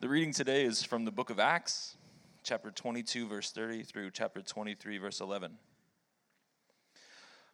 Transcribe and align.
The 0.00 0.08
reading 0.08 0.32
today 0.32 0.64
is 0.64 0.84
from 0.84 1.04
the 1.04 1.10
book 1.10 1.28
of 1.28 1.40
Acts, 1.40 1.96
chapter 2.44 2.70
22, 2.70 3.26
verse 3.26 3.50
30 3.50 3.82
through 3.82 4.12
chapter 4.12 4.40
23, 4.40 4.96
verse 4.98 5.20
11. 5.20 5.58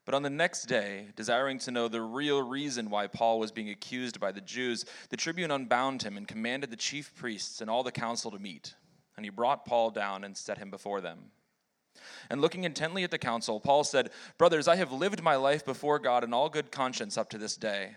But 0.05 0.15
on 0.15 0.23
the 0.23 0.28
next 0.28 0.65
day, 0.65 1.07
desiring 1.17 1.58
to 1.60 1.70
know 1.70 1.88
the 1.88 2.02
real 2.02 2.42
reason 2.42 2.91
why 2.91 3.07
Paul 3.07 3.38
was 3.38 3.50
being 3.50 3.70
accused 3.70 4.20
by 4.20 4.30
the 4.30 4.42
Jews, 4.42 4.84
the 5.08 5.17
tribune 5.17 5.50
unbound 5.50 6.02
him 6.02 6.18
and 6.18 6.28
commanded 6.28 6.70
the 6.70 6.76
chief 6.76 7.15
priests 7.15 7.62
and 7.62 7.70
all 7.70 7.83
the 7.83 7.91
council 7.91 8.30
to 8.30 8.38
meet. 8.38 8.74
And 9.16 9.24
he 9.24 9.30
brought 9.30 9.64
Paul 9.64 9.90
down 9.90 10.22
and 10.22 10.36
set 10.36 10.58
him 10.58 10.68
before 10.68 11.00
them. 11.00 11.30
And 12.29 12.42
looking 12.42 12.64
intently 12.64 13.04
at 13.04 13.11
the 13.11 13.16
council, 13.16 13.58
Paul 13.58 13.84
said, 13.84 14.11
Brothers, 14.36 14.68
I 14.68 14.76
have 14.76 14.92
lived 14.92 15.22
my 15.22 15.36
life 15.36 15.64
before 15.64 15.98
God 15.98 16.22
in 16.22 16.34
all 16.34 16.50
good 16.50 16.70
conscience 16.70 17.16
up 17.16 17.30
to 17.30 17.38
this 17.38 17.56
day. 17.56 17.96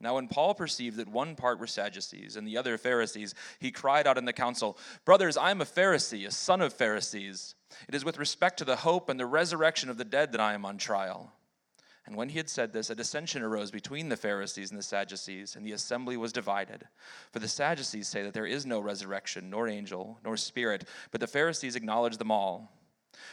Now, 0.00 0.14
when 0.14 0.28
Paul 0.28 0.54
perceived 0.54 0.96
that 0.96 1.08
one 1.08 1.36
part 1.36 1.58
were 1.58 1.66
Sadducees 1.66 2.36
and 2.36 2.46
the 2.46 2.56
other 2.56 2.78
Pharisees, 2.78 3.34
he 3.58 3.70
cried 3.70 4.06
out 4.06 4.16
in 4.16 4.24
the 4.24 4.32
council, 4.32 4.78
Brothers, 5.04 5.36
I 5.36 5.50
am 5.50 5.60
a 5.60 5.66
Pharisee, 5.66 6.26
a 6.26 6.30
son 6.30 6.62
of 6.62 6.72
Pharisees. 6.72 7.54
It 7.86 7.94
is 7.94 8.04
with 8.04 8.18
respect 8.18 8.58
to 8.58 8.64
the 8.64 8.76
hope 8.76 9.10
and 9.10 9.20
the 9.20 9.26
resurrection 9.26 9.90
of 9.90 9.98
the 9.98 10.04
dead 10.04 10.32
that 10.32 10.40
I 10.40 10.54
am 10.54 10.64
on 10.64 10.78
trial. 10.78 11.32
And 12.06 12.16
when 12.16 12.30
he 12.30 12.38
had 12.38 12.48
said 12.48 12.72
this, 12.72 12.88
a 12.88 12.94
dissension 12.94 13.42
arose 13.42 13.70
between 13.70 14.08
the 14.08 14.16
Pharisees 14.16 14.70
and 14.70 14.78
the 14.78 14.82
Sadducees, 14.82 15.54
and 15.54 15.66
the 15.66 15.72
assembly 15.72 16.16
was 16.16 16.32
divided. 16.32 16.88
For 17.30 17.38
the 17.38 17.46
Sadducees 17.46 18.08
say 18.08 18.22
that 18.22 18.32
there 18.32 18.46
is 18.46 18.64
no 18.64 18.80
resurrection, 18.80 19.50
nor 19.50 19.68
angel, 19.68 20.18
nor 20.24 20.38
spirit, 20.38 20.88
but 21.10 21.20
the 21.20 21.26
Pharisees 21.26 21.76
acknowledge 21.76 22.16
them 22.16 22.30
all. 22.30 22.72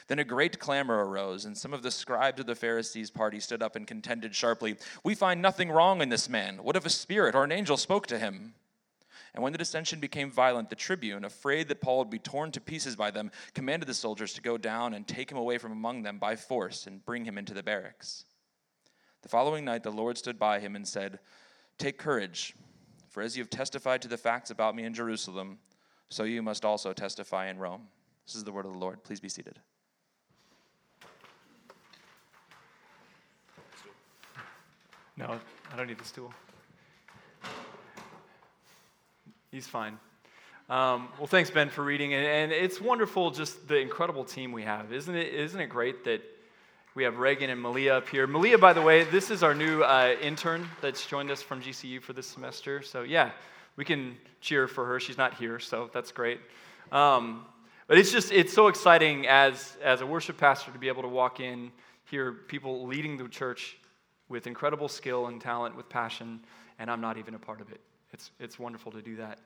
Then 0.07 0.19
a 0.19 0.23
great 0.23 0.59
clamor 0.59 1.05
arose, 1.05 1.45
and 1.45 1.57
some 1.57 1.73
of 1.73 1.83
the 1.83 1.91
scribes 1.91 2.39
of 2.39 2.45
the 2.45 2.55
Pharisees' 2.55 3.11
party 3.11 3.39
stood 3.39 3.61
up 3.61 3.75
and 3.75 3.85
contended 3.85 4.35
sharply 4.35 4.77
We 5.03 5.15
find 5.15 5.41
nothing 5.41 5.69
wrong 5.69 6.01
in 6.01 6.09
this 6.09 6.29
man. 6.29 6.63
What 6.63 6.75
if 6.75 6.85
a 6.85 6.89
spirit 6.89 7.35
or 7.35 7.43
an 7.43 7.51
angel 7.51 7.77
spoke 7.77 8.07
to 8.07 8.19
him? 8.19 8.53
And 9.33 9.43
when 9.43 9.51
the 9.51 9.59
dissension 9.59 9.99
became 9.99 10.31
violent, 10.31 10.69
the 10.69 10.75
tribune, 10.75 11.23
afraid 11.23 11.67
that 11.67 11.81
Paul 11.81 11.99
would 11.99 12.09
be 12.09 12.17
torn 12.17 12.51
to 12.53 12.61
pieces 12.61 12.95
by 12.95 13.11
them, 13.11 13.31
commanded 13.53 13.87
the 13.87 13.93
soldiers 13.93 14.33
to 14.33 14.41
go 14.41 14.57
down 14.57 14.93
and 14.93 15.07
take 15.07 15.31
him 15.31 15.37
away 15.37 15.57
from 15.57 15.71
among 15.71 16.01
them 16.01 16.17
by 16.17 16.35
force 16.35 16.87
and 16.87 17.05
bring 17.05 17.25
him 17.25 17.37
into 17.37 17.53
the 17.53 17.61
barracks. 17.61 18.25
The 19.21 19.29
following 19.29 19.65
night, 19.65 19.83
the 19.83 19.91
Lord 19.91 20.17
stood 20.17 20.39
by 20.39 20.59
him 20.59 20.75
and 20.75 20.87
said, 20.87 21.19
Take 21.77 21.97
courage, 21.99 22.55
for 23.09 23.21
as 23.21 23.37
you 23.37 23.43
have 23.43 23.49
testified 23.49 24.01
to 24.01 24.07
the 24.07 24.17
facts 24.17 24.49
about 24.49 24.75
me 24.75 24.85
in 24.85 24.93
Jerusalem, 24.93 25.59
so 26.09 26.23
you 26.23 26.41
must 26.41 26.65
also 26.65 26.93
testify 26.93 27.47
in 27.49 27.59
Rome. 27.59 27.89
This 28.27 28.35
is 28.35 28.43
the 28.43 28.51
word 28.51 28.65
of 28.65 28.73
the 28.73 28.77
Lord. 28.77 29.01
Please 29.03 29.21
be 29.21 29.29
seated. 29.29 29.57
No, 35.15 35.39
I 35.71 35.77
don't 35.77 35.87
need 35.87 35.97
the 35.97 36.03
stool. 36.03 36.33
He's 39.49 39.65
fine. 39.65 39.97
Um, 40.69 41.07
well, 41.17 41.27
thanks, 41.27 41.49
Ben, 41.49 41.69
for 41.69 41.85
reading. 41.85 42.13
And, 42.13 42.25
and, 42.25 42.51
it's 42.51 42.81
wonderful, 42.81 43.31
just 43.31 43.65
the 43.69 43.77
incredible 43.77 44.25
team 44.25 44.51
we 44.51 44.63
have. 44.63 44.91
Isn't 44.91 45.15
it, 45.15 45.33
isn't 45.33 45.61
it 45.61 45.67
great 45.67 46.03
that 46.03 46.21
we 46.95 47.03
have 47.03 47.19
Reagan 47.19 47.49
and 47.49 47.61
Malia 47.61 47.95
up 47.95 48.09
here? 48.09 48.27
Malia, 48.27 48.57
by 48.57 48.73
the 48.73 48.81
way, 48.81 49.05
this 49.05 49.31
is 49.31 49.41
our 49.41 49.55
new 49.55 49.83
uh, 49.83 50.17
intern 50.21 50.67
that's 50.81 51.05
joined 51.07 51.31
us 51.31 51.41
from 51.41 51.61
GCU 51.61 52.01
for 52.01 52.11
this 52.11 52.27
semester. 52.27 52.81
So, 52.81 53.03
yeah, 53.03 53.31
we 53.77 53.85
can 53.85 54.17
cheer 54.41 54.67
for 54.67 54.85
her. 54.85 54.99
She's 54.99 55.17
not 55.17 55.35
here, 55.35 55.57
so 55.59 55.89
that's 55.93 56.11
great. 56.11 56.41
Um, 56.91 57.45
but 57.87 57.97
it's 57.97 58.11
just, 58.11 58.31
it's 58.31 58.53
so 58.53 58.67
exciting 58.67 59.27
as, 59.27 59.77
as 59.81 60.01
a 60.01 60.05
worship 60.05 60.37
pastor 60.37 60.71
to 60.71 60.79
be 60.79 60.89
able 60.89 61.01
to 61.01 61.07
walk 61.07 61.39
in, 61.39 61.71
hear 62.05 62.31
people 62.31 62.85
leading 62.85 63.17
the 63.17 63.27
church 63.27 63.77
with 64.29 64.45
incredible 64.45 64.89
skill 64.89 65.27
and 65.27 65.39
talent, 65.39 65.75
with 65.75 65.87
passion, 65.87 66.41
and 66.79 66.91
I'm 66.91 67.01
not 67.01 67.17
even 67.17 67.33
a 67.33 67.39
part 67.39 67.61
of 67.61 67.71
it. 67.71 67.79
It's, 68.11 68.31
it's 68.39 68.59
wonderful 68.59 68.91
to 68.91 69.01
do 69.01 69.15
that. 69.17 69.39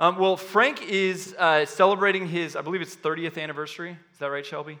Um, 0.00 0.18
well, 0.18 0.36
Frank 0.36 0.82
is 0.82 1.34
uh, 1.38 1.66
celebrating 1.66 2.26
his, 2.26 2.56
I 2.56 2.62
believe 2.62 2.82
it's 2.82 2.96
30th 2.96 3.40
anniversary. 3.40 3.98
Is 4.12 4.18
that 4.18 4.26
right, 4.26 4.44
Shelby? 4.44 4.78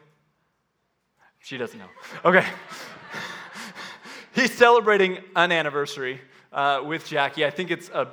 She 1.40 1.58
doesn't 1.58 1.78
know. 1.78 1.88
Okay. 2.24 2.44
He's 4.34 4.52
celebrating 4.52 5.18
an 5.36 5.52
anniversary 5.52 6.20
uh, 6.52 6.82
with 6.84 7.06
Jackie. 7.06 7.44
I 7.44 7.50
think 7.50 7.70
it's 7.70 7.90
a 7.90 8.08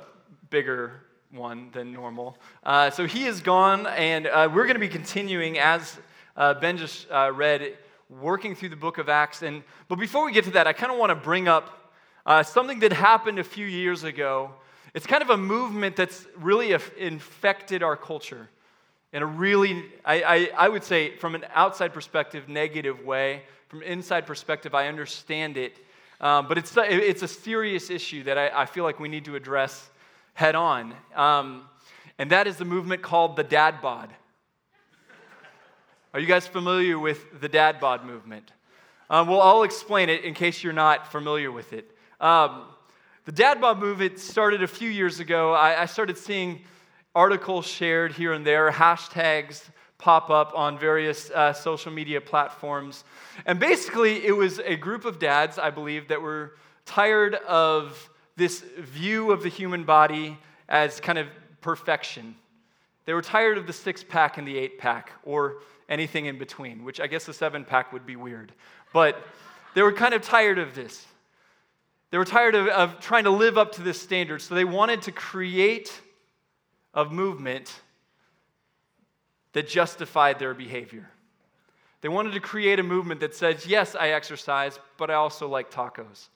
bigger 0.50 1.00
one 1.32 1.70
than 1.72 1.92
normal. 1.92 2.36
Uh, 2.62 2.90
so 2.90 3.06
he 3.06 3.24
is 3.24 3.40
gone, 3.40 3.86
and 3.86 4.26
uh, 4.26 4.48
we're 4.52 4.64
going 4.64 4.74
to 4.74 4.80
be 4.80 4.88
continuing 4.88 5.58
as 5.58 5.98
uh, 6.36 6.52
Ben 6.54 6.76
just 6.76 7.10
uh, 7.10 7.32
read 7.34 7.76
working 8.10 8.54
through 8.54 8.68
the 8.68 8.76
book 8.76 8.98
of 8.98 9.08
Acts. 9.08 9.42
And, 9.42 9.62
but 9.88 9.96
before 9.96 10.26
we 10.26 10.32
get 10.32 10.44
to 10.44 10.50
that, 10.50 10.66
I 10.66 10.74
kind 10.74 10.92
of 10.92 10.98
want 10.98 11.10
to 11.10 11.14
bring 11.14 11.48
up 11.48 11.94
uh, 12.26 12.42
something 12.42 12.80
that 12.80 12.92
happened 12.92 13.38
a 13.38 13.44
few 13.44 13.64
years 13.64 14.04
ago. 14.04 14.50
It's 14.92 15.06
kind 15.06 15.22
of 15.22 15.30
a 15.30 15.36
movement 15.38 15.96
that's 15.96 16.26
really 16.36 16.76
infected 16.98 17.82
our 17.82 17.96
culture 17.96 18.50
in 19.14 19.22
a 19.22 19.26
really, 19.26 19.84
I, 20.04 20.22
I, 20.22 20.50
I 20.56 20.68
would 20.68 20.84
say, 20.84 21.16
from 21.16 21.34
an 21.34 21.46
outside 21.54 21.94
perspective, 21.94 22.48
negative 22.48 23.04
way. 23.04 23.42
From 23.68 23.82
inside 23.82 24.26
perspective, 24.26 24.74
I 24.74 24.88
understand 24.88 25.56
it. 25.56 25.78
Um, 26.20 26.46
but 26.46 26.58
it's, 26.58 26.74
it's 26.76 27.22
a 27.22 27.28
serious 27.28 27.88
issue 27.88 28.22
that 28.24 28.36
I, 28.36 28.62
I, 28.62 28.66
feel 28.66 28.84
like 28.84 29.00
we 29.00 29.08
need 29.08 29.24
to 29.24 29.34
address 29.34 29.90
head 30.34 30.54
on. 30.54 30.94
Um, 31.14 31.64
and 32.18 32.30
that 32.30 32.46
is 32.46 32.56
the 32.56 32.64
movement 32.64 33.02
called 33.02 33.36
the 33.36 33.44
dad 33.44 33.80
bod. 33.80 34.12
Are 36.14 36.20
you 36.20 36.26
guys 36.26 36.46
familiar 36.46 36.98
with 36.98 37.40
the 37.40 37.48
dad 37.48 37.80
bod 37.80 38.04
movement? 38.04 38.52
Um, 39.08 39.28
well, 39.28 39.40
I'll 39.40 39.62
explain 39.62 40.08
it 40.08 40.24
in 40.24 40.34
case 40.34 40.62
you're 40.62 40.72
not 40.72 41.10
familiar 41.10 41.50
with 41.50 41.72
it. 41.72 41.90
Um, 42.20 42.64
the 43.24 43.32
dad 43.32 43.60
bod 43.60 43.78
movement 43.78 44.18
started 44.18 44.62
a 44.62 44.66
few 44.66 44.90
years 44.90 45.20
ago. 45.20 45.52
I, 45.52 45.82
I 45.82 45.86
started 45.86 46.18
seeing 46.18 46.60
articles 47.14 47.66
shared 47.66 48.12
here 48.12 48.32
and 48.32 48.46
there, 48.46 48.70
hashtags 48.70 49.68
pop 49.98 50.30
up 50.30 50.52
on 50.54 50.78
various 50.78 51.30
uh, 51.30 51.52
social 51.52 51.92
media 51.92 52.20
platforms. 52.20 53.04
And 53.46 53.60
basically, 53.60 54.26
it 54.26 54.32
was 54.32 54.58
a 54.58 54.74
group 54.74 55.04
of 55.04 55.18
dads, 55.20 55.58
I 55.58 55.70
believe, 55.70 56.08
that 56.08 56.20
were 56.20 56.56
tired 56.84 57.36
of 57.36 58.10
this 58.36 58.60
view 58.60 59.30
of 59.30 59.42
the 59.42 59.48
human 59.48 59.84
body 59.84 60.38
as 60.68 61.00
kind 61.00 61.18
of 61.18 61.26
perfection. 61.60 62.34
They 63.04 63.14
were 63.14 63.22
tired 63.22 63.58
of 63.58 63.66
the 63.66 63.72
six 63.72 64.02
pack 64.02 64.38
and 64.38 64.46
the 64.46 64.56
eight 64.56 64.78
pack, 64.78 65.12
or 65.24 65.56
anything 65.88 66.26
in 66.26 66.38
between, 66.38 66.84
which 66.84 67.00
I 67.00 67.06
guess 67.06 67.24
the 67.24 67.34
seven 67.34 67.64
pack 67.64 67.92
would 67.92 68.06
be 68.06 68.16
weird. 68.16 68.52
But 68.92 69.22
they 69.74 69.82
were 69.82 69.92
kind 69.92 70.14
of 70.14 70.22
tired 70.22 70.58
of 70.58 70.74
this. 70.74 71.06
They 72.10 72.18
were 72.18 72.24
tired 72.24 72.54
of, 72.54 72.68
of 72.68 73.00
trying 73.00 73.24
to 73.24 73.30
live 73.30 73.58
up 73.58 73.72
to 73.72 73.82
this 73.82 74.00
standard, 74.00 74.40
so 74.42 74.54
they 74.54 74.64
wanted 74.64 75.02
to 75.02 75.12
create 75.12 76.00
a 76.94 77.04
movement 77.04 77.74
that 79.52 79.68
justified 79.68 80.38
their 80.38 80.54
behavior. 80.54 81.08
They 82.02 82.08
wanted 82.08 82.34
to 82.34 82.40
create 82.40 82.78
a 82.78 82.82
movement 82.82 83.20
that 83.20 83.34
says, 83.34 83.66
yes, 83.66 83.94
I 83.94 84.08
exercise, 84.08 84.78
but 84.98 85.10
I 85.10 85.14
also 85.14 85.48
like 85.48 85.70
tacos. 85.70 86.28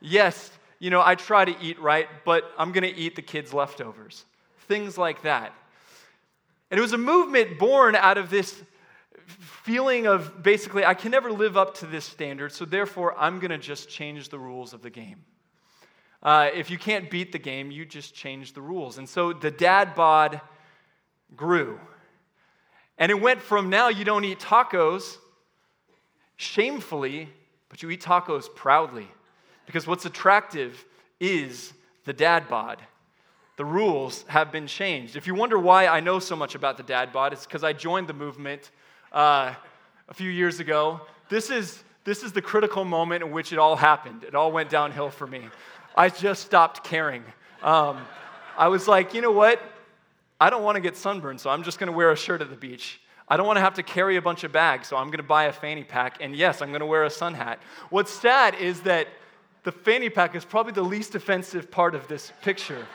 Yes, 0.00 0.50
you 0.78 0.90
know, 0.90 1.02
I 1.04 1.14
try 1.14 1.44
to 1.44 1.54
eat 1.60 1.80
right, 1.80 2.08
but 2.24 2.52
I'm 2.56 2.72
going 2.72 2.84
to 2.84 2.94
eat 2.94 3.16
the 3.16 3.22
kids' 3.22 3.52
leftovers. 3.52 4.24
Things 4.68 4.96
like 4.96 5.22
that. 5.22 5.52
And 6.70 6.78
it 6.78 6.80
was 6.80 6.92
a 6.92 6.98
movement 6.98 7.58
born 7.58 7.96
out 7.96 8.18
of 8.18 8.30
this 8.30 8.62
feeling 9.26 10.06
of 10.06 10.42
basically, 10.42 10.84
I 10.84 10.94
can 10.94 11.10
never 11.10 11.32
live 11.32 11.56
up 11.56 11.74
to 11.78 11.86
this 11.86 12.04
standard, 12.04 12.52
so 12.52 12.64
therefore 12.64 13.14
I'm 13.18 13.38
going 13.38 13.50
to 13.50 13.58
just 13.58 13.88
change 13.88 14.28
the 14.28 14.38
rules 14.38 14.72
of 14.72 14.82
the 14.82 14.90
game. 14.90 15.24
Uh, 16.22 16.50
if 16.52 16.70
you 16.70 16.78
can't 16.78 17.10
beat 17.10 17.32
the 17.32 17.38
game, 17.38 17.70
you 17.70 17.84
just 17.84 18.14
change 18.14 18.52
the 18.52 18.60
rules. 18.60 18.98
And 18.98 19.08
so 19.08 19.32
the 19.32 19.50
dad 19.50 19.94
bod 19.94 20.40
grew. 21.36 21.78
And 22.98 23.10
it 23.10 23.20
went 23.20 23.40
from 23.40 23.70
now 23.70 23.88
you 23.88 24.04
don't 24.04 24.24
eat 24.24 24.40
tacos 24.40 25.18
shamefully, 26.36 27.28
but 27.68 27.82
you 27.82 27.90
eat 27.90 28.02
tacos 28.02 28.52
proudly. 28.52 29.08
Because 29.68 29.86
what's 29.86 30.04
attractive 30.04 30.84
is 31.20 31.72
the 32.04 32.12
dad 32.12 32.48
bod 32.48 32.80
the 33.58 33.64
rules 33.64 34.24
have 34.28 34.52
been 34.52 34.68
changed. 34.68 35.16
If 35.16 35.26
you 35.26 35.34
wonder 35.34 35.58
why 35.58 35.88
I 35.88 35.98
know 35.98 36.20
so 36.20 36.36
much 36.36 36.54
about 36.54 36.76
the 36.76 36.84
dad 36.84 37.12
bod, 37.12 37.32
it's 37.32 37.44
because 37.44 37.64
I 37.64 37.72
joined 37.72 38.06
the 38.06 38.14
movement 38.14 38.70
uh, 39.12 39.52
a 40.08 40.14
few 40.14 40.30
years 40.30 40.60
ago. 40.60 41.00
This 41.28 41.50
is, 41.50 41.82
this 42.04 42.22
is 42.22 42.32
the 42.32 42.40
critical 42.40 42.84
moment 42.84 43.24
in 43.24 43.32
which 43.32 43.52
it 43.52 43.58
all 43.58 43.74
happened. 43.74 44.22
It 44.22 44.36
all 44.36 44.52
went 44.52 44.70
downhill 44.70 45.10
for 45.10 45.26
me. 45.26 45.42
I 45.96 46.08
just 46.08 46.44
stopped 46.44 46.84
caring. 46.84 47.24
Um, 47.60 47.98
I 48.56 48.68
was 48.68 48.86
like, 48.86 49.12
you 49.12 49.22
know 49.22 49.32
what? 49.32 49.60
I 50.40 50.50
don't 50.50 50.62
want 50.62 50.76
to 50.76 50.80
get 50.80 50.96
sunburned, 50.96 51.40
so 51.40 51.50
I'm 51.50 51.64
just 51.64 51.80
going 51.80 51.90
to 51.90 51.96
wear 51.96 52.12
a 52.12 52.16
shirt 52.16 52.40
at 52.40 52.50
the 52.50 52.56
beach. 52.56 53.00
I 53.26 53.36
don't 53.36 53.46
want 53.48 53.56
to 53.56 53.62
have 53.62 53.74
to 53.74 53.82
carry 53.82 54.16
a 54.16 54.22
bunch 54.22 54.44
of 54.44 54.52
bags, 54.52 54.86
so 54.86 54.96
I'm 54.96 55.08
going 55.08 55.16
to 55.16 55.24
buy 55.24 55.46
a 55.46 55.52
fanny 55.52 55.82
pack. 55.82 56.18
And 56.20 56.36
yes, 56.36 56.62
I'm 56.62 56.68
going 56.68 56.78
to 56.78 56.86
wear 56.86 57.02
a 57.02 57.10
sun 57.10 57.34
hat. 57.34 57.58
What's 57.90 58.12
sad 58.12 58.54
is 58.54 58.82
that 58.82 59.08
the 59.68 59.72
fanny 59.72 60.08
pack 60.08 60.34
is 60.34 60.46
probably 60.46 60.72
the 60.72 60.80
least 60.80 61.14
offensive 61.14 61.70
part 61.70 61.94
of 61.94 62.08
this 62.08 62.32
picture. 62.40 62.86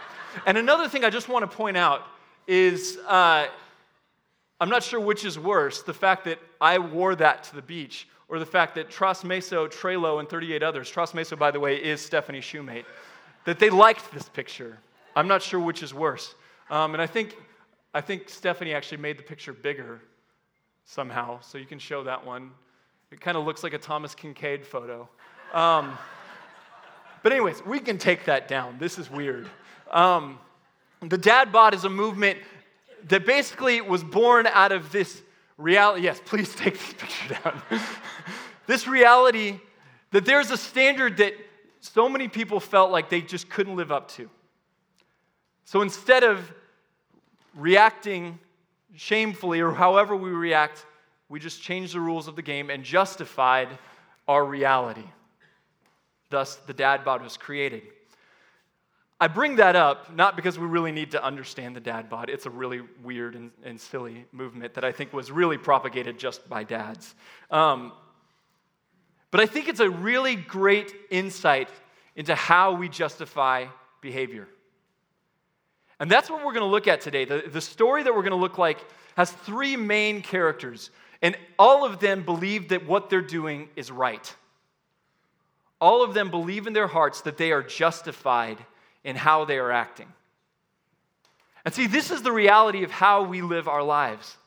and 0.48 0.58
another 0.58 0.90
thing 0.90 1.06
I 1.06 1.12
just 1.12 1.30
want 1.30 1.48
to 1.48 1.56
point 1.56 1.78
out 1.78 2.02
is 2.48 2.98
uh, 3.08 3.46
I'm 4.60 4.70
not 4.70 4.82
sure 4.82 5.00
which 5.00 5.24
is 5.24 5.38
worse 5.38 5.84
the 5.84 5.94
fact 5.94 6.26
that 6.26 6.40
I 6.60 6.80
wore 6.80 7.14
that 7.14 7.44
to 7.44 7.56
the 7.56 7.62
beach 7.62 8.08
or 8.28 8.40
the 8.40 8.46
fact 8.48 8.74
that 8.74 8.90
Tras 8.90 9.24
Meso, 9.24 9.72
Trelo, 9.72 10.20
and 10.20 10.28
38 10.28 10.64
others, 10.64 10.92
Tras 10.92 11.12
Meso, 11.12 11.38
by 11.38 11.52
the 11.52 11.60
way, 11.60 11.76
is 11.76 12.02
Stephanie 12.02 12.42
Shoemate, 12.42 12.86
that 13.46 13.60
they 13.60 13.70
liked 13.70 14.12
this 14.12 14.28
picture. 14.28 14.80
I'm 15.16 15.28
not 15.28 15.44
sure 15.44 15.60
which 15.60 15.84
is 15.84 15.94
worse. 15.94 16.34
Um, 16.72 16.96
and 16.96 17.04
I 17.04 17.06
think, 17.06 17.38
I 17.94 18.02
think 18.02 18.30
Stephanie 18.30 18.74
actually 18.74 18.98
made 18.98 19.20
the 19.20 19.24
picture 19.24 19.54
bigger 19.54 20.02
somehow, 20.86 21.40
so 21.42 21.60
you 21.60 21.68
can 21.68 21.78
show 21.78 22.04
that 22.06 22.26
one. 22.26 22.50
It 23.12 23.22
kind 23.22 23.38
of 23.38 23.46
looks 23.46 23.62
like 23.62 23.74
a 23.74 23.78
Thomas 23.78 24.16
Kinkade 24.16 24.66
photo. 24.66 25.08
Um, 25.54 25.96
but, 27.24 27.32
anyways, 27.32 27.66
we 27.66 27.80
can 27.80 27.98
take 27.98 28.26
that 28.26 28.48
down. 28.48 28.78
This 28.80 29.00
is 29.00 29.10
weird. 29.10 29.48
Um, 29.90 30.38
the 31.02 31.18
dad 31.18 31.52
bod 31.52 31.74
is 31.74 31.86
a 31.86 31.90
movement 31.90 32.40
that 33.08 33.26
basically 33.26 33.82
was 33.82 34.04
born 34.04 34.48
out 34.48 34.72
of 34.72 34.92
this 34.92 35.22
reality. 35.58 36.04
Yes, 36.04 36.22
please 36.24 36.54
take 36.56 36.74
this 36.74 36.94
picture 36.94 37.40
down. 37.44 37.62
this 38.68 38.88
reality 38.88 39.60
that 40.12 40.26
there's 40.26 40.52
a 40.52 40.58
standard 40.58 41.18
that 41.18 41.34
so 41.80 42.08
many 42.08 42.28
people 42.28 42.60
felt 42.60 42.92
like 42.92 43.10
they 43.10 43.22
just 43.22 43.50
couldn't 43.50 43.76
live 43.76 43.92
up 43.92 44.10
to. 44.10 44.30
So 45.66 45.82
instead 45.82 46.24
of 46.24 46.52
reacting 47.56 48.40
shamefully 48.96 49.60
or 49.60 49.72
however 49.72 50.16
we 50.16 50.30
react, 50.30 50.86
we 51.30 51.40
just 51.40 51.62
changed 51.62 51.94
the 51.94 52.00
rules 52.00 52.28
of 52.28 52.36
the 52.36 52.42
game 52.42 52.70
and 52.70 52.84
justified 52.84 53.68
our 54.28 54.46
reality. 54.46 55.06
Thus, 56.34 56.56
the 56.56 56.74
dad 56.74 57.06
bod 57.06 57.22
was 57.22 57.38
created. 57.38 57.84
I 59.22 59.28
bring 59.28 59.58
that 59.58 59.76
up 59.76 60.16
not 60.16 60.36
because 60.36 60.58
we 60.58 60.66
really 60.66 60.92
need 60.92 61.12
to 61.12 61.24
understand 61.24 61.76
the 61.76 61.80
dad 61.80 62.10
bod. 62.10 62.28
It's 62.28 62.48
a 62.48 62.50
really 62.50 62.82
weird 63.04 63.36
and, 63.36 63.52
and 63.64 63.80
silly 63.80 64.26
movement 64.32 64.74
that 64.74 64.84
I 64.84 64.92
think 64.92 65.14
was 65.14 65.30
really 65.30 65.60
propagated 65.60 66.18
just 66.18 66.50
by 66.50 66.64
dads. 66.64 67.14
Um, 67.52 67.92
but 69.30 69.42
I 69.42 69.46
think 69.46 69.68
it's 69.68 69.80
a 69.80 69.92
really 69.92 70.36
great 70.36 70.92
insight 71.12 71.70
into 72.16 72.34
how 72.34 72.74
we 72.74 72.90
justify 72.90 73.68
behavior. 74.02 74.48
And 76.00 76.10
that's 76.10 76.32
what 76.32 76.40
we're 76.40 76.54
going 76.54 76.66
to 76.66 76.66
look 76.66 76.88
at 76.88 77.00
today. 77.00 77.26
The, 77.26 77.44
the 77.48 77.62
story 77.62 78.02
that 78.02 78.12
we're 78.12 78.24
going 78.24 78.32
to 78.32 78.38
look 78.38 78.58
like 78.58 78.84
has 79.16 79.30
three 79.30 79.78
main 79.78 80.24
characters, 80.24 80.90
and 81.22 81.38
all 81.60 81.86
of 81.86 82.00
them 82.00 82.24
believe 82.24 82.70
that 82.70 82.88
what 82.88 83.12
they're 83.12 83.22
doing 83.22 83.70
is 83.76 83.92
right. 83.92 84.36
All 85.84 86.02
of 86.02 86.14
them 86.14 86.32
believe 86.32 86.66
in 86.66 86.72
their 86.72 86.88
hearts 86.88 87.20
that 87.24 87.36
they 87.36 87.52
are 87.52 87.62
justified 87.62 88.58
in 89.04 89.18
how 89.18 89.44
they 89.44 89.58
are 89.58 89.70
acting. 89.70 90.08
And 91.66 91.74
see, 91.74 91.88
this 91.88 92.10
is 92.10 92.22
the 92.22 92.32
reality 92.32 92.86
of 92.86 92.92
how 92.92 93.24
we 93.24 93.42
live 93.42 93.68
our 93.68 93.84
lives. 93.84 94.38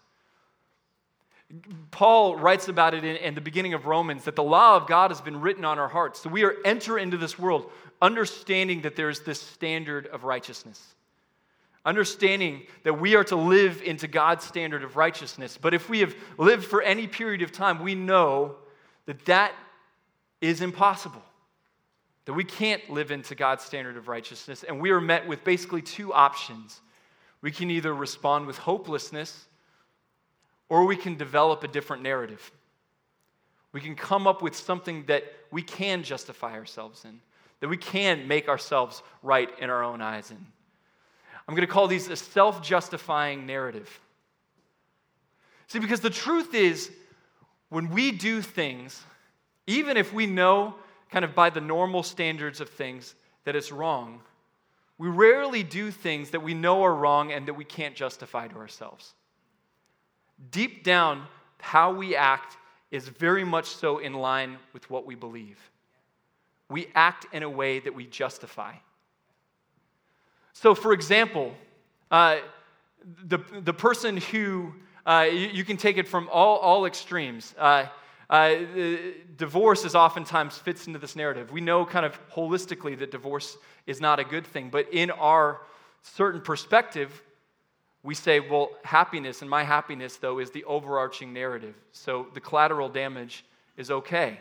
Paul 1.91 2.37
writes 2.37 2.69
about 2.69 2.95
it 2.95 3.05
in, 3.05 3.17
in, 3.17 3.35
the 3.35 3.43
beginning 3.43 3.75
of 3.75 3.85
Romans 3.85 4.25
that 4.25 4.35
the 4.35 4.43
law 4.43 4.77
of 4.77 4.87
God 4.87 5.11
has 5.11 5.21
been 5.21 5.43
written 5.43 5.63
on 5.63 5.79
our 5.79 5.89
hearts. 5.89 6.23
So 6.23 6.31
we 6.31 6.43
are 6.43 6.55
enter 6.65 6.97
into 6.97 7.19
this 7.19 7.39
world 7.39 7.71
understanding 8.01 8.81
that 8.81 8.97
there's 8.97 9.21
this 9.21 9.39
standard 9.39 10.07
of 10.07 10.25
righteousness. 10.25 10.83
Understanding 11.85 12.63
that 12.85 12.99
we 12.99 13.15
are 13.15 13.25
to 13.25 13.37
live 13.37 13.83
into 13.83 14.09
God's 14.09 14.47
standard 14.47 14.83
of 14.83 14.97
righteousness. 14.97 15.59
But 15.61 15.75
if 15.75 15.91
we 15.91 16.01
have 16.01 16.17
lived 16.39 16.65
for 16.65 16.81
any 16.81 17.07
period 17.07 17.43
of 17.43 17.53
time, 17.53 17.83
we 17.83 17.95
know 17.95 18.55
that 19.05 19.23
that 19.27 19.53
is 20.41 20.61
impossible 20.61 21.23
that 22.27 22.33
we 22.33 22.45
can't 22.45 22.91
live 22.91 23.11
into 23.11 23.35
God's 23.35 23.65
standard 23.65 23.97
of 23.97 24.09
righteousness, 24.09 24.65
and 24.65 24.81
we 24.81 24.91
are 24.91 25.01
met 25.01 25.27
with 25.27 25.45
basically 25.45 25.81
two 25.81 26.13
options. 26.13 26.81
We 27.41 27.53
can 27.53 27.71
either 27.71 27.95
respond 27.95 28.47
with 28.47 28.59
hopelessness, 28.59 29.47
or 30.69 30.85
we 30.85 30.97
can 30.97 31.17
develop 31.17 31.63
a 31.63 31.69
different 31.69 32.03
narrative. 32.03 32.51
We 33.73 33.81
can 33.81 33.95
come 33.95 34.27
up 34.27 34.43
with 34.43 34.57
something 34.57 35.05
that 35.07 35.25
we 35.53 35.63
can 35.63 36.03
justify 36.03 36.55
ourselves 36.55 37.05
in, 37.05 37.21
that 37.61 37.69
we 37.69 37.77
can 37.77 38.27
make 38.27 38.49
ourselves 38.49 39.03
right 39.23 39.49
in 39.61 39.71
our 39.71 39.85
own 39.85 40.03
eyes 40.03 40.31
in. 40.31 40.47
I'm 41.47 41.55
going 41.55 41.67
to 41.67 41.73
call 41.73 41.87
these 41.87 42.09
a 42.09 42.17
self 42.17 42.61
justifying 42.61 43.47
narrative. 43.47 44.01
See, 45.69 45.79
because 45.79 46.01
the 46.01 46.11
truth 46.11 46.55
is, 46.55 46.91
when 47.69 47.91
we 47.91 48.11
do 48.11 48.43
things, 48.43 49.03
even 49.67 49.97
if 49.97 50.13
we 50.13 50.27
know 50.27 50.75
kind 51.11 51.25
of 51.25 51.35
by 51.35 51.51
the 51.51 51.61
normal 51.61 52.03
standards 52.03 52.61
of 52.61 52.69
things 52.69 53.15
that 53.45 53.57
it's 53.57 53.73
wrong. 53.73 54.21
We 54.99 55.09
rarely 55.09 55.63
do 55.63 55.91
things 55.91 56.31
that 56.31 56.41
we 56.41 56.55
know 56.55 56.83
are 56.85 56.95
wrong 56.95 57.33
and 57.33 57.47
that 57.47 57.55
we 57.55 57.65
can't 57.65 57.95
justify 57.95 58.49
to 58.49 58.57
ourselves. 58.57 59.15
Deep 60.51 60.85
down, 60.85 61.27
how 61.59 61.93
we 61.93 62.17
act 62.17 62.57
is 62.91 63.09
very 63.09 63.45
much 63.45 63.67
so 63.67 63.99
in 63.99 64.15
line 64.15 64.57
with 64.73 64.89
what 64.91 65.07
we 65.07 65.15
believe. 65.15 65.59
We 66.69 66.89
act 66.95 67.27
in 67.33 67.43
a 67.43 67.51
way 67.51 67.79
that 67.81 67.95
we 67.95 68.07
justify. 68.07 68.75
So, 70.53 70.75
for 70.75 70.93
example, 70.93 71.55
uh, 72.11 72.39
the, 73.25 73.39
the 73.61 73.73
person 73.73 74.17
who, 74.17 74.73
uh, 75.05 75.27
you, 75.31 75.49
you, 75.49 75.65
can 75.65 75.77
take 75.77 75.99
it 75.99 76.09
from 76.09 76.29
all, 76.33 76.57
all 76.59 76.87
extremes. 76.87 77.55
Uh, 77.59 77.87
uh, 78.29 78.55
divorce 79.37 79.85
is 79.85 79.95
oftentimes 79.95 80.59
fits 80.59 80.87
into 80.87 80.99
this 80.99 81.15
narrative. 81.15 81.53
We 81.53 81.61
know 81.61 81.87
kind 81.87 82.05
of 82.05 82.19
holistically 82.31 82.99
that 82.99 83.11
divorce 83.11 83.57
is 83.87 84.01
not 84.01 84.19
a 84.19 84.25
good 84.25 84.47
thing, 84.47 84.69
but 84.71 84.93
in 84.93 85.11
our 85.11 85.61
certain 86.03 86.41
perspective, 86.41 87.23
we 88.03 88.15
say, 88.15 88.41
well, 88.41 88.71
happiness, 88.85 89.43
and 89.43 89.51
my 89.51 89.65
happiness, 89.65 90.17
though, 90.17 90.39
is 90.39 90.51
the 90.51 90.65
overarching 90.65 91.33
narrative. 91.33 91.75
So 91.93 92.29
the 92.35 92.41
collateral 92.41 92.89
damage 92.89 93.45
is 93.77 93.91
okay. 93.91 94.39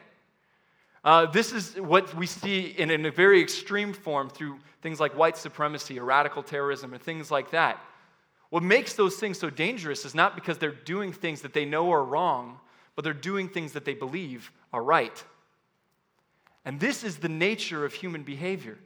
Uh, 1.03 1.27
this 1.27 1.51
is 1.51 1.75
what 1.75 2.13
we 2.15 2.25
see 2.25 2.75
in, 2.77 2.89
in 2.89 3.05
a 3.05 3.11
very 3.11 3.41
extreme 3.41 3.93
form 3.93 4.29
through 4.29 4.57
things 4.81 4.99
like 4.99 5.15
white 5.15 5.37
supremacy 5.37 5.99
or 5.99 6.05
radical 6.05 6.41
terrorism 6.41 6.93
and 6.93 7.01
things 7.01 7.29
like 7.29 7.51
that. 7.51 7.79
What 8.49 8.63
makes 8.63 8.93
those 8.93 9.17
things 9.17 9.37
so 9.37 9.49
dangerous 9.49 10.05
is 10.05 10.15
not 10.15 10.35
because 10.35 10.57
they're 10.57 10.71
doing 10.71 11.11
things 11.11 11.41
that 11.41 11.53
they 11.53 11.65
know 11.65 11.91
are 11.91 12.03
wrong, 12.03 12.59
but 12.95 13.03
they're 13.03 13.13
doing 13.13 13.49
things 13.49 13.73
that 13.73 13.85
they 13.85 13.93
believe 13.93 14.51
are 14.71 14.83
right. 14.83 15.23
And 16.63 16.79
this 16.79 17.03
is 17.03 17.17
the 17.17 17.29
nature 17.29 17.85
of 17.85 17.93
human 17.93 18.23
behavior. 18.23 18.77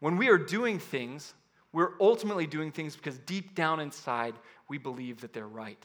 When 0.00 0.16
we 0.16 0.28
are 0.28 0.38
doing 0.38 0.78
things, 0.78 1.34
we're 1.72 1.92
ultimately 2.00 2.46
doing 2.46 2.70
things 2.70 2.94
because 2.94 3.18
deep 3.18 3.54
down 3.54 3.80
inside, 3.80 4.34
we 4.68 4.78
believe 4.78 5.20
that 5.22 5.32
they're 5.32 5.46
right. 5.46 5.82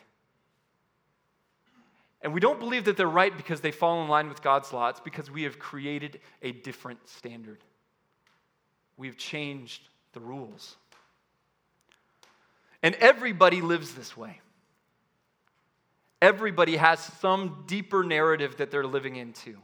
And 2.21 2.33
we 2.33 2.39
don't 2.39 2.59
believe 2.59 2.85
that 2.85 2.97
they're 2.97 3.07
right 3.07 3.35
because 3.35 3.61
they 3.61 3.71
fall 3.71 4.03
in 4.03 4.07
line 4.07 4.29
with 4.29 4.43
God's 4.43 4.71
law. 4.71 4.89
It's 4.89 4.99
because 4.99 5.31
we 5.31 5.43
have 5.43 5.57
created 5.57 6.19
a 6.41 6.51
different 6.51 7.09
standard. 7.09 7.57
We've 8.95 9.17
changed 9.17 9.81
the 10.13 10.19
rules. 10.19 10.75
And 12.83 12.93
everybody 12.95 13.61
lives 13.61 13.95
this 13.95 14.15
way. 14.15 14.39
Everybody 16.21 16.77
has 16.77 16.99
some 16.99 17.63
deeper 17.65 18.03
narrative 18.03 18.57
that 18.57 18.69
they're 18.69 18.85
living 18.85 19.15
into, 19.15 19.57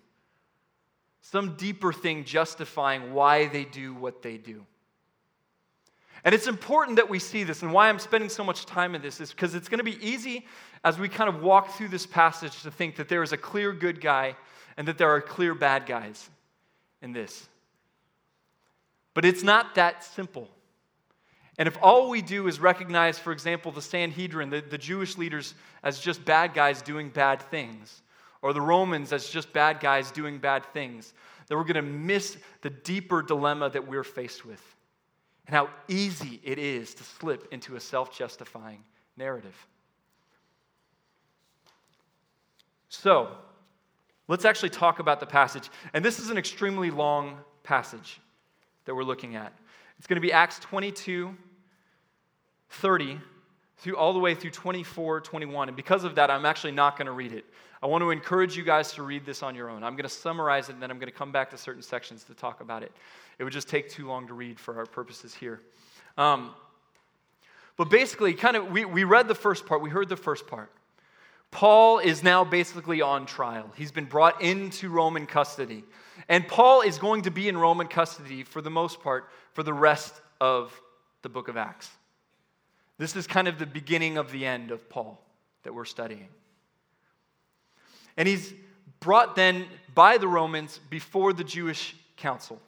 some 1.22 1.56
deeper 1.56 1.94
thing 1.94 2.24
justifying 2.24 3.14
why 3.14 3.48
they 3.48 3.64
do 3.64 3.94
what 3.94 4.22
they 4.22 4.38
do. 4.38 4.66
And 6.24 6.34
it's 6.34 6.48
important 6.48 6.98
that 6.98 7.10
we 7.10 7.20
see 7.20 7.44
this, 7.44 7.62
and 7.62 7.72
why 7.72 7.90
I'm 7.90 8.00
spending 8.00 8.30
so 8.30 8.44
much 8.44 8.66
time 8.66 8.96
in 8.96 9.02
this 9.02 9.22
is 9.22 9.30
because 9.30 9.54
it's 9.54 9.70
going 9.70 9.78
to 9.78 9.84
be 9.84 10.04
easy 10.06 10.46
as 10.84 10.98
we 10.98 11.08
kind 11.08 11.30
of 11.30 11.42
walk 11.42 11.72
through 11.72 11.90
this 11.90 12.06
passage 12.06 12.64
to 12.64 12.72
think 12.72 12.96
that 12.96 13.08
there 13.08 13.22
is 13.22 13.34
a 13.34 13.38
clear 13.38 13.72
good 13.72 14.02
guy 14.02 14.36
and 14.78 14.88
that 14.88 14.98
there 14.98 15.10
are 15.10 15.22
clear 15.22 15.54
bad 15.54 15.86
guys 15.86 16.30
in 17.02 17.14
this. 17.14 17.48
But 19.14 19.26
it's 19.26 19.44
not 19.44 19.76
that 19.76 20.04
simple. 20.04 20.50
And 21.58 21.68
if 21.68 21.78
all 21.82 22.10
we 22.10 22.22
do 22.22 22.48
is 22.48 22.60
recognize, 22.60 23.18
for 23.18 23.32
example, 23.32 23.72
the 23.72 23.82
Sanhedrin, 23.82 24.50
the, 24.50 24.62
the 24.62 24.78
Jewish 24.78 25.18
leaders, 25.18 25.56
as 25.84 26.00
just 26.00 26.24
bad 26.24 26.54
guys 26.54 26.82
doing 26.82 27.10
bad 27.10 27.42
things, 27.42 28.02
or 28.42 28.54
the 28.54 28.62
Romans 28.62 29.12
as 29.12 29.30
just 29.30 29.52
bad 29.54 29.80
guys 29.80 30.12
doing 30.12 30.38
bad 30.38 30.66
things, 30.68 31.14
then 31.48 31.58
we're 31.58 31.64
going 31.64 31.76
to 31.76 31.82
miss 31.82 32.38
the 32.62 32.70
deeper 32.70 33.22
dilemma 33.22 33.70
that 33.70 33.88
we're 33.88 34.04
faced 34.04 34.46
with 34.46 34.62
and 35.48 35.56
how 35.56 35.70
easy 35.88 36.40
it 36.44 36.60
is 36.60 36.94
to 36.94 37.04
slip 37.04 37.48
into 37.52 37.76
a 37.76 37.80
self 37.80 38.16
justifying 38.16 38.84
narrative. 39.16 39.56
So, 42.90 43.36
let's 44.28 44.46
actually 44.46 44.70
talk 44.70 45.00
about 45.00 45.20
the 45.20 45.26
passage. 45.26 45.70
And 45.94 46.04
this 46.06 46.20
is 46.20 46.30
an 46.30 46.38
extremely 46.38 46.92
long 46.92 47.38
passage 47.64 48.22
that 48.86 48.96
we're 48.96 49.04
looking 49.04 49.36
at. 49.36 49.54
It's 49.98 50.08
going 50.08 50.16
to 50.16 50.22
be 50.22 50.32
Acts 50.32 50.60
22, 50.60 51.36
30 52.70 53.20
through 53.78 53.96
all 53.96 54.14
the 54.14 54.20
way 54.20 54.34
through 54.34 54.52
24, 54.52 55.22
21. 55.22 55.70
And 55.70 55.78
because 55.78 56.04
of 56.04 56.16
that, 56.16 56.32
I'm 56.32 56.46
actually 56.46 56.72
not 56.72 56.98
going 56.98 57.06
to 57.06 57.12
read 57.12 57.32
it. 57.32 57.46
I 57.82 57.86
want 57.86 58.02
to 58.02 58.10
encourage 58.10 58.58
you 58.58 58.64
guys 58.64 58.94
to 58.94 59.04
read 59.04 59.26
this 59.26 59.44
on 59.44 59.54
your 59.54 59.70
own. 59.70 59.84
I'm 59.84 59.94
going 59.94 60.04
to 60.04 60.10
summarize 60.10 60.70
it 60.70 60.74
and 60.74 60.82
then 60.82 60.90
I'm 60.90 60.98
going 60.98 61.12
to 61.12 61.18
come 61.18 61.32
back 61.32 61.52
to 61.52 61.58
certain 61.58 61.84
sections 61.84 62.24
to 62.26 62.34
talk 62.34 62.62
about 62.62 62.82
it. 62.82 62.92
It 63.38 63.44
would 63.44 63.54
just 63.54 63.70
take 63.70 63.90
too 63.90 64.08
long 64.08 64.28
to 64.28 64.34
read 64.34 64.60
for 64.60 64.78
our 64.78 64.86
purposes 64.88 65.34
here. 65.34 65.62
Um, 66.18 66.52
but 67.78 67.92
basically, 67.92 68.34
kind 68.34 68.58
of, 68.58 68.72
we, 68.72 68.86
we 68.86 69.04
read 69.04 69.28
the 69.28 69.36
first 69.36 69.68
part, 69.68 69.82
we 69.82 69.92
heard 69.92 70.10
the 70.10 70.18
first 70.18 70.48
part. 70.48 70.72
Paul 71.52 72.00
is 72.00 72.24
now 72.24 72.44
basically 72.44 73.02
on 73.02 73.26
trial. 73.26 73.72
He's 73.78 73.92
been 73.92 74.06
brought 74.06 74.42
into 74.42 74.90
Roman 74.90 75.28
custody. 75.28 75.84
And 76.28 76.48
Paul 76.48 76.82
is 76.82 76.98
going 76.98 77.22
to 77.22 77.32
be 77.32 77.48
in 77.48 77.58
Roman 77.58 77.88
custody 77.88 78.44
for 78.44 78.62
the 78.62 78.70
most 78.70 79.02
part 79.02 79.30
for 79.54 79.64
the 79.64 79.74
rest 79.74 80.14
of 80.42 80.74
the 81.22 81.30
book 81.30 81.48
of 81.48 81.56
Acts. 81.56 81.90
This 82.98 83.16
is 83.16 83.28
kind 83.28 83.48
of 83.48 83.60
the 83.60 83.66
beginning 83.66 84.18
of 84.18 84.32
the 84.32 84.46
end 84.46 84.72
of 84.72 84.90
Paul 84.90 85.22
that 85.64 85.74
we're 85.74 85.86
studying. 85.86 86.30
And 88.16 88.28
he's 88.28 88.54
brought 89.00 89.36
then 89.36 89.66
by 89.94 90.18
the 90.18 90.28
Romans 90.28 90.80
before 90.90 91.34
the 91.34 91.44
Jewish 91.44 91.96
council 92.16 92.60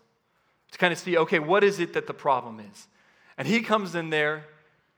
to 0.71 0.77
kind 0.77 0.93
of 0.93 1.00
see 1.00 1.17
okay, 1.17 1.39
what 1.39 1.63
is 1.63 1.79
it 1.79 1.93
that 1.93 2.07
the 2.07 2.13
problem 2.13 2.59
is? 2.59 2.88
And 3.38 3.48
he 3.48 3.62
comes 3.62 3.95
in 3.95 4.09
there. 4.09 4.45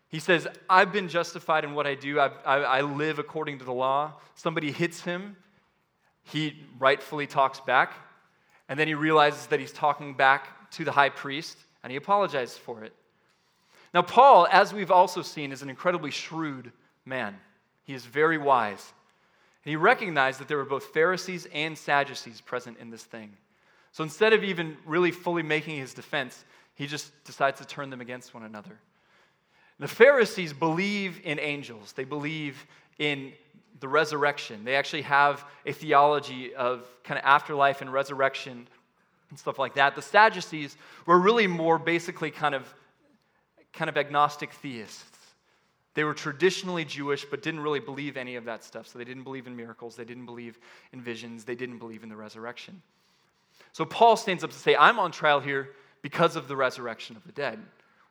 He 0.09 0.19
says, 0.19 0.45
I've 0.69 0.91
been 0.91 1.07
justified 1.07 1.63
in 1.63 1.73
what 1.73 1.87
I 1.87 1.95
do. 1.95 2.19
I, 2.19 2.31
I, 2.45 2.57
I 2.57 2.81
live 2.81 3.17
according 3.17 3.59
to 3.59 3.65
the 3.65 3.71
law. 3.71 4.13
Somebody 4.35 4.71
hits 4.71 4.99
him. 5.01 5.37
He 6.23 6.61
rightfully 6.79 7.27
talks 7.27 7.61
back. 7.61 7.93
And 8.67 8.77
then 8.77 8.87
he 8.87 8.93
realizes 8.93 9.47
that 9.47 9.59
he's 9.61 9.71
talking 9.71 10.13
back 10.13 10.69
to 10.71 10.83
the 10.83 10.91
high 10.91 11.09
priest 11.09 11.57
and 11.83 11.91
he 11.91 11.97
apologizes 11.97 12.57
for 12.57 12.83
it. 12.83 12.93
Now, 13.93 14.01
Paul, 14.01 14.47
as 14.51 14.73
we've 14.73 14.91
also 14.91 15.21
seen, 15.21 15.51
is 15.51 15.61
an 15.61 15.69
incredibly 15.69 16.11
shrewd 16.11 16.71
man. 17.05 17.35
He 17.83 17.93
is 17.93 18.05
very 18.05 18.37
wise. 18.37 18.93
And 19.65 19.69
he 19.69 19.75
recognized 19.75 20.39
that 20.39 20.47
there 20.47 20.57
were 20.57 20.65
both 20.65 20.85
Pharisees 20.85 21.47
and 21.53 21.77
Sadducees 21.77 22.41
present 22.41 22.77
in 22.79 22.89
this 22.89 23.03
thing. 23.03 23.35
So 23.91 24.03
instead 24.03 24.33
of 24.33 24.43
even 24.43 24.77
really 24.85 25.11
fully 25.11 25.43
making 25.43 25.77
his 25.77 25.93
defense, 25.93 26.45
he 26.75 26.87
just 26.87 27.11
decides 27.25 27.59
to 27.59 27.67
turn 27.67 27.89
them 27.89 28.01
against 28.01 28.33
one 28.33 28.43
another. 28.43 28.79
The 29.79 29.87
Pharisees 29.87 30.53
believe 30.53 31.19
in 31.23 31.39
angels, 31.39 31.93
they 31.93 32.03
believe 32.03 32.65
in 32.99 33.33
the 33.79 33.87
resurrection. 33.87 34.63
They 34.63 34.75
actually 34.75 35.01
have 35.01 35.43
a 35.65 35.73
theology 35.73 36.53
of 36.53 36.85
kind 37.03 37.17
of 37.17 37.25
afterlife 37.25 37.81
and 37.81 37.91
resurrection 37.91 38.67
and 39.31 39.39
stuff 39.39 39.57
like 39.57 39.73
that. 39.73 39.95
The 39.95 40.03
Sadducees 40.03 40.77
were 41.07 41.19
really 41.19 41.47
more 41.47 41.79
basically 41.79 42.29
kind 42.29 42.53
of 42.53 42.71
kind 43.73 43.89
of 43.89 43.97
agnostic 43.97 44.51
theists. 44.53 45.05
They 45.93 46.03
were 46.03 46.13
traditionally 46.13 46.85
Jewish, 46.85 47.25
but 47.25 47.41
didn't 47.41 47.59
really 47.59 47.79
believe 47.79 48.15
any 48.15 48.35
of 48.35 48.45
that 48.45 48.63
stuff. 48.63 48.87
So 48.87 48.97
they 48.97 49.05
didn't 49.05 49.23
believe 49.23 49.47
in 49.47 49.55
miracles, 49.55 49.95
they 49.95 50.05
didn't 50.05 50.25
believe 50.25 50.57
in 50.93 51.01
visions, 51.01 51.43
they 51.43 51.55
didn't 51.55 51.79
believe 51.79 52.03
in 52.03 52.09
the 52.09 52.15
resurrection. 52.15 52.81
So 53.73 53.85
Paul 53.85 54.15
stands 54.15 54.43
up 54.43 54.51
to 54.51 54.57
say, 54.57 54.75
I'm 54.75 54.99
on 54.99 55.11
trial 55.11 55.39
here 55.39 55.69
because 56.01 56.35
of 56.35 56.47
the 56.47 56.55
resurrection 56.55 57.15
of 57.15 57.23
the 57.25 57.31
dead, 57.31 57.59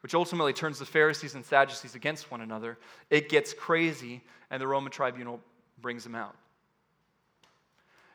which 0.03 0.15
ultimately 0.15 0.53
turns 0.53 0.79
the 0.79 0.87
Pharisees 0.87 1.35
and 1.35 1.45
Sadducees 1.45 1.95
against 1.95 2.31
one 2.31 2.41
another. 2.41 2.79
It 3.09 3.29
gets 3.29 3.53
crazy, 3.53 4.23
and 4.51 4.61
the 4.61 4.67
Roman 4.67 4.93
tribunal 4.93 5.41
brings 5.81 6.05
them 6.05 6.15
out. 6.15 6.37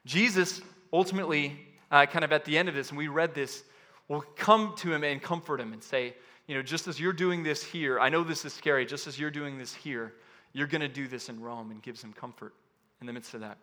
Jesus 0.06 0.62
ultimately, 0.94 1.60
uh, 1.92 2.06
kind 2.06 2.24
of 2.24 2.32
at 2.32 2.46
the 2.46 2.58
end 2.58 2.70
of 2.70 2.75
this, 2.75 2.90
and 2.90 2.98
we 2.98 3.08
read 3.08 3.34
this, 3.34 3.64
will 4.08 4.24
come 4.36 4.74
to 4.78 4.94
him 4.94 5.04
and 5.04 5.22
comfort 5.22 5.60
him 5.60 5.74
and 5.74 5.84
say, 5.84 6.14
you 6.48 6.56
know, 6.56 6.62
just 6.62 6.88
as 6.88 7.00
you're 7.00 7.14
doing 7.14 7.44
this 7.44 7.64
here, 7.64 8.00
I 8.00 8.10
know 8.10 8.24
this 8.24 8.46
is 8.46 8.54
scary, 8.54 8.86
just 8.86 9.08
as 9.08 9.20
you're 9.20 9.32
doing 9.32 9.58
this 9.58 9.74
here, 9.74 10.14
you're 10.54 10.68
going 10.68 10.82
to 10.82 10.88
do 10.88 11.08
this 11.08 11.30
in 11.30 11.42
Rome 11.42 11.72
and 11.72 11.82
gives 11.82 12.04
him 12.04 12.14
comfort 12.14 12.54
in 13.02 13.08
the 13.08 13.14
midst 13.14 13.34
of 13.34 13.42
that. 13.42 13.58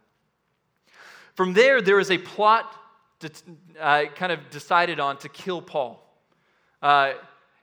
From 1.34 1.54
there, 1.54 1.80
there 1.80 1.98
is 1.98 2.10
a 2.10 2.18
plot 2.18 2.74
uh, 3.80 4.04
kind 4.14 4.32
of 4.32 4.50
decided 4.50 5.00
on 5.00 5.16
to 5.18 5.28
kill 5.28 5.62
Paul. 5.62 6.04
Uh, 6.82 7.12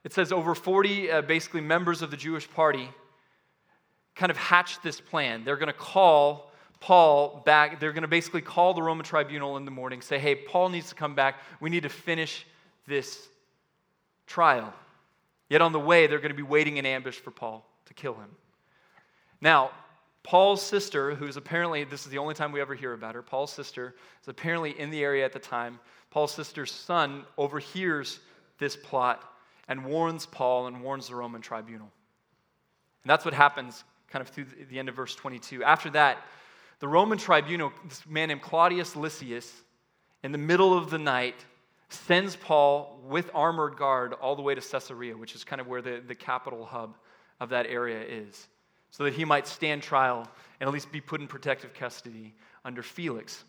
it 0.04 0.14
says 0.14 0.32
over 0.32 0.56
40 0.56 1.12
uh, 1.12 1.22
basically 1.22 1.62
members 1.62 2.02
of 2.02 2.10
the 2.12 2.18
Jewish 2.18 2.50
party 2.50 2.90
kind 4.16 4.32
of 4.32 4.38
hatched 4.38 4.82
this 4.82 5.00
plan. 5.00 5.44
They're 5.44 5.58
going 5.58 5.68
to 5.68 5.74
call 5.74 6.52
Paul 6.80 7.44
back. 7.46 7.80
They're 7.80 7.92
going 7.92 8.04
to 8.04 8.08
basically 8.08 8.42
call 8.42 8.74
the 8.74 8.82
Roman 8.82 9.06
tribunal 9.06 9.58
in 9.58 9.66
the 9.66 9.72
morning, 9.72 10.02
say, 10.02 10.18
hey, 10.18 10.36
Paul 10.36 10.70
needs 10.70 10.90
to 10.90 10.96
come 10.96 11.14
back. 11.14 11.36
We 11.60 11.70
need 11.70 11.84
to 11.84 11.90
finish 11.90 12.46
this 12.88 13.28
trial. 14.26 14.74
Yet 15.50 15.62
on 15.62 15.72
the 15.72 15.79
way, 15.79 16.08
they're 16.08 16.20
going 16.20 16.32
to 16.32 16.38
be 16.38 16.44
waiting 16.44 16.77
in 16.77 16.86
ambush 16.86 17.18
for 17.18 17.32
Paul 17.32 17.65
to 17.86 17.94
kill 17.94 18.13
him. 18.13 18.29
Now, 19.41 19.72
Paul's 20.24 20.62
sister, 20.62 21.15
who's 21.15 21.38
apparently, 21.38 21.84
this 21.84 22.06
is 22.06 22.12
the 22.12 22.18
only 22.18 22.36
time 22.36 22.51
we 22.51 22.62
ever 22.62 22.75
hear 22.75 22.94
about 22.94 23.15
her, 23.15 23.22
Paul's 23.22 23.51
sister 23.51 23.96
is 24.22 24.27
apparently 24.27 24.79
in 24.79 24.91
the 24.91 25.03
area 25.03 25.25
at 25.25 25.34
the 25.34 25.39
time. 25.39 25.79
Paul's 26.12 26.34
sister's 26.34 26.72
son 26.72 27.24
overhears 27.38 28.20
this 28.60 28.75
plot 28.75 29.24
and 29.68 29.86
warns 29.86 30.25
Paul 30.25 30.68
and 30.68 30.82
warns 30.82 31.08
the 31.08 31.15
Roman 31.15 31.41
tribunal. 31.41 31.89
And 33.03 33.10
that's 33.10 33.25
what 33.25 33.34
happens 33.34 33.84
kind 34.10 34.22
of 34.22 34.27
through 34.27 34.46
the 34.70 34.77
end 34.77 34.89
of 34.89 34.96
verse 34.96 35.15
22. 35.15 35.63
After 35.63 35.89
that, 35.91 36.18
the 36.79 36.88
Roman 36.88 37.18
tribunal, 37.18 37.72
this 37.88 38.03
man 38.08 38.29
named 38.29 38.41
Claudius 38.41 38.96
Lysias, 38.96 39.51
in 40.24 40.32
the 40.32 40.38
middle 40.38 40.77
of 40.77 40.89
the 40.89 40.98
night, 40.98 41.46
sends 41.89 42.36
Paul 42.36 43.00
with 43.03 43.29
armored 43.34 43.75
guard 43.75 44.13
all 44.13 44.36
the 44.36 44.41
way 44.41 44.55
to 44.55 44.62
Caesarea, 44.62 45.17
which 45.17 45.36
is 45.36 45.43
kind 45.43 45.60
of 45.60 45.67
where 45.67 45.81
the, 45.81 46.01
the 46.05 46.15
capital 46.15 46.65
hub 46.65 46.96
of 47.39 47.50
that 47.50 47.65
area 47.65 48.01
is, 48.01 48.48
so 48.91 49.03
that 49.03 49.13
he 49.13 49.25
might 49.25 49.48
stand 49.48 49.81
trial 49.81 50.27
and 50.60 50.67
at 50.67 50.74
least 50.74 50.91
be 50.91 51.01
put 51.01 51.19
in 51.19 51.27
protective 51.27 51.74
custody 51.74 52.36
under 52.63 52.84
Felix. 52.84 53.43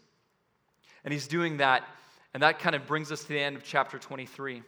And 1.04 1.12
he's 1.12 1.26
doing 1.26 1.58
that, 1.58 1.84
and 2.34 2.42
that 2.42 2.58
kind 2.58 2.74
of 2.74 2.86
brings 2.86 3.12
us 3.12 3.22
to 3.22 3.28
the 3.28 3.40
end 3.40 3.56
of 3.56 3.64
chapter 3.64 3.98
23. 3.98 4.62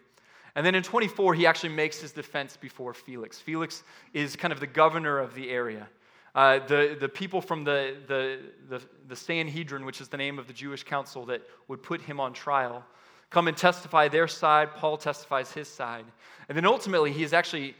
And 0.54 0.66
then 0.66 0.74
in 0.74 0.82
24, 0.82 1.34
he 1.34 1.46
actually 1.46 1.70
makes 1.70 2.00
his 2.00 2.12
defense 2.12 2.58
before 2.58 2.92
Felix. 2.92 3.38
Felix 3.38 3.82
is 4.12 4.36
kind 4.36 4.52
of 4.52 4.60
the 4.60 4.66
governor 4.66 5.18
of 5.18 5.34
the 5.34 5.48
area. 5.50 5.88
Uh, 6.34 6.58
the, 6.66 6.96
the 6.98 7.08
people 7.08 7.40
from 7.40 7.64
the, 7.64 7.96
the, 8.06 8.38
the, 8.68 8.82
the 9.08 9.16
Sanhedrin, 9.16 9.84
which 9.84 10.00
is 10.00 10.08
the 10.08 10.16
name 10.16 10.38
of 10.38 10.46
the 10.46 10.52
Jewish 10.52 10.82
council 10.82 11.26
that 11.26 11.42
would 11.68 11.82
put 11.82 12.00
him 12.02 12.20
on 12.20 12.32
trial, 12.32 12.84
come 13.32 13.48
and 13.48 13.56
testify 13.56 14.08
their 14.08 14.28
side. 14.28 14.74
Paul 14.74 14.98
testifies 14.98 15.50
his 15.52 15.66
side. 15.66 16.04
And 16.48 16.56
then 16.56 16.66
ultimately, 16.66 17.12
he 17.12 17.22
is 17.22 17.32
actually 17.32 17.74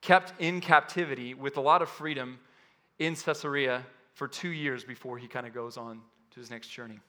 kept 0.00 0.40
in 0.40 0.60
captivity 0.60 1.34
with 1.34 1.56
a 1.56 1.60
lot 1.60 1.82
of 1.82 1.88
freedom 1.88 2.38
in 2.98 3.16
Caesarea 3.16 3.84
for 4.14 4.28
two 4.28 4.50
years 4.50 4.84
before 4.84 5.18
he 5.18 5.26
kind 5.26 5.46
of 5.46 5.52
goes 5.52 5.76
on 5.76 6.00
to 6.30 6.40
his 6.40 6.50
next 6.50 6.68
journey. 6.68 7.00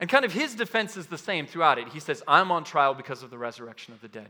And 0.00 0.10
kind 0.10 0.24
of 0.24 0.32
his 0.32 0.56
defense 0.56 0.96
is 0.96 1.06
the 1.06 1.16
same 1.16 1.46
throughout 1.46 1.78
it. 1.78 1.88
He 1.88 2.00
says, 2.00 2.22
I'm 2.26 2.50
on 2.50 2.64
trial 2.64 2.94
because 2.94 3.22
of 3.22 3.30
the 3.30 3.38
resurrection 3.38 3.94
of 3.94 4.00
the 4.00 4.08
dead. 4.08 4.28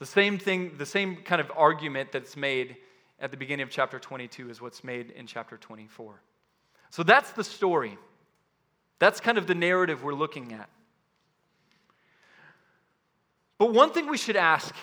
The 0.00 0.06
same 0.06 0.38
thing, 0.38 0.74
the 0.76 0.84
same 0.84 1.16
kind 1.16 1.40
of 1.40 1.50
argument 1.56 2.12
that's 2.12 2.36
made 2.36 2.76
at 3.18 3.30
the 3.30 3.38
beginning 3.38 3.62
of 3.62 3.70
chapter 3.70 3.98
22 3.98 4.50
is 4.50 4.60
what's 4.60 4.84
made 4.84 5.12
in 5.12 5.26
chapter 5.26 5.56
24. 5.56 6.20
So 6.90 7.02
that's 7.02 7.30
the 7.30 7.44
story. 7.44 7.96
That's 8.98 9.20
kind 9.20 9.38
of 9.38 9.46
the 9.46 9.54
narrative 9.54 10.02
we're 10.02 10.14
looking 10.14 10.52
at. 10.52 10.68
But 13.58 13.72
one 13.72 13.90
thing 13.90 14.08
we 14.08 14.18
should 14.18 14.36
ask 14.36 14.74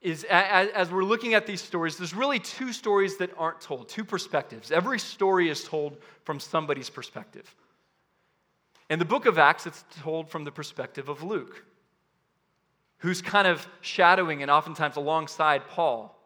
is 0.00 0.24
as 0.24 0.90
we're 0.90 1.04
looking 1.04 1.34
at 1.34 1.46
these 1.46 1.60
stories, 1.60 1.96
there's 1.96 2.14
really 2.14 2.38
two 2.38 2.72
stories 2.72 3.18
that 3.18 3.30
aren't 3.36 3.60
told, 3.60 3.88
two 3.88 4.04
perspectives. 4.04 4.70
Every 4.70 4.98
story 4.98 5.50
is 5.50 5.64
told 5.64 5.98
from 6.24 6.40
somebody's 6.40 6.88
perspective. 6.88 7.54
In 8.88 8.98
the 8.98 9.04
book 9.04 9.26
of 9.26 9.38
Acts, 9.38 9.66
it's 9.66 9.84
told 10.00 10.28
from 10.30 10.44
the 10.44 10.50
perspective 10.50 11.08
of 11.08 11.22
Luke, 11.22 11.64
who's 12.98 13.22
kind 13.22 13.46
of 13.46 13.66
shadowing 13.82 14.42
and 14.42 14.50
oftentimes 14.50 14.96
alongside 14.96 15.66
Paul. 15.68 16.19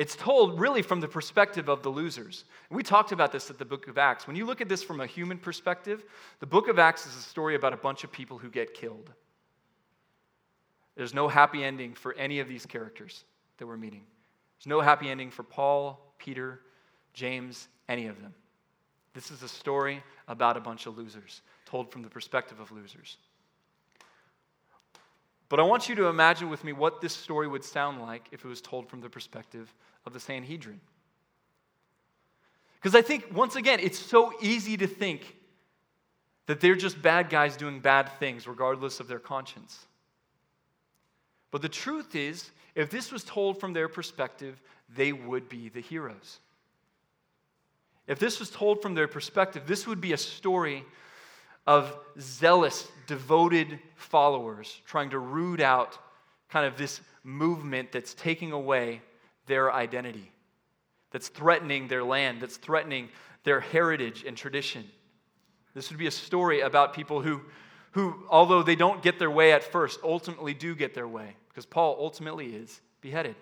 It's 0.00 0.16
told 0.16 0.58
really 0.58 0.80
from 0.80 1.00
the 1.00 1.08
perspective 1.08 1.68
of 1.68 1.82
the 1.82 1.90
losers. 1.90 2.46
we 2.70 2.82
talked 2.82 3.12
about 3.12 3.32
this 3.32 3.50
at 3.50 3.58
the 3.58 3.66
book 3.66 3.86
of 3.86 3.98
Acts. 3.98 4.26
When 4.26 4.34
you 4.34 4.46
look 4.46 4.62
at 4.62 4.68
this 4.70 4.82
from 4.82 5.02
a 5.02 5.06
human 5.06 5.36
perspective, 5.36 6.04
the 6.38 6.46
book 6.46 6.68
of 6.68 6.78
Acts 6.78 7.04
is 7.04 7.14
a 7.16 7.20
story 7.20 7.54
about 7.54 7.74
a 7.74 7.76
bunch 7.76 8.02
of 8.02 8.10
people 8.10 8.38
who 8.38 8.48
get 8.48 8.72
killed. 8.72 9.12
There's 10.96 11.12
no 11.12 11.28
happy 11.28 11.62
ending 11.62 11.92
for 11.92 12.14
any 12.14 12.40
of 12.40 12.48
these 12.48 12.64
characters 12.64 13.24
that 13.58 13.66
we're 13.66 13.76
meeting. 13.76 14.00
There's 14.56 14.68
no 14.68 14.80
happy 14.80 15.10
ending 15.10 15.30
for 15.30 15.42
Paul, 15.42 16.14
Peter, 16.16 16.62
James, 17.12 17.68
any 17.86 18.06
of 18.06 18.22
them. 18.22 18.32
This 19.12 19.30
is 19.30 19.42
a 19.42 19.48
story 19.48 20.02
about 20.28 20.56
a 20.56 20.60
bunch 20.60 20.86
of 20.86 20.96
losers, 20.96 21.42
told 21.66 21.92
from 21.92 22.00
the 22.00 22.08
perspective 22.08 22.58
of 22.58 22.72
losers. 22.72 23.18
But 25.50 25.60
I 25.60 25.64
want 25.64 25.90
you 25.90 25.94
to 25.96 26.06
imagine 26.06 26.48
with 26.48 26.64
me 26.64 26.72
what 26.72 27.02
this 27.02 27.12
story 27.12 27.48
would 27.48 27.64
sound 27.64 28.00
like 28.00 28.28
if 28.30 28.44
it 28.44 28.48
was 28.48 28.62
told 28.62 28.88
from 28.88 29.02
the 29.02 29.10
perspective 29.10 29.74
of 30.06 30.12
the 30.12 30.20
Sanhedrin. 30.20 30.80
Because 32.80 32.94
I 32.94 33.02
think, 33.02 33.26
once 33.34 33.56
again, 33.56 33.78
it's 33.80 33.98
so 33.98 34.32
easy 34.40 34.76
to 34.78 34.86
think 34.86 35.36
that 36.46 36.60
they're 36.60 36.74
just 36.74 37.00
bad 37.00 37.28
guys 37.28 37.56
doing 37.56 37.80
bad 37.80 38.08
things 38.18 38.46
regardless 38.48 39.00
of 39.00 39.08
their 39.08 39.18
conscience. 39.18 39.86
But 41.50 41.62
the 41.62 41.68
truth 41.68 42.16
is, 42.16 42.50
if 42.74 42.90
this 42.90 43.12
was 43.12 43.22
told 43.24 43.60
from 43.60 43.72
their 43.72 43.88
perspective, 43.88 44.60
they 44.94 45.12
would 45.12 45.48
be 45.48 45.68
the 45.68 45.80
heroes. 45.80 46.38
If 48.06 48.18
this 48.18 48.40
was 48.40 48.50
told 48.50 48.82
from 48.82 48.94
their 48.94 49.08
perspective, 49.08 49.64
this 49.66 49.86
would 49.86 50.00
be 50.00 50.12
a 50.12 50.16
story 50.16 50.84
of 51.66 51.96
zealous, 52.18 52.88
devoted 53.06 53.78
followers 53.94 54.80
trying 54.86 55.10
to 55.10 55.18
root 55.18 55.60
out 55.60 55.98
kind 56.48 56.66
of 56.66 56.76
this 56.76 57.00
movement 57.22 57.92
that's 57.92 58.14
taking 58.14 58.50
away 58.50 59.02
their 59.50 59.72
identity, 59.72 60.30
that's 61.10 61.28
threatening 61.28 61.88
their 61.88 62.04
land, 62.04 62.40
that's 62.40 62.56
threatening 62.56 63.08
their 63.42 63.58
heritage 63.58 64.24
and 64.24 64.36
tradition. 64.36 64.88
This 65.74 65.90
would 65.90 65.98
be 65.98 66.06
a 66.06 66.12
story 66.12 66.60
about 66.60 66.94
people 66.94 67.20
who, 67.20 67.42
who, 67.90 68.14
although 68.30 68.62
they 68.62 68.76
don't 68.76 69.02
get 69.02 69.18
their 69.18 69.30
way 69.30 69.52
at 69.52 69.64
first, 69.64 69.98
ultimately 70.04 70.54
do 70.54 70.76
get 70.76 70.94
their 70.94 71.08
way, 71.08 71.34
because 71.48 71.66
Paul 71.66 71.96
ultimately 71.98 72.54
is 72.54 72.80
beheaded. 73.00 73.34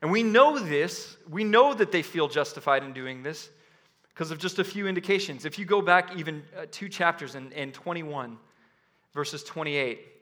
And 0.00 0.12
we 0.12 0.22
know 0.22 0.58
this, 0.58 1.16
we 1.28 1.42
know 1.42 1.74
that 1.74 1.90
they 1.90 2.02
feel 2.02 2.28
justified 2.28 2.84
in 2.84 2.92
doing 2.92 3.24
this 3.24 3.50
because 4.10 4.30
of 4.30 4.38
just 4.38 4.60
a 4.60 4.64
few 4.64 4.86
indications. 4.86 5.44
If 5.44 5.58
you 5.58 5.64
go 5.64 5.82
back 5.82 6.16
even 6.16 6.44
uh, 6.56 6.66
two 6.70 6.88
chapters 6.88 7.34
in, 7.34 7.50
in 7.50 7.72
21, 7.72 8.38
verses 9.14 9.42
28, 9.42 10.13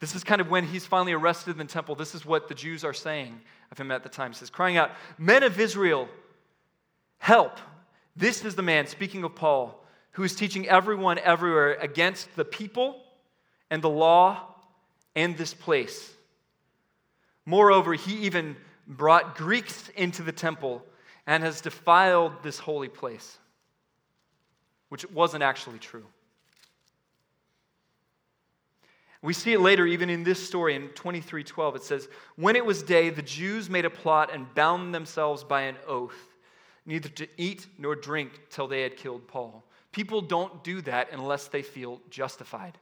this 0.00 0.14
is 0.14 0.22
kind 0.22 0.40
of 0.40 0.48
when 0.48 0.64
he's 0.64 0.86
finally 0.86 1.12
arrested 1.12 1.52
in 1.52 1.58
the 1.58 1.64
temple. 1.64 1.94
This 1.94 2.14
is 2.14 2.24
what 2.24 2.48
the 2.48 2.54
Jews 2.54 2.84
are 2.84 2.94
saying 2.94 3.40
of 3.70 3.78
him 3.78 3.90
at 3.90 4.02
the 4.02 4.08
time. 4.08 4.30
He 4.30 4.36
says, 4.36 4.50
crying 4.50 4.76
out, 4.76 4.90
Men 5.18 5.42
of 5.42 5.58
Israel, 5.58 6.08
help. 7.18 7.58
This 8.14 8.44
is 8.44 8.54
the 8.54 8.62
man, 8.62 8.86
speaking 8.86 9.24
of 9.24 9.34
Paul, 9.34 9.84
who 10.12 10.22
is 10.22 10.34
teaching 10.34 10.68
everyone 10.68 11.18
everywhere 11.18 11.74
against 11.74 12.34
the 12.36 12.44
people 12.44 13.02
and 13.70 13.82
the 13.82 13.90
law 13.90 14.54
and 15.16 15.36
this 15.36 15.52
place. 15.52 16.12
Moreover, 17.44 17.94
he 17.94 18.26
even 18.26 18.56
brought 18.86 19.36
Greeks 19.36 19.90
into 19.96 20.22
the 20.22 20.32
temple 20.32 20.84
and 21.26 21.42
has 21.42 21.60
defiled 21.60 22.32
this 22.42 22.58
holy 22.58 22.88
place, 22.88 23.38
which 24.90 25.08
wasn't 25.10 25.42
actually 25.42 25.78
true. 25.78 26.06
We 29.20 29.32
see 29.32 29.52
it 29.52 29.60
later, 29.60 29.86
even 29.86 30.10
in 30.10 30.22
this 30.22 30.44
story 30.44 30.76
in 30.76 30.88
23:12. 30.90 31.76
It 31.76 31.82
says, 31.82 32.08
When 32.36 32.54
it 32.54 32.64
was 32.64 32.82
day, 32.82 33.10
the 33.10 33.22
Jews 33.22 33.68
made 33.68 33.84
a 33.84 33.90
plot 33.90 34.30
and 34.32 34.52
bound 34.54 34.94
themselves 34.94 35.42
by 35.42 35.62
an 35.62 35.76
oath, 35.86 36.36
neither 36.86 37.08
to 37.10 37.28
eat 37.36 37.66
nor 37.78 37.96
drink 37.96 38.40
till 38.50 38.68
they 38.68 38.82
had 38.82 38.96
killed 38.96 39.26
Paul. 39.26 39.64
People 39.90 40.20
don't 40.20 40.62
do 40.62 40.80
that 40.82 41.08
unless 41.12 41.48
they 41.48 41.62
feel 41.62 42.00
justified. 42.10 42.78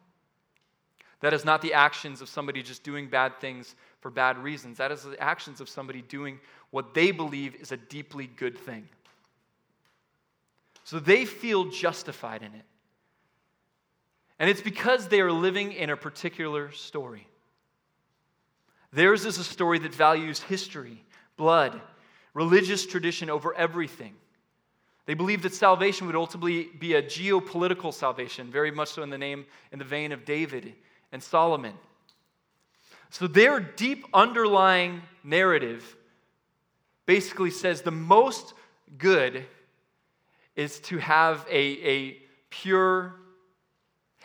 That 1.21 1.33
is 1.33 1.45
not 1.45 1.63
the 1.63 1.73
actions 1.73 2.21
of 2.21 2.29
somebody 2.29 2.63
just 2.63 2.83
doing 2.83 3.09
bad 3.09 3.41
things 3.41 3.75
for 4.01 4.11
bad 4.11 4.37
reasons. 4.39 4.77
That 4.79 4.93
is 4.93 5.03
the 5.05 5.19
actions 5.21 5.61
of 5.63 5.69
somebody 5.69 6.03
doing 6.03 6.39
what 6.71 6.93
they 6.93 7.11
believe 7.11 7.55
is 7.55 7.73
a 7.73 7.77
deeply 7.77 8.27
good 8.27 8.59
thing. 8.59 8.89
So 10.85 11.01
they 11.01 11.25
feel 11.25 11.65
justified 11.65 12.43
in 12.43 12.55
it. 12.55 12.65
And 14.39 14.51
it's 14.51 14.61
because 14.61 15.09
they 15.09 15.21
are 15.21 15.33
living 15.33 15.73
in 15.73 15.91
a 15.91 15.97
particular 15.97 16.71
story. 16.73 17.27
Theirs 18.93 19.25
is 19.25 19.39
a 19.39 19.45
story 19.45 19.79
that 19.81 19.95
values 19.95 20.41
history, 20.41 21.05
blood, 21.37 21.81
religious 22.35 22.87
tradition 22.87 23.31
over 23.31 23.55
everything. 23.55 24.15
They 25.07 25.15
believe 25.15 25.43
that 25.43 25.55
salvation 25.55 26.07
would 26.07 26.17
ultimately 26.17 26.65
be 26.79 26.95
a 26.95 27.03
geopolitical 27.03 27.95
salvation, 27.95 28.51
very 28.51 28.71
much 28.71 28.91
so 28.91 29.03
in 29.03 29.11
the 29.11 29.19
name 29.19 29.47
in 29.73 29.79
the 29.79 29.85
vein 29.85 30.13
of 30.13 30.25
David 30.25 30.75
and 31.13 31.23
Solomon. 31.23 31.75
So 33.11 33.27
their 33.27 33.61
deep 33.61 34.05
underlying 34.13 35.03
narrative 35.23 35.97
basically 37.07 37.51
says 37.51 37.83
the 37.83 37.93
most 37.93 38.53
good 38.99 39.45
is 40.57 40.81
to 40.81 40.99
have 40.99 41.47
a, 41.49 41.57
a 41.89 42.19
pure 42.51 43.15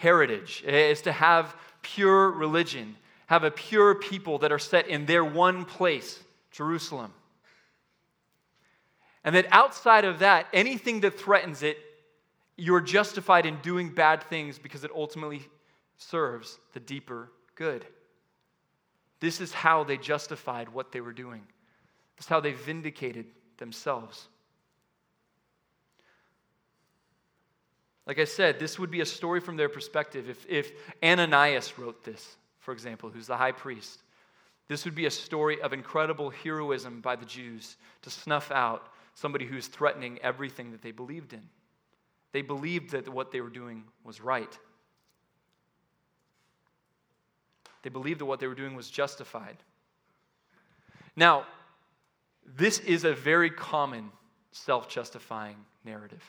heritage, 0.02 0.64
is 0.66 1.04
to 1.04 1.12
have 1.12 1.56
pure 1.84 2.32
religion, 2.32 2.96
have 3.28 3.44
a 3.44 3.52
pure 3.52 3.94
people 3.94 4.40
that 4.40 4.52
are 4.52 4.60
set 4.60 4.88
in 4.88 5.06
their 5.06 5.24
one 5.24 5.64
place, 5.64 6.20
Jerusalem. 6.52 7.14
And 9.24 9.36
that 9.36 9.46
outside 9.52 10.04
of 10.04 10.20
that, 10.20 10.48
anything 10.54 11.02
that 11.02 11.20
threatens 11.20 11.62
it, 11.62 11.78
you're 12.58 12.82
justified 12.82 13.46
in 13.46 13.58
doing 13.62 13.94
bad 13.94 14.24
things 14.24 14.58
because 14.58 14.84
it 14.84 14.92
ultimately 14.96 15.44
serves 15.98 16.58
the 16.74 16.80
deeper 16.80 17.32
good. 17.54 17.86
This 19.20 19.40
is 19.40 19.54
how 19.54 19.84
they 19.84 19.98
justified 19.98 20.68
what 20.68 20.92
they 20.92 21.02
were 21.02 21.14
doing. 21.14 21.44
This 22.18 22.26
is 22.26 22.30
how 22.30 22.40
they 22.40 22.54
vindicated 22.54 23.28
themselves. 23.58 24.28
Like 28.08 28.20
I 28.20 28.26
said, 28.26 28.60
this 28.60 28.80
would 28.80 28.92
be 28.92 29.02
a 29.02 29.06
story 29.06 29.40
from 29.40 29.58
their 29.58 29.70
perspective. 29.70 30.30
If, 30.30 30.46
if 30.50 30.72
Ananias 31.04 31.78
wrote 31.78 32.04
this, 32.04 32.36
for 32.60 32.72
example, 32.72 33.10
who's 33.10 33.28
the 33.28 33.38
high 33.38 33.52
priest, 33.52 34.02
this 34.68 34.86
would 34.86 34.96
be 34.96 35.06
a 35.06 35.12
story 35.12 35.62
of 35.62 35.74
incredible 35.74 36.30
heroism 36.30 37.02
by 37.02 37.16
the 37.16 37.26
Jews 37.26 37.78
to 38.04 38.10
snuff 38.10 38.52
out 38.52 38.88
somebody 39.14 39.46
who's 39.46 39.68
threatening 39.68 40.18
everything 40.24 40.72
that 40.72 40.82
they 40.82 40.92
believed 40.92 41.34
in. 41.34 41.42
They 42.32 42.42
believed 42.42 42.92
that 42.92 43.10
what 43.10 43.32
they 43.32 43.42
were 43.42 43.50
doing 43.50 43.84
was 44.04 44.22
right. 44.22 44.58
They 47.84 47.90
believed 47.90 48.22
that 48.22 48.26
what 48.26 48.40
they 48.40 48.48
were 48.48 48.56
doing 48.56 48.76
was 48.76 48.90
justified. 48.90 49.58
Now, 51.16 51.46
this 52.46 52.80
is 52.80 53.04
a 53.04 53.14
very 53.14 53.50
common 53.50 54.12
self 54.52 54.88
justifying 54.88 55.58
narrative. 55.84 56.24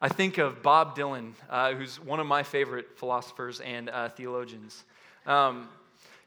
I 0.00 0.08
think 0.08 0.38
of 0.38 0.62
Bob 0.62 0.96
Dylan, 0.96 1.32
uh, 1.50 1.74
who's 1.74 1.98
one 1.98 2.20
of 2.20 2.26
my 2.26 2.44
favorite 2.44 2.96
philosophers 2.96 3.58
and 3.58 3.90
uh, 3.90 4.08
theologians. 4.08 4.84
Um, 5.26 5.68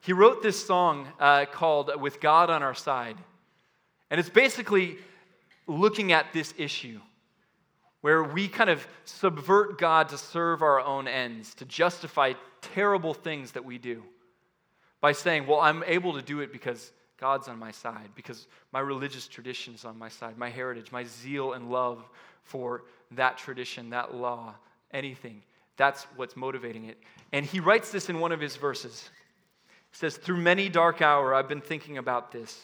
he 0.02 0.12
wrote 0.12 0.44
this 0.44 0.66
song 0.66 1.08
uh, 1.22 1.46
called 1.46 1.90
With 2.02 2.20
God 2.20 2.50
on 2.50 2.64
Our 2.64 2.76
Side. 2.76 3.16
And 4.10 4.20
it's 4.20 4.30
basically 4.30 4.98
looking 5.68 6.12
at 6.12 6.34
this 6.34 6.54
issue 6.58 7.00
where 8.02 8.24
we 8.24 8.50
kind 8.50 8.70
of 8.70 8.86
subvert 9.06 9.78
God 9.78 10.10
to 10.10 10.18
serve 10.18 10.62
our 10.62 10.82
own 10.82 11.08
ends, 11.08 11.54
to 11.56 11.66
justify 11.66 12.34
terrible 12.60 13.14
things 13.14 13.54
that 13.54 13.64
we 13.64 13.78
do 13.78 14.04
by 15.00 15.14
saying, 15.14 15.48
Well, 15.48 15.62
I'm 15.62 15.82
able 15.88 16.14
to 16.14 16.22
do 16.22 16.42
it 16.42 16.52
because 16.52 16.92
God's 17.18 17.48
on 17.48 17.58
my 17.58 17.72
side, 17.72 18.10
because 18.16 18.48
my 18.74 18.82
religious 18.82 19.28
tradition 19.28 19.76
is 19.76 19.86
on 19.86 19.98
my 19.98 20.10
side, 20.10 20.38
my 20.38 20.50
heritage, 20.50 20.92
my 20.92 21.06
zeal 21.06 21.54
and 21.54 21.72
love 21.72 22.04
for 22.44 22.84
that 23.12 23.38
tradition, 23.38 23.90
that 23.90 24.16
law, 24.16 24.56
anything. 24.92 25.42
That's 25.78 26.04
what's 26.16 26.36
motivating 26.36 26.86
it. 26.86 26.98
And 27.32 27.46
he 27.46 27.60
writes 27.60 27.92
this 27.92 28.10
in 28.10 28.20
one 28.20 28.32
of 28.32 28.40
his 28.40 28.56
verses. 28.56 29.10
He 29.92 29.98
says, 29.98 30.18
Through 30.18 30.38
many 30.38 30.70
dark 30.70 31.02
hour, 31.02 31.34
I've 31.34 31.50
been 31.50 31.62
thinking 31.62 31.98
about 31.98 32.32
this 32.32 32.60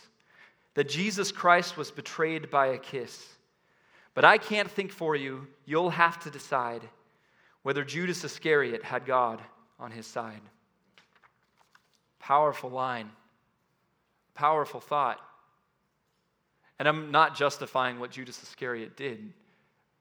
that 0.76 0.88
Jesus 0.88 1.32
Christ 1.32 1.76
was 1.76 1.90
betrayed 1.90 2.52
by 2.52 2.68
a 2.68 2.78
kiss. 2.78 3.28
But 4.14 4.24
I 4.26 4.38
can't 4.38 4.70
think 4.70 4.92
for 4.92 5.16
you. 5.16 5.48
You'll 5.66 5.90
have 5.90 6.20
to 6.20 6.30
decide 6.30 6.82
whether 7.64 7.84
Judas 7.84 8.24
Iscariot 8.24 8.84
had 8.84 9.06
God 9.06 9.42
on 9.80 9.90
his 9.90 10.06
side. 10.06 10.42
Powerful 12.20 12.70
line, 12.70 13.10
powerful 14.36 14.80
thought. 14.80 15.20
And 16.80 16.88
I'm 16.88 17.10
not 17.10 17.36
justifying 17.36 18.00
what 18.00 18.12
Judas 18.12 18.42
Iscariot 18.44 18.96
did, 18.96 19.34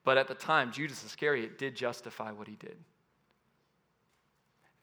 but 0.06 0.16
at 0.18 0.28
the 0.28 0.34
time, 0.34 0.70
Judas 0.70 1.04
Iscariot 1.04 1.58
did 1.58 1.74
justify 1.74 2.30
what 2.30 2.46
he 2.46 2.54
did. 2.54 2.76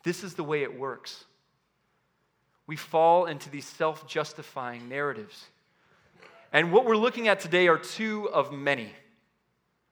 This 0.03 0.21
is 0.21 0.33
the 0.33 0.43
way 0.43 0.63
it 0.63 0.77
works. 0.77 1.23
We 2.67 2.75
fall 2.75 3.25
into 3.27 3.49
these 3.49 3.65
self 3.65 4.05
justifying 4.05 4.89
narratives. 4.89 5.45
And 6.51 6.73
what 6.73 6.83
we're 6.83 6.97
looking 6.97 7.29
at 7.29 7.39
today 7.39 7.69
are 7.69 7.77
two 7.77 8.29
of 8.31 8.51
many. 8.51 8.89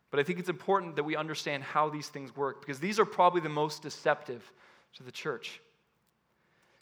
But 0.10 0.20
I 0.20 0.24
think 0.24 0.38
it's 0.38 0.50
important 0.50 0.98
that 0.98 1.04
we 1.04 1.16
understand 1.16 1.64
how 1.64 1.88
these 1.88 2.10
things 2.10 2.36
work 2.36 2.60
because 2.60 2.82
these 2.82 3.00
are 3.00 3.06
probably 3.06 3.40
the 3.40 3.48
most 3.48 3.82
deceptive 3.82 4.52
to 4.98 5.04
the 5.04 5.14
church. 5.14 5.62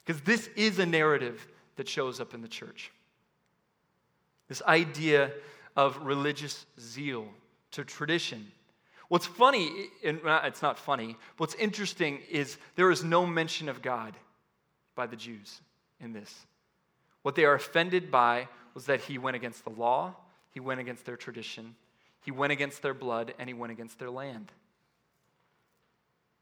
Because 0.03 0.23
this 0.23 0.49
is 0.55 0.79
a 0.79 0.87
narrative 0.87 1.47
that 1.75 1.87
shows 1.87 2.19
up 2.19 2.33
in 2.33 2.41
the 2.41 2.47
church. 2.47 2.91
This 4.47 4.63
idea 4.63 5.33
of 5.75 5.99
religious 6.03 6.65
zeal 6.79 7.27
to 7.71 7.83
tradition. 7.83 8.51
What's 9.09 9.25
funny, 9.25 9.87
and 10.03 10.19
uh, 10.25 10.41
it's 10.45 10.61
not 10.61 10.77
funny, 10.77 11.17
what's 11.37 11.55
interesting 11.55 12.19
is 12.29 12.57
there 12.75 12.91
is 12.91 13.03
no 13.03 13.25
mention 13.25 13.67
of 13.67 13.81
God 13.81 14.13
by 14.95 15.07
the 15.07 15.15
Jews 15.15 15.61
in 15.99 16.13
this. 16.13 16.33
What 17.23 17.35
they 17.35 17.45
are 17.45 17.55
offended 17.55 18.11
by 18.11 18.47
was 18.73 18.85
that 18.85 19.01
he 19.01 19.17
went 19.17 19.35
against 19.35 19.63
the 19.63 19.71
law, 19.71 20.15
he 20.51 20.59
went 20.59 20.79
against 20.79 21.05
their 21.05 21.17
tradition, 21.17 21.75
he 22.21 22.31
went 22.31 22.51
against 22.51 22.81
their 22.81 22.93
blood, 22.93 23.33
and 23.39 23.49
he 23.49 23.53
went 23.53 23.71
against 23.71 23.97
their 23.97 24.11
land. 24.11 24.51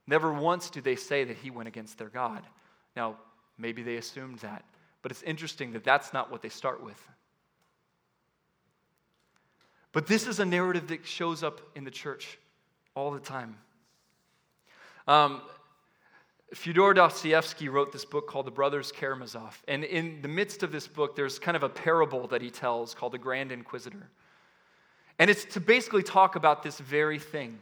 Never 0.05 0.31
once 0.31 0.69
do 0.69 0.81
they 0.81 0.95
say 0.95 1.23
that 1.23 1.37
he 1.37 1.49
went 1.49 1.67
against 1.67 1.97
their 1.97 2.09
God. 2.09 2.41
Now, 2.95 3.17
maybe 3.57 3.83
they 3.83 3.95
assumed 3.97 4.39
that, 4.39 4.63
but 5.01 5.11
it's 5.11 5.23
interesting 5.23 5.71
that 5.73 5.83
that's 5.83 6.13
not 6.13 6.31
what 6.31 6.41
they 6.41 6.49
start 6.49 6.83
with. 6.83 7.01
But 9.97 10.05
this 10.05 10.27
is 10.27 10.39
a 10.39 10.45
narrative 10.45 10.89
that 10.89 11.07
shows 11.07 11.41
up 11.41 11.60
in 11.75 11.83
the 11.83 11.89
church 11.89 12.38
all 12.93 13.10
the 13.10 13.19
time. 13.19 13.57
Um, 15.07 15.41
Fyodor 16.53 16.93
Dostoevsky 16.93 17.67
wrote 17.67 17.91
this 17.91 18.05
book 18.05 18.27
called 18.27 18.45
The 18.45 18.51
Brothers 18.51 18.91
Karamazov. 18.91 19.60
And 19.67 19.83
in 19.83 20.21
the 20.21 20.27
midst 20.27 20.62
of 20.62 20.71
this 20.71 20.88
book, 20.88 21.15
there's 21.15 21.39
kind 21.39 21.57
of 21.57 21.63
a 21.63 21.69
parable 21.69 22.27
that 22.27 22.43
he 22.43 22.51
tells 22.51 22.93
called 22.93 23.13
The 23.13 23.17
Grand 23.17 23.51
Inquisitor. 23.51 24.07
And 25.17 25.31
it's 25.31 25.45
to 25.45 25.60
basically 25.60 26.03
talk 26.03 26.36
about 26.36 26.62
this 26.62 26.77
very 26.77 27.17
thing. 27.17 27.57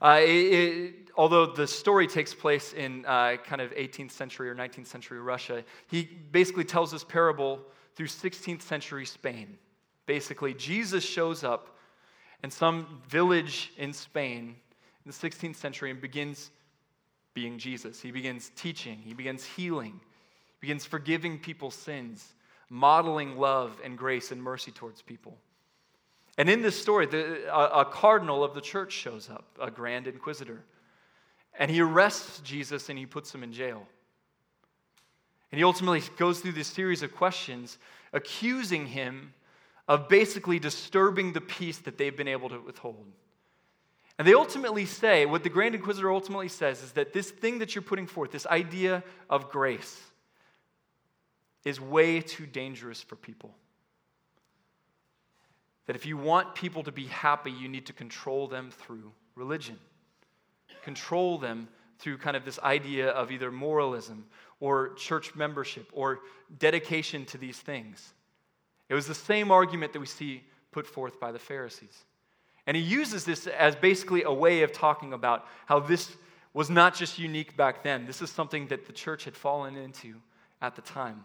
Uh, 0.00 0.20
it, 0.22 0.28
it, 0.28 0.94
although 1.16 1.46
the 1.46 1.66
story 1.66 2.06
takes 2.06 2.32
place 2.32 2.72
in 2.72 3.04
uh, 3.04 3.34
kind 3.44 3.60
of 3.60 3.72
18th 3.72 4.12
century 4.12 4.48
or 4.48 4.54
19th 4.54 4.86
century 4.86 5.18
Russia, 5.18 5.64
he 5.88 6.04
basically 6.30 6.62
tells 6.62 6.92
this 6.92 7.02
parable 7.02 7.58
through 7.96 8.06
16th 8.06 8.62
century 8.62 9.04
Spain. 9.04 9.58
Basically, 10.06 10.54
Jesus 10.54 11.04
shows 11.04 11.44
up 11.44 11.76
in 12.42 12.50
some 12.50 13.00
village 13.08 13.72
in 13.76 13.92
Spain 13.92 14.56
in 15.04 15.10
the 15.10 15.12
16th 15.12 15.56
century 15.56 15.90
and 15.90 16.00
begins 16.00 16.50
being 17.34 17.58
Jesus. 17.58 18.00
He 18.00 18.10
begins 18.10 18.50
teaching, 18.56 18.98
he 18.98 19.14
begins 19.14 19.44
healing, 19.44 20.00
he 20.00 20.58
begins 20.60 20.84
forgiving 20.84 21.38
people's 21.38 21.74
sins, 21.74 22.34
modeling 22.68 23.36
love 23.36 23.80
and 23.84 23.96
grace 23.96 24.32
and 24.32 24.42
mercy 24.42 24.70
towards 24.70 25.02
people. 25.02 25.36
And 26.38 26.48
in 26.48 26.62
this 26.62 26.80
story, 26.80 27.06
the, 27.06 27.46
a, 27.54 27.80
a 27.80 27.84
cardinal 27.84 28.42
of 28.42 28.54
the 28.54 28.60
church 28.60 28.92
shows 28.92 29.28
up, 29.28 29.44
a 29.60 29.70
grand 29.70 30.06
inquisitor, 30.06 30.64
and 31.58 31.70
he 31.70 31.80
arrests 31.80 32.40
Jesus 32.40 32.88
and 32.88 32.98
he 32.98 33.06
puts 33.06 33.34
him 33.34 33.42
in 33.42 33.52
jail. 33.52 33.86
And 35.50 35.58
he 35.58 35.64
ultimately 35.64 36.02
goes 36.16 36.40
through 36.40 36.52
this 36.52 36.68
series 36.68 37.02
of 37.02 37.14
questions 37.14 37.76
accusing 38.14 38.86
him 38.86 39.34
of 39.92 40.08
basically 40.08 40.58
disturbing 40.58 41.34
the 41.34 41.40
peace 41.42 41.76
that 41.80 41.98
they've 41.98 42.16
been 42.16 42.26
able 42.26 42.48
to 42.48 42.58
withhold. 42.58 43.04
And 44.18 44.26
they 44.26 44.32
ultimately 44.32 44.86
say, 44.86 45.26
what 45.26 45.42
the 45.42 45.50
Grand 45.50 45.74
Inquisitor 45.74 46.10
ultimately 46.10 46.48
says 46.48 46.82
is 46.82 46.92
that 46.92 47.12
this 47.12 47.30
thing 47.30 47.58
that 47.58 47.74
you're 47.74 47.82
putting 47.82 48.06
forth, 48.06 48.30
this 48.30 48.46
idea 48.46 49.04
of 49.28 49.50
grace, 49.50 50.00
is 51.66 51.78
way 51.78 52.22
too 52.22 52.46
dangerous 52.46 53.02
for 53.02 53.16
people. 53.16 53.54
That 55.84 55.94
if 55.94 56.06
you 56.06 56.16
want 56.16 56.54
people 56.54 56.82
to 56.84 56.92
be 56.92 57.04
happy, 57.08 57.50
you 57.52 57.68
need 57.68 57.84
to 57.84 57.92
control 57.92 58.48
them 58.48 58.70
through 58.70 59.12
religion. 59.34 59.78
Control 60.84 61.36
them 61.36 61.68
through 61.98 62.16
kind 62.16 62.34
of 62.34 62.46
this 62.46 62.58
idea 62.60 63.10
of 63.10 63.30
either 63.30 63.52
moralism 63.52 64.24
or 64.58 64.94
church 64.94 65.34
membership 65.34 65.90
or 65.92 66.20
dedication 66.58 67.26
to 67.26 67.36
these 67.36 67.58
things. 67.58 68.14
It 68.88 68.94
was 68.94 69.06
the 69.06 69.14
same 69.14 69.50
argument 69.50 69.92
that 69.92 70.00
we 70.00 70.06
see 70.06 70.44
put 70.70 70.86
forth 70.86 71.20
by 71.20 71.32
the 71.32 71.38
Pharisees. 71.38 72.04
And 72.66 72.76
he 72.76 72.82
uses 72.82 73.24
this 73.24 73.46
as 73.46 73.74
basically 73.76 74.22
a 74.22 74.32
way 74.32 74.62
of 74.62 74.72
talking 74.72 75.12
about 75.12 75.46
how 75.66 75.80
this 75.80 76.16
was 76.54 76.70
not 76.70 76.94
just 76.94 77.18
unique 77.18 77.56
back 77.56 77.82
then. 77.82 78.06
This 78.06 78.22
is 78.22 78.30
something 78.30 78.66
that 78.68 78.86
the 78.86 78.92
church 78.92 79.24
had 79.24 79.36
fallen 79.36 79.76
into 79.76 80.14
at 80.60 80.76
the 80.76 80.82
time. 80.82 81.24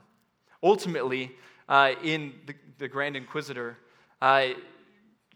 Ultimately, 0.64 1.32
uh, 1.70 1.94
in 2.04 2.34
the, 2.46 2.56
the, 2.78 2.88
Grand 2.88 3.16
Inquisitor, 3.16 3.78
uh, 4.22 4.48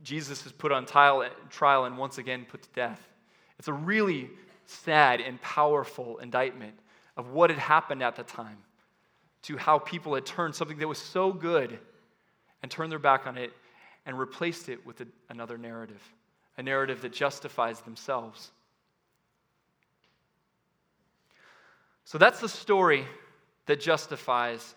Jesus 0.02 0.46
is 0.46 0.52
put 0.52 0.72
on 0.72 0.86
trial, 0.86 1.28
trial 1.50 1.86
and 1.86 1.98
once 1.98 2.18
again 2.18 2.46
put 2.50 2.64
to 2.64 2.70
death. 2.74 3.02
It's 3.60 3.68
a 3.68 3.74
really 3.74 4.30
sad 4.66 5.22
and 5.22 5.40
powerful 5.42 6.18
indictment 6.20 6.74
of 7.18 7.32
what 7.32 7.50
had 7.50 7.60
happened 7.60 8.02
at 8.02 8.16
the 8.16 8.24
time 8.24 8.58
to 9.44 9.58
how 9.58 9.78
people 9.78 10.16
had 10.16 10.26
turned 10.26 10.56
something 10.56 10.78
that 10.78 10.88
was 10.88 10.98
so 10.98 11.32
good 11.32 11.80
and 12.62 12.72
turned 12.72 12.92
their 12.92 13.00
back 13.00 13.28
on 13.28 13.38
it 13.38 13.52
and 14.06 14.18
replaced 14.18 14.70
it 14.70 14.86
with 14.86 15.02
a, 15.02 15.08
another 15.30 15.58
narrative, 15.58 16.02
a 16.58 16.64
narrative 16.64 17.02
that 17.02 17.14
justifies 17.14 17.82
themselves. 17.82 18.52
So 22.06 22.18
that's 22.18 22.40
the 22.40 22.50
story 22.50 23.06
that 23.68 23.80
justifies 23.80 24.76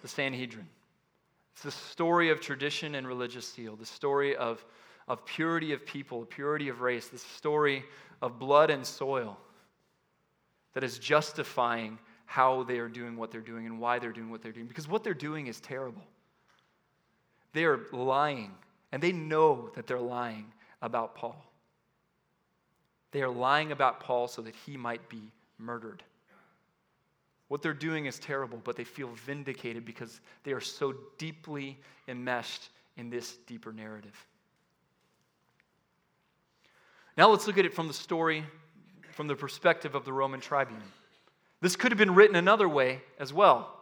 the 0.00 0.08
Sanhedrin. 0.08 0.66
It's 1.52 1.62
the 1.62 1.70
story 1.70 2.30
of 2.30 2.40
tradition 2.40 2.94
and 2.94 3.06
religious 3.06 3.52
zeal, 3.52 3.76
the 3.76 3.86
story 3.86 4.36
of, 4.36 4.64
of 5.06 5.24
purity 5.26 5.72
of 5.72 5.84
people, 5.84 6.24
purity 6.24 6.68
of 6.68 6.80
race, 6.80 7.08
the 7.08 7.18
story 7.18 7.84
of 8.22 8.38
blood 8.38 8.70
and 8.70 8.86
soil 8.86 9.36
that 10.72 10.82
is 10.82 10.98
justifying 10.98 11.98
how 12.24 12.62
they 12.62 12.78
are 12.78 12.88
doing 12.88 13.16
what 13.16 13.30
they're 13.30 13.42
doing 13.42 13.66
and 13.66 13.78
why 13.78 13.98
they're 13.98 14.12
doing 14.12 14.30
what 14.30 14.40
they're 14.40 14.52
doing. 14.52 14.66
Because 14.66 14.88
what 14.88 15.04
they're 15.04 15.12
doing 15.12 15.48
is 15.48 15.60
terrible. 15.60 16.02
They 17.52 17.64
are 17.64 17.80
lying, 17.92 18.52
and 18.92 19.02
they 19.02 19.12
know 19.12 19.70
that 19.74 19.86
they're 19.86 19.98
lying 19.98 20.46
about 20.80 21.14
Paul. 21.14 21.44
They 23.10 23.22
are 23.22 23.28
lying 23.28 23.72
about 23.72 24.00
Paul 24.00 24.26
so 24.26 24.42
that 24.42 24.54
he 24.66 24.76
might 24.76 25.08
be 25.08 25.30
murdered. 25.58 26.02
What 27.48 27.60
they're 27.60 27.74
doing 27.74 28.06
is 28.06 28.18
terrible, 28.18 28.60
but 28.64 28.76
they 28.76 28.84
feel 28.84 29.08
vindicated 29.08 29.84
because 29.84 30.20
they 30.42 30.52
are 30.52 30.60
so 30.60 30.94
deeply 31.18 31.78
enmeshed 32.08 32.70
in 32.96 33.10
this 33.10 33.36
deeper 33.46 33.72
narrative. 33.72 34.14
Now 37.18 37.28
let's 37.28 37.46
look 37.46 37.58
at 37.58 37.66
it 37.66 37.74
from 37.74 37.88
the 37.88 37.94
story, 37.94 38.44
from 39.10 39.26
the 39.26 39.36
perspective 39.36 39.94
of 39.94 40.06
the 40.06 40.12
Roman 40.12 40.40
tribune. 40.40 40.80
This 41.60 41.76
could 41.76 41.92
have 41.92 41.98
been 41.98 42.14
written 42.14 42.36
another 42.36 42.68
way 42.68 43.02
as 43.18 43.34
well. 43.34 43.78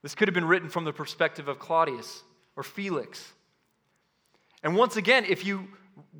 This 0.00 0.14
could 0.14 0.26
have 0.26 0.34
been 0.34 0.46
written 0.46 0.70
from 0.70 0.84
the 0.84 0.92
perspective 0.94 1.48
of 1.48 1.58
Claudius 1.58 2.22
or 2.56 2.62
Felix. 2.62 3.32
And 4.62 4.74
once 4.74 4.96
again, 4.96 5.24
if 5.26 5.44
you 5.44 5.68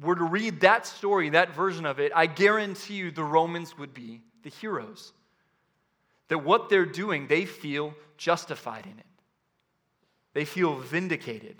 were 0.00 0.14
to 0.14 0.24
read 0.24 0.60
that 0.60 0.86
story, 0.86 1.30
that 1.30 1.54
version 1.54 1.86
of 1.86 1.98
it, 1.98 2.12
I 2.14 2.26
guarantee 2.26 2.94
you 2.94 3.10
the 3.10 3.24
Romans 3.24 3.76
would 3.78 3.94
be 3.94 4.20
the 4.42 4.50
heroes. 4.50 5.12
That 6.28 6.38
what 6.38 6.68
they're 6.68 6.86
doing, 6.86 7.26
they 7.26 7.44
feel 7.44 7.94
justified 8.16 8.84
in 8.84 8.98
it, 8.98 9.06
they 10.34 10.44
feel 10.44 10.76
vindicated. 10.76 11.56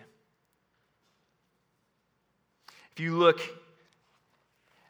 If 2.93 3.01
you 3.01 3.17
look 3.19 3.41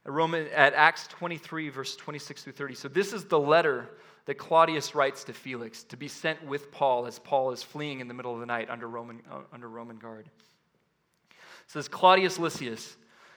at, 0.04 0.12
Roman, 0.12 0.46
at 0.54 0.74
Acts 0.74 1.08
23, 1.08 1.70
verse 1.70 1.96
26 1.96 2.44
through 2.44 2.52
30, 2.52 2.74
so 2.74 2.88
this 2.88 3.12
is 3.12 3.24
the 3.24 3.38
letter 3.38 3.88
that 4.26 4.34
Claudius 4.34 4.94
writes 4.94 5.24
to 5.24 5.32
Felix 5.32 5.84
to 5.84 5.96
be 5.96 6.08
sent 6.08 6.44
with 6.44 6.70
Paul 6.70 7.06
as 7.06 7.18
Paul 7.18 7.52
is 7.52 7.62
fleeing 7.62 8.00
in 8.00 8.08
the 8.08 8.14
middle 8.14 8.34
of 8.34 8.40
the 8.40 8.46
night 8.46 8.68
under 8.68 8.88
Roman, 8.88 9.22
uh, 9.30 9.38
under 9.52 9.68
Roman 9.68 9.96
guard. 9.96 10.28
It 11.30 11.36
says, 11.68 11.88
Claudius 11.88 12.38
Lysias, 12.38 12.96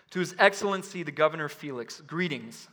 to 0.09 0.19
his 0.19 0.35
excellency 0.39 1.03
the 1.03 1.11
governor 1.11 1.47
Felix, 1.47 2.01
greetings. 2.01 2.67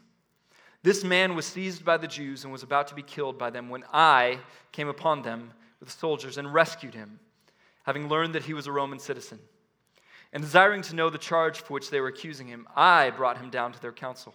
This 0.82 1.04
man 1.04 1.34
was 1.34 1.44
seized 1.44 1.84
by 1.84 1.98
the 1.98 2.06
Jews 2.06 2.44
and 2.44 2.52
was 2.52 2.62
about 2.62 2.88
to 2.88 2.94
be 2.94 3.02
killed 3.02 3.38
by 3.38 3.50
them 3.50 3.68
when 3.68 3.84
I 3.92 4.38
came 4.72 4.88
upon 4.88 5.22
them 5.22 5.52
with 5.80 5.90
soldiers 5.90 6.38
and 6.38 6.52
rescued 6.52 6.94
him, 6.94 7.18
having 7.84 8.08
learned 8.08 8.34
that 8.34 8.44
he 8.44 8.54
was 8.54 8.66
a 8.66 8.72
Roman 8.72 8.98
citizen. 8.98 9.38
And 10.32 10.42
desiring 10.42 10.82
to 10.82 10.94
know 10.94 11.10
the 11.10 11.18
charge 11.18 11.60
for 11.60 11.74
which 11.74 11.90
they 11.90 12.00
were 12.00 12.08
accusing 12.08 12.46
him, 12.46 12.66
I 12.74 13.10
brought 13.10 13.38
him 13.38 13.50
down 13.50 13.72
to 13.72 13.80
their 13.80 13.92
council. 13.92 14.34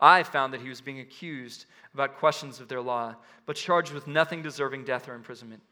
I 0.00 0.22
found 0.22 0.52
that 0.52 0.60
he 0.60 0.68
was 0.68 0.80
being 0.80 1.00
accused 1.00 1.66
about 1.92 2.18
questions 2.18 2.60
of 2.60 2.68
their 2.68 2.80
law, 2.80 3.16
but 3.46 3.56
charged 3.56 3.92
with 3.92 4.06
nothing 4.06 4.42
deserving 4.42 4.84
death 4.84 5.08
or 5.08 5.14
imprisonment. 5.14 5.62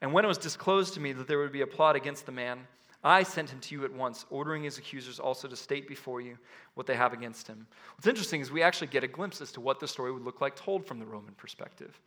And 0.00 0.12
when 0.12 0.24
it 0.24 0.28
was 0.28 0.38
disclosed 0.38 0.94
to 0.94 1.00
me 1.00 1.12
that 1.12 1.28
there 1.28 1.38
would 1.38 1.52
be 1.52 1.62
a 1.62 1.66
plot 1.66 1.96
against 1.96 2.26
the 2.26 2.32
man, 2.32 2.60
I 3.04 3.22
sent 3.22 3.50
him 3.50 3.60
to 3.60 3.74
you 3.74 3.84
at 3.84 3.92
once, 3.92 4.26
ordering 4.30 4.64
his 4.64 4.78
accusers 4.78 5.20
also 5.20 5.46
to 5.46 5.56
state 5.56 5.86
before 5.86 6.20
you 6.20 6.38
what 6.74 6.86
they 6.86 6.96
have 6.96 7.12
against 7.12 7.46
him. 7.46 7.66
What's 7.94 8.06
interesting 8.06 8.40
is 8.40 8.50
we 8.50 8.62
actually 8.62 8.88
get 8.88 9.04
a 9.04 9.08
glimpse 9.08 9.40
as 9.40 9.52
to 9.52 9.60
what 9.60 9.78
the 9.78 9.86
story 9.86 10.10
would 10.10 10.24
look 10.24 10.40
like 10.40 10.56
told 10.56 10.86
from 10.86 10.98
the 10.98 11.06
Roman 11.06 11.34
perspective. 11.34 12.00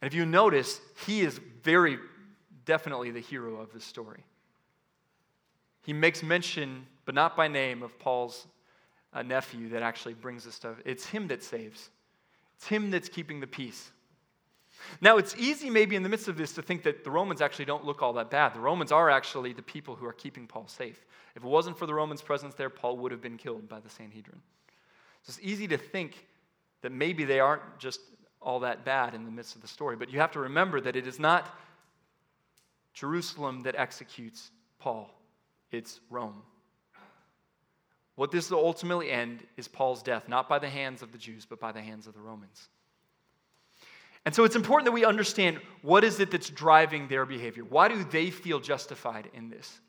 And 0.00 0.06
if 0.06 0.14
you 0.14 0.24
notice, 0.24 0.80
he 1.06 1.20
is 1.20 1.40
very 1.62 1.98
definitely 2.64 3.10
the 3.10 3.20
hero 3.20 3.56
of 3.56 3.72
this 3.72 3.84
story. 3.84 4.24
He 5.82 5.92
makes 5.92 6.22
mention, 6.22 6.86
but 7.04 7.14
not 7.14 7.36
by 7.36 7.48
name, 7.48 7.82
of 7.82 7.98
Paul's 7.98 8.46
a 9.16 9.22
nephew 9.22 9.70
that 9.70 9.82
actually 9.82 10.14
brings 10.14 10.44
this 10.44 10.54
stuff. 10.54 10.76
It's 10.84 11.06
him 11.06 11.26
that 11.28 11.42
saves, 11.42 11.90
it's 12.56 12.68
him 12.68 12.90
that's 12.90 13.08
keeping 13.08 13.40
the 13.40 13.46
peace. 13.46 13.90
Now, 15.00 15.16
it's 15.16 15.34
easy, 15.38 15.70
maybe 15.70 15.96
in 15.96 16.02
the 16.02 16.08
midst 16.08 16.28
of 16.28 16.36
this, 16.36 16.52
to 16.52 16.62
think 16.62 16.82
that 16.82 17.02
the 17.02 17.10
Romans 17.10 17.40
actually 17.40 17.64
don't 17.64 17.86
look 17.86 18.02
all 18.02 18.12
that 18.12 18.30
bad. 18.30 18.54
The 18.54 18.60
Romans 18.60 18.92
are 18.92 19.08
actually 19.08 19.54
the 19.54 19.62
people 19.62 19.96
who 19.96 20.04
are 20.04 20.12
keeping 20.12 20.46
Paul 20.46 20.68
safe. 20.68 21.06
If 21.34 21.42
it 21.42 21.48
wasn't 21.48 21.78
for 21.78 21.86
the 21.86 21.94
Romans' 21.94 22.20
presence 22.20 22.54
there, 22.54 22.68
Paul 22.68 22.98
would 22.98 23.10
have 23.10 23.22
been 23.22 23.38
killed 23.38 23.70
by 23.70 23.80
the 23.80 23.88
Sanhedrin. 23.88 24.38
So 25.22 25.30
it's 25.30 25.40
easy 25.40 25.66
to 25.68 25.78
think 25.78 26.26
that 26.82 26.92
maybe 26.92 27.24
they 27.24 27.40
aren't 27.40 27.62
just 27.78 28.00
all 28.42 28.60
that 28.60 28.84
bad 28.84 29.14
in 29.14 29.24
the 29.24 29.30
midst 29.30 29.56
of 29.56 29.62
the 29.62 29.68
story. 29.68 29.96
But 29.96 30.12
you 30.12 30.20
have 30.20 30.32
to 30.32 30.40
remember 30.40 30.78
that 30.82 30.94
it 30.94 31.06
is 31.06 31.18
not 31.18 31.58
Jerusalem 32.92 33.62
that 33.62 33.76
executes 33.76 34.50
Paul, 34.78 35.10
it's 35.72 36.00
Rome. 36.10 36.42
What 38.16 38.30
this 38.30 38.50
will 38.50 38.58
ultimately 38.58 39.10
end 39.10 39.46
is 39.56 39.68
Paul's 39.68 40.02
death, 40.02 40.28
not 40.28 40.48
by 40.48 40.58
the 40.58 40.68
hands 40.68 41.02
of 41.02 41.12
the 41.12 41.18
Jews, 41.18 41.46
but 41.48 41.60
by 41.60 41.70
the 41.70 41.82
hands 41.82 42.06
of 42.06 42.14
the 42.14 42.20
Romans. 42.20 42.68
And 44.24 44.34
so 44.34 44.42
it's 44.42 44.56
important 44.56 44.86
that 44.86 44.92
we 44.92 45.04
understand 45.04 45.60
what 45.82 46.02
is 46.02 46.18
it 46.18 46.30
that's 46.30 46.50
driving 46.50 47.06
their 47.06 47.24
behavior? 47.24 47.64
Why 47.64 47.88
do 47.88 48.02
they 48.04 48.30
feel 48.30 48.58
justified 48.58 49.28
in 49.34 49.50
this? 49.50 49.80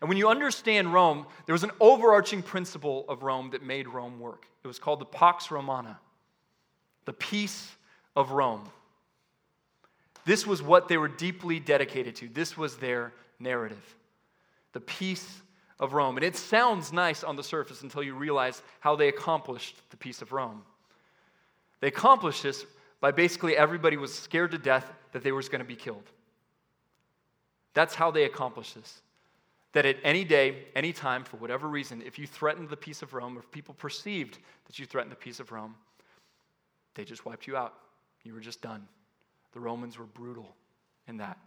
And 0.00 0.08
when 0.08 0.18
you 0.18 0.28
understand 0.28 0.92
Rome, 0.92 1.26
there 1.46 1.52
was 1.52 1.64
an 1.64 1.70
overarching 1.80 2.42
principle 2.42 3.04
of 3.08 3.22
Rome 3.22 3.50
that 3.50 3.62
made 3.62 3.88
Rome 3.88 4.20
work. 4.20 4.46
It 4.62 4.66
was 4.66 4.78
called 4.78 5.00
the 5.00 5.06
Pax 5.06 5.50
Romana, 5.50 5.98
the 7.04 7.12
peace 7.12 7.72
of 8.14 8.30
Rome. 8.32 8.68
This 10.24 10.46
was 10.46 10.62
what 10.62 10.88
they 10.88 10.96
were 10.96 11.08
deeply 11.08 11.60
dedicated 11.60 12.16
to. 12.16 12.28
This 12.28 12.56
was 12.56 12.76
their 12.76 13.12
narrative. 13.38 13.96
The 14.72 14.80
peace 14.80 15.42
of 15.78 15.92
Rome. 15.92 16.16
And 16.16 16.24
it 16.24 16.36
sounds 16.36 16.92
nice 16.92 17.22
on 17.22 17.36
the 17.36 17.42
surface 17.42 17.82
until 17.82 18.02
you 18.02 18.14
realize 18.14 18.62
how 18.80 18.96
they 18.96 19.08
accomplished 19.08 19.76
the 19.90 19.96
peace 19.96 20.22
of 20.22 20.32
Rome. 20.32 20.62
They 21.80 21.88
accomplished 21.88 22.42
this 22.42 22.64
by 23.00 23.10
basically 23.10 23.56
everybody 23.56 23.96
was 23.96 24.14
scared 24.14 24.52
to 24.52 24.58
death 24.58 24.90
that 25.12 25.22
they 25.22 25.32
were 25.32 25.42
going 25.42 25.58
to 25.58 25.64
be 25.64 25.76
killed. 25.76 26.10
That's 27.74 27.94
how 27.94 28.10
they 28.10 28.24
accomplished 28.24 28.74
this. 28.74 29.02
That 29.72 29.84
at 29.84 29.96
any 30.02 30.24
day, 30.24 30.64
any 30.74 30.94
time, 30.94 31.24
for 31.24 31.36
whatever 31.36 31.68
reason, 31.68 32.00
if 32.00 32.18
you 32.18 32.26
threatened 32.26 32.70
the 32.70 32.76
peace 32.76 33.02
of 33.02 33.12
Rome, 33.12 33.36
or 33.36 33.40
if 33.40 33.50
people 33.50 33.74
perceived 33.74 34.38
that 34.66 34.78
you 34.78 34.86
threatened 34.86 35.12
the 35.12 35.16
peace 35.16 35.40
of 35.40 35.52
Rome, 35.52 35.74
they 36.94 37.04
just 37.04 37.26
wiped 37.26 37.46
you 37.46 37.58
out. 37.58 37.74
You 38.24 38.32
were 38.32 38.40
just 38.40 38.62
done. 38.62 38.88
The 39.52 39.60
Romans 39.60 39.98
were 39.98 40.06
brutal 40.06 40.56
in 41.06 41.18
that. 41.18 41.38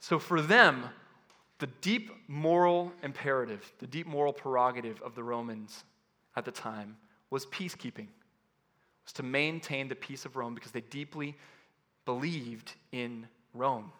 So 0.00 0.18
for 0.18 0.42
them, 0.42 0.84
the 1.60 1.68
deep 1.80 2.10
moral 2.26 2.92
imperative, 3.02 3.72
the 3.78 3.86
deep 3.86 4.06
moral 4.06 4.32
prerogative 4.32 5.00
of 5.02 5.14
the 5.14 5.22
Romans 5.22 5.84
at 6.34 6.44
the 6.44 6.50
time 6.50 6.96
was 7.28 7.46
peacekeeping, 7.46 8.08
was 9.04 9.12
to 9.14 9.22
maintain 9.22 9.86
the 9.88 9.94
peace 9.94 10.24
of 10.24 10.36
Rome 10.36 10.54
because 10.54 10.72
they 10.72 10.80
deeply 10.80 11.36
believed 12.06 12.72
in 12.92 13.28
Rome. 13.54 13.92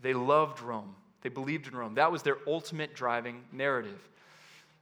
They 0.00 0.14
loved 0.14 0.60
Rome. 0.62 0.94
They 1.22 1.28
believed 1.28 1.66
in 1.66 1.76
Rome. 1.76 1.94
That 1.94 2.10
was 2.10 2.22
their 2.22 2.38
ultimate 2.46 2.94
driving 2.94 3.44
narrative. 3.52 4.00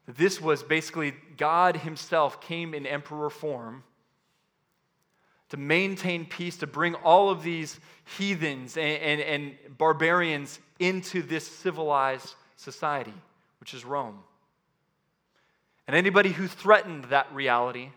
This 0.07 0.41
was 0.41 0.63
basically 0.63 1.15
God 1.37 1.77
Himself 1.77 2.41
came 2.41 2.73
in 2.73 2.87
emperor 2.87 3.31
form 3.31 3.83
to 5.51 5.57
maintain 5.57 6.27
peace, 6.27 6.57
to 6.59 6.67
bring 6.67 6.95
all 6.97 7.31
of 7.31 7.43
these 7.43 7.79
heathens 8.19 8.77
and, 8.77 9.01
and, 9.03 9.21
and, 9.21 9.79
barbarians 9.79 10.59
into 10.79 11.23
this 11.23 11.47
civilized 11.47 12.35
society, 12.57 13.15
which 13.61 13.75
is 13.75 13.85
Rome. 13.85 14.19
And 15.87 15.97
anybody 15.97 16.31
who 16.31 16.49
threatened 16.49 17.05
that 17.07 17.33
reality 17.33 17.91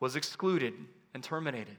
was 0.00 0.16
excluded 0.16 0.74
and 1.14 1.22
terminated. 1.22 1.76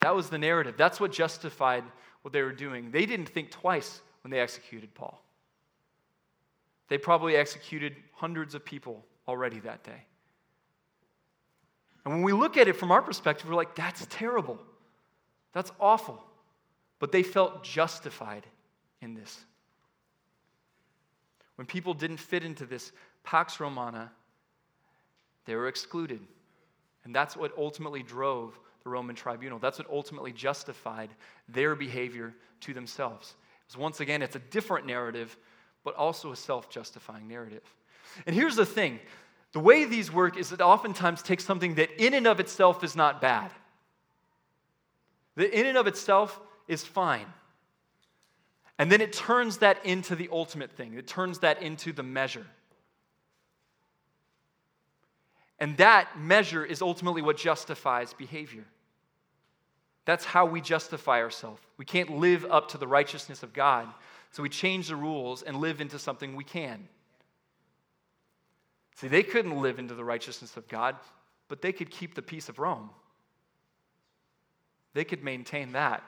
That 0.00 0.14
was 0.14 0.28
the 0.28 0.38
narrative. 0.38 0.74
That's 0.76 1.00
what 1.00 1.12
justified 1.12 1.84
what 2.22 2.32
they 2.32 2.42
were 2.42 2.52
doing. 2.52 2.90
They 2.90 3.06
didn't 3.06 3.28
think 3.28 3.50
twice 3.50 4.00
when 4.22 4.30
they 4.30 4.40
executed 4.40 4.94
Paul. 4.94 5.22
They 6.88 6.98
probably 6.98 7.36
executed 7.36 7.96
hundreds 8.12 8.54
of 8.54 8.64
people 8.64 9.04
already 9.26 9.60
that 9.60 9.82
day. 9.84 10.04
And 12.06 12.14
when 12.14 12.22
we 12.22 12.32
look 12.32 12.56
at 12.56 12.68
it 12.68 12.76
from 12.76 12.92
our 12.92 13.02
perspective, 13.02 13.48
we're 13.48 13.56
like, 13.56 13.74
that's 13.74 14.06
terrible. 14.08 14.60
That's 15.52 15.72
awful. 15.80 16.22
But 17.00 17.10
they 17.10 17.24
felt 17.24 17.64
justified 17.64 18.46
in 19.02 19.14
this. 19.14 19.44
When 21.56 21.66
people 21.66 21.94
didn't 21.94 22.18
fit 22.18 22.44
into 22.44 22.64
this 22.64 22.92
Pax 23.24 23.58
Romana, 23.58 24.12
they 25.46 25.56
were 25.56 25.66
excluded. 25.66 26.20
And 27.02 27.12
that's 27.12 27.36
what 27.36 27.50
ultimately 27.58 28.04
drove 28.04 28.56
the 28.84 28.90
Roman 28.90 29.16
tribunal. 29.16 29.58
That's 29.58 29.78
what 29.78 29.90
ultimately 29.90 30.30
justified 30.30 31.10
their 31.48 31.74
behavior 31.74 32.32
to 32.60 32.72
themselves. 32.72 33.34
Because 33.66 33.80
once 33.80 33.98
again, 33.98 34.22
it's 34.22 34.36
a 34.36 34.40
different 34.50 34.86
narrative, 34.86 35.36
but 35.82 35.96
also 35.96 36.30
a 36.30 36.36
self 36.36 36.70
justifying 36.70 37.26
narrative. 37.26 37.64
And 38.26 38.36
here's 38.36 38.54
the 38.54 38.64
thing 38.64 39.00
the 39.56 39.60
way 39.60 39.86
these 39.86 40.12
work 40.12 40.36
is 40.36 40.52
it 40.52 40.60
oftentimes 40.60 41.22
takes 41.22 41.42
something 41.42 41.76
that 41.76 41.88
in 41.98 42.12
and 42.12 42.26
of 42.26 42.40
itself 42.40 42.84
is 42.84 42.94
not 42.94 43.22
bad. 43.22 43.50
That 45.36 45.58
in 45.58 45.64
and 45.64 45.78
of 45.78 45.86
itself 45.86 46.38
is 46.68 46.84
fine. 46.84 47.24
And 48.78 48.92
then 48.92 49.00
it 49.00 49.14
turns 49.14 49.56
that 49.60 49.86
into 49.86 50.14
the 50.14 50.28
ultimate 50.30 50.72
thing. 50.72 50.92
It 50.92 51.06
turns 51.06 51.38
that 51.38 51.62
into 51.62 51.94
the 51.94 52.02
measure. 52.02 52.46
And 55.58 55.74
that 55.78 56.20
measure 56.20 56.62
is 56.62 56.82
ultimately 56.82 57.22
what 57.22 57.38
justifies 57.38 58.12
behavior. 58.12 58.66
That's 60.04 60.26
how 60.26 60.44
we 60.44 60.60
justify 60.60 61.22
ourselves. 61.22 61.62
We 61.78 61.86
can't 61.86 62.18
live 62.18 62.44
up 62.44 62.68
to 62.72 62.76
the 62.76 62.86
righteousness 62.86 63.42
of 63.42 63.54
God, 63.54 63.88
so 64.32 64.42
we 64.42 64.50
change 64.50 64.88
the 64.88 64.96
rules 64.96 65.40
and 65.40 65.56
live 65.56 65.80
into 65.80 65.98
something 65.98 66.36
we 66.36 66.44
can. 66.44 66.88
See, 68.96 69.08
they 69.08 69.22
couldn't 69.22 69.60
live 69.60 69.78
into 69.78 69.94
the 69.94 70.04
righteousness 70.04 70.56
of 70.56 70.66
God, 70.68 70.96
but 71.48 71.62
they 71.62 71.72
could 71.72 71.90
keep 71.90 72.14
the 72.14 72.22
peace 72.22 72.48
of 72.48 72.58
Rome. 72.58 72.90
They 74.94 75.04
could 75.04 75.22
maintain 75.22 75.72
that. 75.72 76.02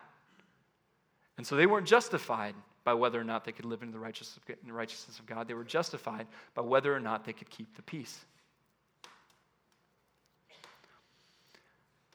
And 1.36 1.46
so 1.46 1.54
they 1.54 1.66
weren't 1.66 1.86
justified 1.86 2.54
by 2.84 2.94
whether 2.94 3.20
or 3.20 3.24
not 3.24 3.44
they 3.44 3.52
could 3.52 3.66
live 3.66 3.82
into 3.82 3.92
the 3.92 3.98
righteousness 3.98 5.18
of 5.18 5.26
God. 5.26 5.46
They 5.46 5.54
were 5.54 5.64
justified 5.64 6.26
by 6.54 6.62
whether 6.62 6.94
or 6.94 6.98
not 6.98 7.26
they 7.26 7.34
could 7.34 7.50
keep 7.50 7.76
the 7.76 7.82
peace. 7.82 8.18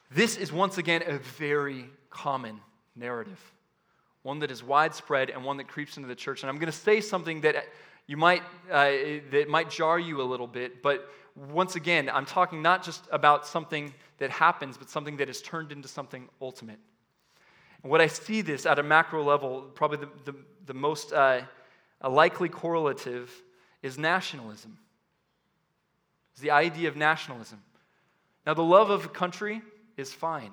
This 0.09 0.35
is 0.35 0.51
once 0.51 0.79
again 0.79 1.03
a 1.05 1.19
very 1.19 1.85
common 2.09 2.59
narrative, 2.95 3.39
one 4.23 4.39
that 4.39 4.49
is 4.49 4.63
widespread 4.63 5.29
and 5.29 5.43
one 5.43 5.57
that 5.57 5.67
creeps 5.67 5.97
into 5.97 6.09
the 6.09 6.15
church. 6.15 6.41
And 6.41 6.49
I'm 6.49 6.57
going 6.57 6.71
to 6.71 6.77
say 6.77 6.99
something 6.99 7.41
that 7.41 7.67
you 8.07 8.17
might, 8.17 8.43
uh, 8.71 8.91
that 9.31 9.45
might 9.47 9.69
jar 9.69 9.99
you 9.99 10.21
a 10.21 10.23
little 10.23 10.47
bit, 10.47 10.81
but 10.83 11.09
once 11.35 11.75
again, 11.75 12.09
I'm 12.09 12.25
talking 12.25 12.61
not 12.61 12.83
just 12.83 13.07
about 13.11 13.47
something 13.47 13.93
that 14.19 14.29
happens, 14.29 14.77
but 14.77 14.89
something 14.89 15.17
that 15.17 15.29
is 15.29 15.41
turned 15.41 15.71
into 15.71 15.87
something 15.87 16.29
ultimate. 16.41 16.79
And 17.81 17.91
what 17.91 18.01
I 18.01 18.07
see 18.07 18.41
this 18.41 18.65
at 18.65 18.79
a 18.79 18.83
macro 18.83 19.23
level, 19.23 19.61
probably 19.73 19.97
the, 19.97 20.31
the, 20.31 20.37
the 20.65 20.73
most 20.73 21.11
uh, 21.11 21.41
likely 22.07 22.49
correlative 22.49 23.29
is 23.81 23.97
nationalism. 23.97 24.77
It's 26.33 26.41
the 26.41 26.51
idea 26.51 26.87
of 26.87 26.95
nationalism. 26.95 27.61
Now, 28.45 28.53
the 28.53 28.63
love 28.63 28.89
of 28.89 29.13
country 29.13 29.61
is 29.97 30.11
fine. 30.13 30.51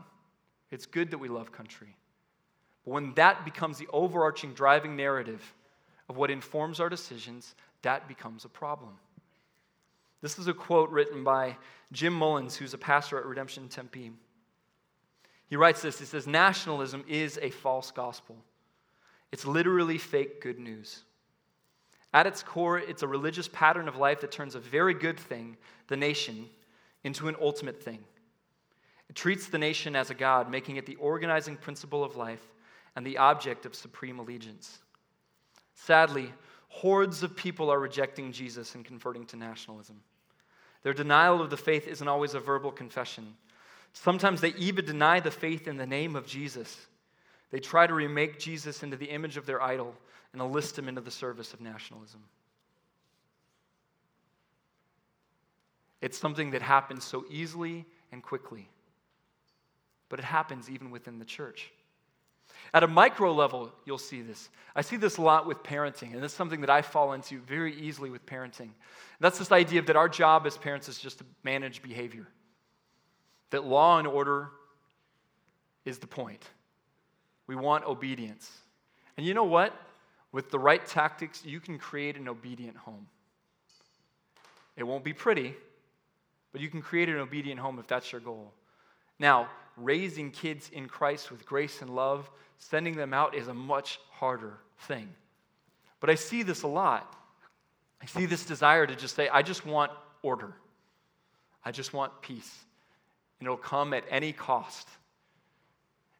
It's 0.71 0.87
good 0.87 1.11
that 1.11 1.19
we 1.19 1.29
love 1.29 1.53
country. 1.53 1.97
But 2.85 2.93
when 2.93 3.15
that 3.15 3.45
becomes 3.45 3.79
the 3.79 3.89
overarching 3.93 4.55
driving 4.55 4.97
narrative, 4.97 5.43
of 6.11 6.17
what 6.17 6.29
informs 6.29 6.81
our 6.81 6.89
decisions, 6.89 7.55
that 7.83 8.09
becomes 8.09 8.45
a 8.45 8.49
problem. 8.49 8.91
This 10.21 10.41
is 10.41 10.49
a 10.49 10.53
quote 10.53 10.91
written 10.91 11.23
by 11.23 11.57
Jim 11.93 12.13
Mullins, 12.13 12.57
who's 12.57 12.75
a 12.75 12.79
pastor 12.79 13.17
at 13.17 13.25
Redemption 13.25 13.69
Tempe. 13.69 14.11
He 15.47 15.55
writes 15.55 15.83
this 15.83 16.01
He 16.01 16.05
says, 16.05 16.27
Nationalism 16.27 17.05
is 17.07 17.39
a 17.41 17.51
false 17.51 17.93
gospel. 17.93 18.37
It's 19.31 19.47
literally 19.47 19.99
fake 19.99 20.43
good 20.43 20.59
news. 20.59 21.05
At 22.13 22.27
its 22.27 22.43
core, 22.43 22.81
it's 22.81 23.05
a 23.05 23.09
religious 23.09 23.47
pattern 23.47 23.87
of 23.87 23.95
life 23.95 24.21
that 24.23 24.33
turns 24.33 24.57
a 24.57 24.61
very 24.61 24.95
good 24.95 25.19
thing, 25.19 25.57
the 25.87 25.97
nation, 25.97 26.51
into 27.05 27.29
an 27.29 27.37
ultimate 27.41 27.81
thing. 27.81 28.01
It 29.09 29.15
treats 29.15 29.47
the 29.47 29.59
nation 29.59 29.95
as 29.95 30.11
a 30.11 30.15
God, 30.15 30.51
making 30.51 30.75
it 30.75 30.87
the 30.87 30.97
organizing 30.97 31.57
principle 31.57 32.03
of 32.03 32.17
life 32.17 32.43
and 32.97 33.07
the 33.07 33.19
object 33.19 33.65
of 33.65 33.77
supreme 33.77 34.19
allegiance. 34.19 34.81
Sadly, 35.87 36.31
hordes 36.69 37.23
of 37.23 37.35
people 37.35 37.71
are 37.71 37.81
rejecting 37.81 38.33
Jesus 38.33 38.75
and 38.75 38.85
converting 38.85 39.25
to 39.27 39.37
nationalism. 39.37 40.01
Their 40.83 40.93
denial 40.93 41.41
of 41.41 41.49
the 41.49 41.57
faith 41.57 41.89
isn't 41.89 42.07
always 42.07 42.35
a 42.35 42.41
verbal 42.41 42.71
confession. 42.71 43.35
Sometimes 43.95 44.41
they 44.41 44.55
even 44.59 44.85
deny 44.85 45.21
the 45.21 45.31
faith 45.31 45.67
in 45.67 45.79
the 45.79 45.87
name 45.87 46.17
of 46.17 46.27
Jesus. 46.27 46.87
They 47.51 47.61
try 47.61 47.87
to 47.87 47.95
remake 47.95 48.39
Jesus 48.39 48.83
into 48.83 48.97
the 48.97 49.07
image 49.07 49.37
of 49.37 49.47
their 49.47 49.63
idol 49.63 49.95
and 50.33 50.43
enlist 50.43 50.79
him 50.79 50.87
into 50.87 51.01
the 51.01 51.11
service 51.11 51.55
of 51.55 51.61
nationalism. 51.61 52.21
It's 56.03 56.19
something 56.19 56.51
that 56.51 56.63
happens 56.63 57.05
so 57.05 57.25
easily 57.31 57.87
and 58.13 58.23
quickly, 58.23 58.69
but 60.09 60.19
it 60.19 60.25
happens 60.25 60.69
even 60.69 60.91
within 60.91 61.19
the 61.19 61.25
church. 61.25 61.73
At 62.73 62.83
a 62.83 62.89
micro 62.89 63.33
level, 63.33 63.73
you'll 63.85 63.99
see 63.99 64.23
this. 64.23 64.49
I 64.77 64.83
see 64.83 64.97
this 64.97 65.17
a 65.17 65.23
lot 65.23 65.47
with 65.47 65.63
parenting, 65.63 66.15
and 66.15 66.25
it's 66.25 66.35
something 66.35 66.61
that 66.61 66.71
I 66.71 66.83
fall 66.83 67.13
into 67.15 67.41
very 67.41 67.75
easily 67.75 68.11
with 68.11 68.25
parenting. 68.27 68.71
That's 69.19 69.39
this 69.39 69.51
idea 69.51 69.83
that 69.83 69.97
our 69.97 70.09
job 70.09 70.47
as 70.47 70.57
parents 70.57 70.89
is 70.89 70.99
just 70.99 71.19
to 71.19 71.25
manage 71.43 71.83
behavior, 71.83 72.29
that 73.51 73.65
law 73.65 73.99
and 73.99 74.07
order 74.07 74.51
is 75.85 75.99
the 75.99 76.07
point. 76.07 76.45
We 77.47 77.57
want 77.57 77.85
obedience. 77.85 78.51
And 79.17 79.27
you 79.27 79.35
know 79.35 79.45
what? 79.45 79.75
with 80.33 80.51
the 80.51 80.59
right 80.59 80.85
tactics, 80.87 81.45
you 81.45 81.61
can 81.61 81.79
create 81.79 82.17
an 82.17 82.29
obedient 82.29 82.77
home. 82.77 83.07
It 84.77 84.85
won't 84.85 85.05
be 85.05 85.13
pretty, 85.13 85.55
but 86.53 86.61
you 86.61 86.69
can 86.69 86.83
create 86.83 87.09
an 87.09 87.17
obedient 87.17 87.61
home 87.61 87.79
if 87.79 87.87
that's 87.87 88.13
your 88.13 88.21
goal. 88.21 88.53
Now, 89.19 89.49
raising 89.77 90.31
kids 90.31 90.71
in 90.73 90.89
Christ 90.89 91.31
with 91.31 91.47
grace 91.47 91.81
and 91.81 91.95
love, 91.95 92.31
sending 92.59 92.97
them 92.97 93.15
out 93.15 93.35
is 93.35 93.49
a 93.49 93.55
much 93.55 93.99
harder 94.11 94.59
thing. 94.81 95.09
But 96.01 96.11
I 96.11 96.15
see 96.15 96.43
this 96.43 96.63
a 96.63 96.69
lot. 96.69 97.15
I 98.03 98.07
see 98.07 98.27
this 98.27 98.45
desire 98.45 98.87
to 98.87 98.97
just 98.97 99.15
say, 99.15 99.29
I 99.29 99.43
just 99.43 99.67
want 99.67 99.93
order. 100.23 100.55
I 101.65 101.73
just 101.73 101.93
want 101.93 102.23
peace. 102.23 102.65
And 103.39 103.47
it'll 103.47 103.57
come 103.57 103.93
at 103.93 104.05
any 104.11 104.33
cost. 104.33 104.89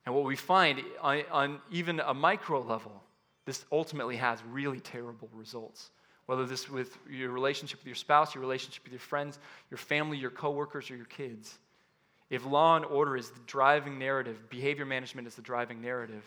And 0.07 0.15
what 0.15 0.25
we 0.25 0.37
find 0.37 0.81
on, 1.01 1.23
on 1.31 1.61
even 1.71 2.01
a 2.01 2.15
micro 2.15 2.61
level, 2.61 3.03
this 3.47 3.65
ultimately 3.73 4.17
has 4.17 4.43
really 4.51 4.81
terrible 4.81 5.29
results. 5.33 5.91
Whether 6.27 6.47
this 6.47 6.69
with 6.71 6.97
your 7.09 7.31
relationship 7.31 7.81
with 7.81 7.87
your 7.87 7.97
spouse, 7.97 8.35
your 8.35 8.43
relationship 8.43 8.85
with 8.85 8.93
your 8.93 9.01
friends, 9.01 9.39
your 9.71 9.79
family, 9.79 10.17
your 10.17 10.31
coworkers, 10.31 10.91
or 10.91 10.97
your 10.97 11.07
kids. 11.07 11.59
If 12.31 12.47
law 12.47 12.77
and 12.77 12.85
order 12.85 13.17
is 13.17 13.31
the 13.31 13.41
driving 13.47 13.99
narrative, 13.99 14.49
behavior 14.49 14.87
management 14.87 15.27
is 15.27 15.35
the 15.35 15.43
driving 15.43 15.83
narrative, 15.83 16.23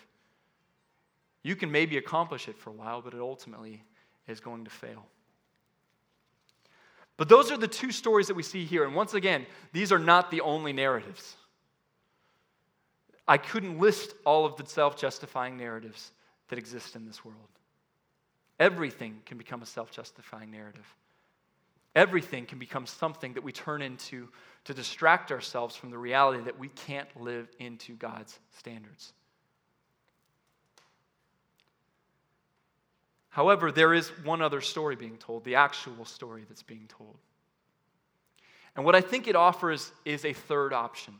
you 1.43 1.55
can 1.55 1.71
maybe 1.71 1.97
accomplish 1.97 2.47
it 2.47 2.57
for 2.57 2.69
a 2.69 2.73
while, 2.73 3.01
but 3.01 3.13
it 3.13 3.21
ultimately 3.21 3.83
is 4.27 4.39
going 4.39 4.65
to 4.65 4.69
fail. 4.69 5.05
But 7.15 7.29
those 7.29 7.51
are 7.51 7.57
the 7.57 7.67
two 7.67 7.91
stories 7.91 8.27
that 8.27 8.33
we 8.33 8.43
see 8.43 8.65
here. 8.65 8.83
And 8.83 8.95
once 8.95 9.13
again, 9.13 9.45
these 9.71 9.91
are 9.91 9.99
not 9.99 10.31
the 10.31 10.41
only 10.41 10.73
narratives. 10.73 11.35
I 13.27 13.37
couldn't 13.37 13.79
list 13.79 14.13
all 14.25 14.45
of 14.45 14.57
the 14.57 14.65
self 14.65 14.97
justifying 14.97 15.57
narratives 15.57 16.11
that 16.49 16.59
exist 16.59 16.95
in 16.95 17.05
this 17.05 17.23
world. 17.23 17.37
Everything 18.59 19.21
can 19.25 19.37
become 19.37 19.61
a 19.61 19.65
self 19.65 19.91
justifying 19.91 20.51
narrative. 20.51 20.85
Everything 21.95 22.45
can 22.45 22.57
become 22.57 22.87
something 22.87 23.33
that 23.33 23.43
we 23.43 23.51
turn 23.51 23.81
into 23.81 24.29
to 24.65 24.73
distract 24.73 25.31
ourselves 25.31 25.75
from 25.75 25.89
the 25.89 25.97
reality 25.97 26.43
that 26.43 26.57
we 26.57 26.69
can't 26.69 27.09
live 27.19 27.49
into 27.59 27.93
God's 27.93 28.39
standards. 28.57 29.13
However, 33.29 33.71
there 33.71 33.93
is 33.93 34.09
one 34.23 34.41
other 34.41 34.61
story 34.61 34.95
being 34.95 35.17
told, 35.17 35.43
the 35.43 35.55
actual 35.55 36.05
story 36.05 36.45
that's 36.47 36.63
being 36.63 36.87
told. 36.87 37.17
And 38.75 38.85
what 38.85 38.95
I 38.95 39.01
think 39.01 39.27
it 39.27 39.35
offers 39.35 39.91
is 40.05 40.23
a 40.23 40.33
third 40.33 40.71
option. 40.71 41.15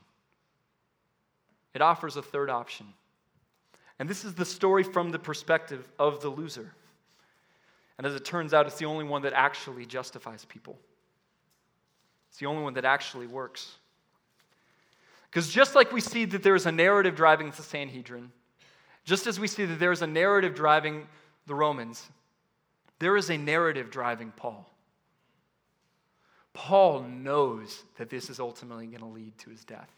It 1.74 1.82
offers 1.82 2.16
a 2.16 2.22
third 2.22 2.50
option. 2.50 2.86
And 4.00 4.08
this 4.08 4.26
is 4.26 4.36
the 4.36 4.46
story 4.46 4.84
from 4.84 5.12
the 5.12 5.20
perspective 5.20 5.88
of 6.00 6.22
the 6.22 6.30
loser. 6.30 6.72
And 7.98 8.08
as 8.08 8.16
it 8.16 8.26
turns 8.26 8.54
out, 8.54 8.68
it's 8.68 8.78
the 8.78 8.86
only 8.86 9.06
one 9.06 9.24
that 9.24 9.34
actually 9.34 9.86
justifies 9.86 10.46
people. 10.46 10.78
It's 12.34 12.40
the 12.40 12.48
only 12.48 12.64
one 12.64 12.74
that 12.74 12.84
actually 12.84 13.28
works. 13.28 13.76
Because 15.30 15.48
just 15.50 15.76
like 15.76 15.92
we 15.92 16.02
see 16.02 16.26
that 16.26 16.42
there's 16.42 16.66
a 16.66 16.72
narrative 16.72 17.16
driving 17.16 17.52
the 17.52 17.62
Sanhedrin, 17.62 18.32
just 19.06 19.28
as 19.28 19.40
we 19.40 19.48
see 19.48 19.66
that 19.66 19.80
there's 19.80 20.02
a 20.02 20.08
narrative 20.08 20.56
driving 20.56 21.06
the 21.46 21.54
Romans, 21.54 22.10
there 22.98 23.16
is 23.18 23.30
a 23.30 23.38
narrative 23.38 23.92
driving 23.92 24.34
Paul. 24.36 24.68
Paul 26.54 27.04
knows 27.04 27.84
that 28.00 28.10
this 28.10 28.32
is 28.32 28.40
ultimately 28.40 28.88
going 28.88 29.02
to 29.02 29.06
lead 29.06 29.38
to 29.38 29.52
his 29.52 29.64
death. 29.64 29.92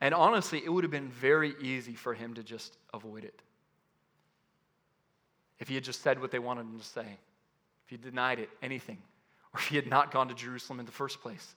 And 0.00 0.14
honestly, 0.14 0.62
it 0.64 0.70
would 0.70 0.84
have 0.84 0.90
been 0.90 1.10
very 1.10 1.54
easy 1.60 1.94
for 1.94 2.14
him 2.14 2.32
to 2.34 2.42
just 2.42 2.78
avoid 2.94 3.22
it. 3.22 3.42
If 5.58 5.68
he 5.68 5.74
had 5.74 5.84
just 5.84 6.00
said 6.00 6.22
what 6.22 6.30
they 6.30 6.38
wanted 6.38 6.62
him 6.62 6.78
to 6.78 6.84
say, 6.86 7.18
if 7.84 7.90
he 7.90 7.98
denied 7.98 8.38
it, 8.38 8.48
anything, 8.62 8.96
or 9.56 9.58
if 9.58 9.68
he 9.68 9.76
had 9.76 9.86
not 9.86 10.10
gone 10.10 10.28
to 10.28 10.34
Jerusalem 10.34 10.80
in 10.80 10.86
the 10.86 10.92
first 10.92 11.22
place, 11.22 11.54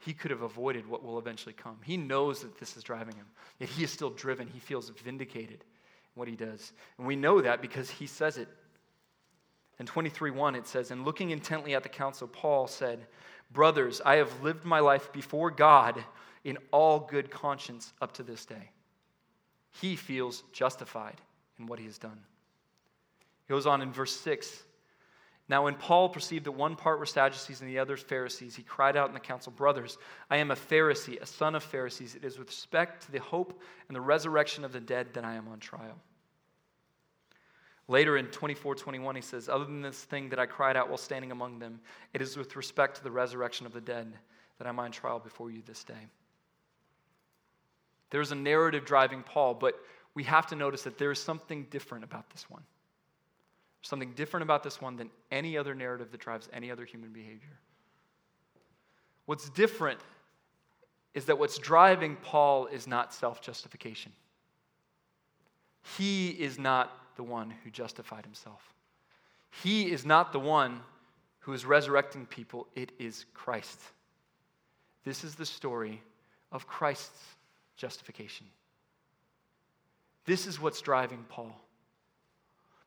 he 0.00 0.12
could 0.12 0.32
have 0.32 0.42
avoided 0.42 0.88
what 0.88 1.04
will 1.04 1.16
eventually 1.16 1.52
come. 1.52 1.78
He 1.84 1.96
knows 1.96 2.40
that 2.42 2.58
this 2.58 2.76
is 2.76 2.82
driving 2.82 3.14
him, 3.14 3.26
yet 3.60 3.68
he 3.68 3.84
is 3.84 3.92
still 3.92 4.10
driven. 4.10 4.48
He 4.48 4.58
feels 4.58 4.88
vindicated 4.88 5.60
in 5.60 6.16
what 6.16 6.26
he 6.26 6.34
does. 6.34 6.72
And 6.98 7.06
we 7.06 7.14
know 7.14 7.40
that 7.40 7.62
because 7.62 7.90
he 7.90 8.08
says 8.08 8.38
it. 8.38 8.48
In 9.78 9.86
23:1 9.86 10.56
it 10.56 10.66
says, 10.66 10.90
"And 10.90 11.04
looking 11.04 11.30
intently 11.30 11.76
at 11.76 11.84
the 11.84 11.88
council, 11.88 12.26
Paul 12.26 12.66
said, 12.66 13.06
"Brothers, 13.52 14.00
I 14.00 14.16
have 14.16 14.42
lived 14.42 14.64
my 14.64 14.80
life 14.80 15.12
before 15.12 15.52
God 15.52 16.04
in 16.42 16.58
all 16.72 16.98
good 16.98 17.30
conscience 17.30 17.92
up 18.00 18.10
to 18.14 18.24
this 18.24 18.44
day." 18.44 18.72
He 19.70 19.94
feels 19.94 20.42
justified 20.52 21.20
in 21.56 21.66
what 21.66 21.78
he 21.78 21.84
has 21.84 21.98
done. 21.98 22.26
He 23.46 23.48
goes 23.48 23.64
on 23.64 23.80
in 23.80 23.92
verse 23.92 24.16
6 24.16 24.64
Now, 25.48 25.64
when 25.64 25.76
Paul 25.76 26.10
perceived 26.10 26.44
that 26.44 26.52
one 26.52 26.76
part 26.76 26.98
were 26.98 27.06
Sadducees 27.06 27.62
and 27.62 27.70
the 27.70 27.78
others 27.78 28.02
Pharisees, 28.02 28.54
he 28.54 28.62
cried 28.62 28.96
out 28.96 29.08
in 29.08 29.14
the 29.14 29.20
council, 29.20 29.50
Brothers, 29.50 29.96
I 30.28 30.36
am 30.36 30.50
a 30.50 30.56
Pharisee, 30.56 31.20
a 31.20 31.26
son 31.26 31.54
of 31.54 31.62
Pharisees. 31.62 32.14
It 32.14 32.24
is 32.24 32.38
with 32.38 32.48
respect 32.48 33.06
to 33.06 33.12
the 33.12 33.20
hope 33.20 33.58
and 33.88 33.96
the 33.96 34.00
resurrection 34.00 34.64
of 34.64 34.72
the 34.72 34.80
dead 34.80 35.14
that 35.14 35.24
I 35.24 35.34
am 35.34 35.48
on 35.48 35.58
trial. 35.58 35.98
Later 37.90 38.18
in 38.18 38.26
24 38.26 38.74
21, 38.74 39.16
he 39.16 39.22
says, 39.22 39.48
Other 39.48 39.64
than 39.64 39.80
this 39.80 40.04
thing 40.04 40.28
that 40.28 40.38
I 40.38 40.44
cried 40.44 40.76
out 40.76 40.88
while 40.88 40.98
standing 40.98 41.32
among 41.32 41.58
them, 41.58 41.80
it 42.12 42.20
is 42.20 42.36
with 42.36 42.54
respect 42.54 42.98
to 42.98 43.04
the 43.04 43.10
resurrection 43.10 43.64
of 43.64 43.72
the 43.72 43.80
dead 43.80 44.12
that 44.58 44.66
I'm 44.66 44.78
on 44.78 44.92
trial 44.92 45.18
before 45.18 45.50
you 45.50 45.62
this 45.64 45.82
day. 45.84 45.94
There's 48.10 48.32
a 48.32 48.34
narrative 48.34 48.84
driving 48.84 49.22
Paul, 49.22 49.54
but 49.54 49.74
we 50.14 50.24
have 50.24 50.46
to 50.48 50.56
notice 50.56 50.82
that 50.82 50.98
there 50.98 51.10
is 51.10 51.18
something 51.18 51.64
different 51.70 52.04
about 52.04 52.28
this 52.30 52.50
one. 52.50 52.62
Something 53.82 54.12
different 54.12 54.42
about 54.42 54.62
this 54.62 54.80
one 54.80 54.96
than 54.96 55.10
any 55.30 55.56
other 55.56 55.74
narrative 55.74 56.10
that 56.10 56.20
drives 56.20 56.48
any 56.52 56.70
other 56.70 56.84
human 56.84 57.10
behavior. 57.10 57.58
What's 59.26 59.48
different 59.50 60.00
is 61.14 61.26
that 61.26 61.38
what's 61.38 61.58
driving 61.58 62.16
Paul 62.16 62.66
is 62.66 62.86
not 62.86 63.12
self 63.14 63.40
justification. 63.40 64.12
He 65.96 66.28
is 66.28 66.58
not 66.58 66.92
the 67.16 67.22
one 67.22 67.52
who 67.62 67.70
justified 67.70 68.24
himself. 68.24 68.74
He 69.62 69.90
is 69.90 70.04
not 70.04 70.32
the 70.32 70.40
one 70.40 70.80
who 71.40 71.52
is 71.52 71.64
resurrecting 71.64 72.26
people, 72.26 72.66
it 72.74 72.92
is 72.98 73.24
Christ. 73.32 73.80
This 75.04 75.24
is 75.24 75.34
the 75.34 75.46
story 75.46 76.02
of 76.52 76.66
Christ's 76.66 77.22
justification. 77.76 78.46
This 80.26 80.46
is 80.46 80.60
what's 80.60 80.82
driving 80.82 81.24
Paul. 81.28 81.58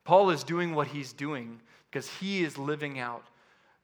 Paul 0.04 0.30
is 0.30 0.44
doing 0.44 0.74
what 0.74 0.88
he's 0.88 1.14
doing 1.14 1.62
because 1.90 2.08
he 2.08 2.44
is 2.44 2.58
living 2.58 3.00
out 3.00 3.26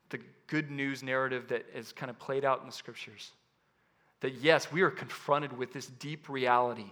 the 0.09 0.19
good 0.47 0.71
news 0.71 1.03
narrative 1.03 1.47
that 1.49 1.65
is 1.73 1.91
kind 1.91 2.09
of 2.09 2.17
played 2.17 2.45
out 2.45 2.61
in 2.61 2.65
the 2.65 2.71
scriptures. 2.71 3.31
That 4.21 4.35
yes, 4.35 4.71
we 4.71 4.81
are 4.81 4.89
confronted 4.89 5.55
with 5.57 5.73
this 5.73 5.87
deep 5.87 6.29
reality 6.29 6.91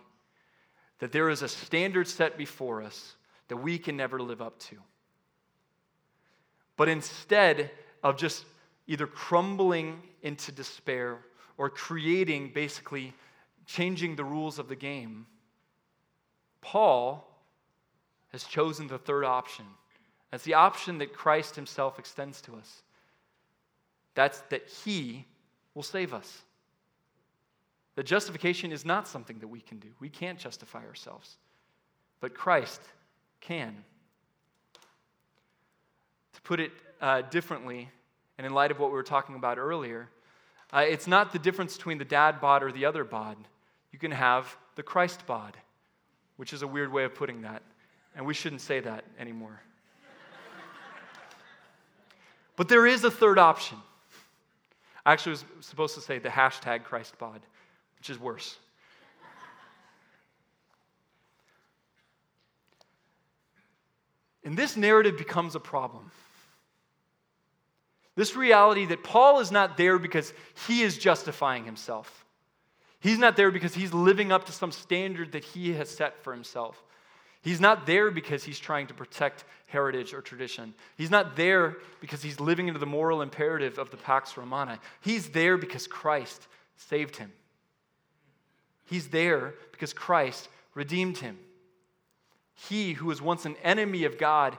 that 0.99 1.11
there 1.11 1.29
is 1.29 1.41
a 1.41 1.47
standard 1.47 2.07
set 2.07 2.37
before 2.37 2.81
us 2.81 3.15
that 3.47 3.57
we 3.57 3.77
can 3.77 3.97
never 3.97 4.21
live 4.21 4.41
up 4.41 4.57
to. 4.59 4.77
But 6.77 6.89
instead 6.89 7.71
of 8.03 8.17
just 8.17 8.45
either 8.87 9.07
crumbling 9.07 10.01
into 10.21 10.51
despair 10.51 11.19
or 11.57 11.69
creating, 11.69 12.51
basically, 12.53 13.13
changing 13.65 14.15
the 14.15 14.23
rules 14.23 14.59
of 14.59 14.67
the 14.67 14.75
game, 14.75 15.25
Paul 16.61 17.27
has 18.35 18.43
chosen 18.43 18.87
the 18.87 18.97
third 18.97 19.23
option. 19.23 19.63
That's 20.29 20.43
the 20.43 20.55
option 20.55 20.97
that 20.97 21.13
Christ 21.13 21.55
himself 21.55 21.97
extends 21.97 22.41
to 22.41 22.55
us. 22.55 22.81
That's 24.13 24.39
that 24.49 24.67
he 24.67 25.25
will 25.73 25.83
save 25.83 26.13
us. 26.13 26.41
That 27.95 28.05
justification 28.05 28.73
is 28.73 28.83
not 28.83 29.07
something 29.07 29.39
that 29.39 29.47
we 29.47 29.61
can 29.61 29.79
do. 29.79 29.87
We 30.01 30.09
can't 30.09 30.37
justify 30.37 30.85
ourselves. 30.85 31.37
But 32.19 32.33
Christ 32.33 32.81
can. 33.39 33.85
To 36.33 36.41
put 36.41 36.59
it 36.59 36.73
uh, 36.99 37.21
differently, 37.21 37.89
and 38.37 38.45
in 38.45 38.53
light 38.53 38.71
of 38.71 38.79
what 38.79 38.89
we 38.89 38.95
were 38.95 39.03
talking 39.03 39.37
about 39.37 39.57
earlier, 39.57 40.09
uh, 40.73 40.79
it's 40.79 41.07
not 41.07 41.31
the 41.31 41.39
difference 41.39 41.77
between 41.77 41.99
the 41.99 42.03
dad 42.03 42.41
bod 42.41 42.63
or 42.63 42.71
the 42.73 42.83
other 42.83 43.05
bod. 43.05 43.37
You 43.93 43.99
can 43.99 44.11
have 44.11 44.57
the 44.75 44.83
Christ 44.83 45.25
bod, 45.25 45.55
which 46.35 46.51
is 46.51 46.63
a 46.63 46.67
weird 46.67 46.91
way 46.91 47.05
of 47.05 47.15
putting 47.15 47.43
that, 47.43 47.63
and 48.15 48.25
we 48.25 48.33
shouldn't 48.33 48.61
say 48.61 48.79
that 48.79 49.03
anymore. 49.19 49.61
but 52.55 52.69
there 52.69 52.87
is 52.87 53.03
a 53.03 53.11
third 53.11 53.37
option. 53.37 53.77
I 55.05 55.13
actually 55.13 55.31
was 55.31 55.45
supposed 55.61 55.95
to 55.95 56.01
say 56.01 56.19
the 56.19 56.29
hashtag 56.29 56.83
Christ 56.83 57.17
bod, 57.19 57.41
which 57.97 58.09
is 58.09 58.19
worse. 58.19 58.57
And 64.43 64.55
this 64.55 64.77
narrative 64.77 65.17
becomes 65.17 65.55
a 65.55 65.59
problem. 65.59 66.11
This 68.15 68.35
reality 68.35 68.85
that 68.85 69.03
Paul 69.03 69.39
is 69.39 69.51
not 69.51 69.75
there 69.75 69.97
because 69.97 70.33
he 70.67 70.83
is 70.83 70.97
justifying 70.97 71.65
himself. 71.65 72.25
He's 72.99 73.17
not 73.17 73.35
there 73.35 73.51
because 73.51 73.73
he's 73.73 73.93
living 73.93 74.31
up 74.31 74.45
to 74.45 74.51
some 74.51 74.71
standard 74.71 75.33
that 75.33 75.43
he 75.43 75.73
has 75.73 75.89
set 75.89 76.23
for 76.23 76.31
himself. 76.31 76.81
He's 77.45 77.61
not 77.61 77.85
there 77.85 78.09
because 78.09 78.43
he's 78.43 78.57
trying 78.57 78.87
to 78.87 78.95
protect 78.95 79.43
heritage 79.67 80.15
or 80.15 80.21
tradition. 80.21 80.73
He's 80.97 81.11
not 81.11 81.35
there 81.35 81.77
because 82.01 82.23
he's 82.23 82.39
living 82.39 82.69
into 82.69 82.79
the 82.79 82.87
moral 82.87 83.21
imperative 83.21 83.77
of 83.77 83.91
the 83.91 83.97
Pax 83.97 84.35
Romana. 84.35 84.79
He's 85.01 85.29
there 85.29 85.55
because 85.55 85.85
Christ 85.85 86.47
saved 86.75 87.17
him. 87.17 87.31
He's 88.85 89.09
there 89.09 89.53
because 89.71 89.93
Christ 89.93 90.49
redeemed 90.73 91.19
him. 91.19 91.37
He 92.55 92.93
who 92.93 93.05
was 93.05 93.21
once 93.21 93.45
an 93.45 93.57
enemy 93.63 94.05
of 94.05 94.17
God, 94.17 94.57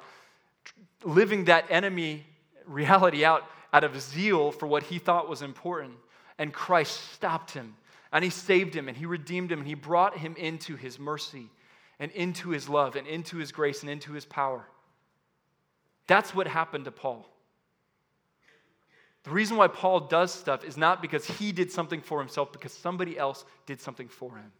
living 1.02 1.46
that 1.46 1.64
enemy 1.68 2.24
reality 2.66 3.24
out 3.24 3.42
out 3.72 3.82
of 3.82 4.00
zeal 4.00 4.52
for 4.52 4.68
what 4.68 4.84
he 4.84 5.00
thought 5.00 5.28
was 5.28 5.42
important. 5.42 5.94
And 6.38 6.52
Christ 6.52 7.00
stopped 7.14 7.50
him 7.50 7.74
and 8.12 8.22
he 8.22 8.30
saved 8.30 8.76
him 8.76 8.86
and 8.86 8.96
he 8.96 9.06
redeemed 9.06 9.50
him 9.50 9.58
and 9.58 9.66
he 9.66 9.74
brought 9.74 10.16
him 10.16 10.36
into 10.36 10.76
his 10.76 11.00
mercy 11.00 11.50
and 11.98 12.10
into 12.12 12.50
his 12.50 12.68
love 12.68 12.96
and 12.96 13.06
into 13.06 13.38
his 13.38 13.52
grace 13.52 13.82
and 13.82 13.90
into 13.90 14.12
his 14.12 14.24
power. 14.24 14.66
That's 16.06 16.34
what 16.34 16.46
happened 16.46 16.84
to 16.84 16.90
Paul. 16.90 17.28
The 19.24 19.30
reason 19.30 19.56
why 19.56 19.66
Paul 19.66 20.00
does 20.00 20.32
stuff 20.32 20.64
is 20.64 20.76
not 20.76 21.02
because 21.02 21.24
he 21.24 21.50
did 21.50 21.72
something 21.72 22.00
for 22.00 22.20
himself, 22.20 22.52
because 22.52 22.72
somebody 22.72 23.18
else 23.18 23.44
did 23.66 23.80
something 23.80 24.08
for 24.08 24.30
him. 24.36 24.52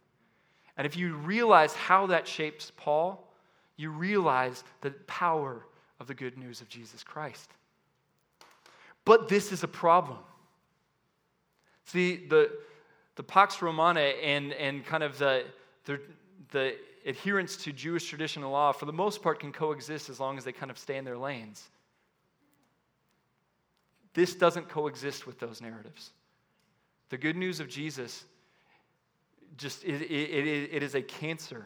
And 0.75 0.85
if 0.85 0.97
you 0.97 1.15
realize 1.15 1.73
how 1.73 2.07
that 2.07 2.27
shapes 2.27 2.71
Paul, 2.75 3.31
you 3.77 3.91
realize 3.91 4.63
the 4.81 4.91
power 5.07 5.65
of 6.01 6.07
the 6.07 6.13
good 6.13 6.37
news 6.37 6.59
of 6.59 6.67
Jesus 6.67 7.03
Christ. 7.03 7.49
But 9.05 9.29
this 9.29 9.53
is 9.53 9.63
a 9.63 9.67
problem. 9.69 10.17
See, 11.85 12.27
the, 12.27 12.51
the 13.15 13.23
Pax 13.23 13.61
Romana 13.61 14.01
and, 14.01 14.51
and 14.51 14.85
kind 14.85 15.01
of 15.01 15.17
the, 15.17 15.45
the, 15.85 16.01
the 16.51 16.75
adherence 17.07 17.57
to 17.57 17.71
Jewish 17.71 18.07
tradition 18.07 18.43
and 18.43 18.51
law, 18.51 18.71
for 18.71 18.85
the 18.85 18.93
most 18.93 19.23
part, 19.23 19.39
can 19.39 19.51
coexist 19.51 20.09
as 20.09 20.19
long 20.19 20.37
as 20.37 20.43
they 20.43 20.51
kind 20.51 20.69
of 20.69 20.77
stay 20.77 20.97
in 20.97 21.05
their 21.05 21.17
lanes. 21.17 21.67
This 24.13 24.35
doesn't 24.35 24.69
coexist 24.69 25.25
with 25.25 25.39
those 25.39 25.61
narratives. 25.61 26.11
The 27.09 27.17
good 27.17 27.37
news 27.37 27.59
of 27.59 27.69
Jesus 27.69 28.25
just 29.57 29.83
it, 29.83 30.01
it, 30.01 30.69
it 30.71 30.83
is 30.83 30.95
a 30.95 31.01
cancer 31.01 31.65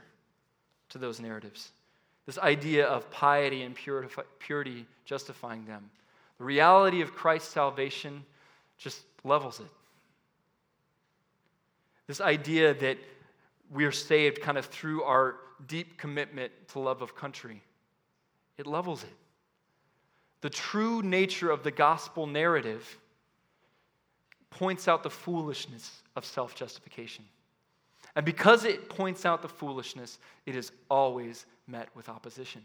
to 0.89 0.97
those 0.97 1.19
narratives. 1.19 1.71
This 2.25 2.37
idea 2.37 2.85
of 2.85 3.09
piety 3.11 3.63
and 3.63 3.75
purity 4.39 4.85
justifying 5.05 5.65
them. 5.65 5.89
The 6.37 6.43
reality 6.43 7.01
of 7.01 7.13
Christ's 7.13 7.51
salvation 7.51 8.23
just 8.77 9.01
levels 9.23 9.59
it. 9.59 9.65
This 12.07 12.21
idea 12.21 12.73
that 12.75 12.97
we 13.71 13.85
are 13.85 13.91
saved 13.91 14.41
kind 14.41 14.57
of 14.57 14.65
through 14.65 15.03
our 15.03 15.37
deep 15.67 15.97
commitment 15.97 16.51
to 16.69 16.79
love 16.79 17.01
of 17.01 17.15
country. 17.15 17.61
It 18.57 18.67
levels 18.67 19.03
it. 19.03 19.15
The 20.41 20.49
true 20.49 21.01
nature 21.01 21.49
of 21.49 21.63
the 21.63 21.71
gospel 21.71 22.27
narrative 22.27 22.97
points 24.49 24.87
out 24.87 25.03
the 25.03 25.09
foolishness 25.09 26.01
of 26.15 26.25
self 26.25 26.53
justification. 26.55 27.25
And 28.15 28.25
because 28.25 28.65
it 28.65 28.89
points 28.89 29.25
out 29.25 29.41
the 29.41 29.47
foolishness, 29.47 30.19
it 30.45 30.55
is 30.55 30.71
always 30.89 31.45
met 31.67 31.87
with 31.95 32.09
opposition. 32.09 32.61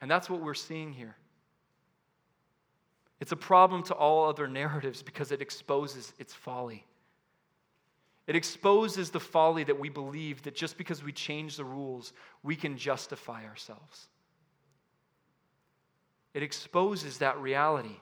And 0.00 0.10
that's 0.10 0.28
what 0.28 0.40
we're 0.40 0.54
seeing 0.54 0.92
here. 0.92 1.14
It's 3.20 3.32
a 3.32 3.36
problem 3.36 3.82
to 3.84 3.94
all 3.94 4.28
other 4.28 4.48
narratives 4.48 5.02
because 5.02 5.30
it 5.30 5.42
exposes 5.42 6.12
its 6.18 6.34
folly. 6.34 6.84
It 8.28 8.36
exposes 8.36 9.10
the 9.10 9.18
folly 9.18 9.64
that 9.64 9.80
we 9.80 9.88
believe 9.88 10.42
that 10.42 10.54
just 10.54 10.76
because 10.76 11.02
we 11.02 11.12
change 11.12 11.56
the 11.56 11.64
rules, 11.64 12.12
we 12.42 12.54
can 12.54 12.76
justify 12.76 13.46
ourselves. 13.46 14.06
It 16.34 16.42
exposes 16.42 17.18
that 17.18 17.38
reality 17.40 17.96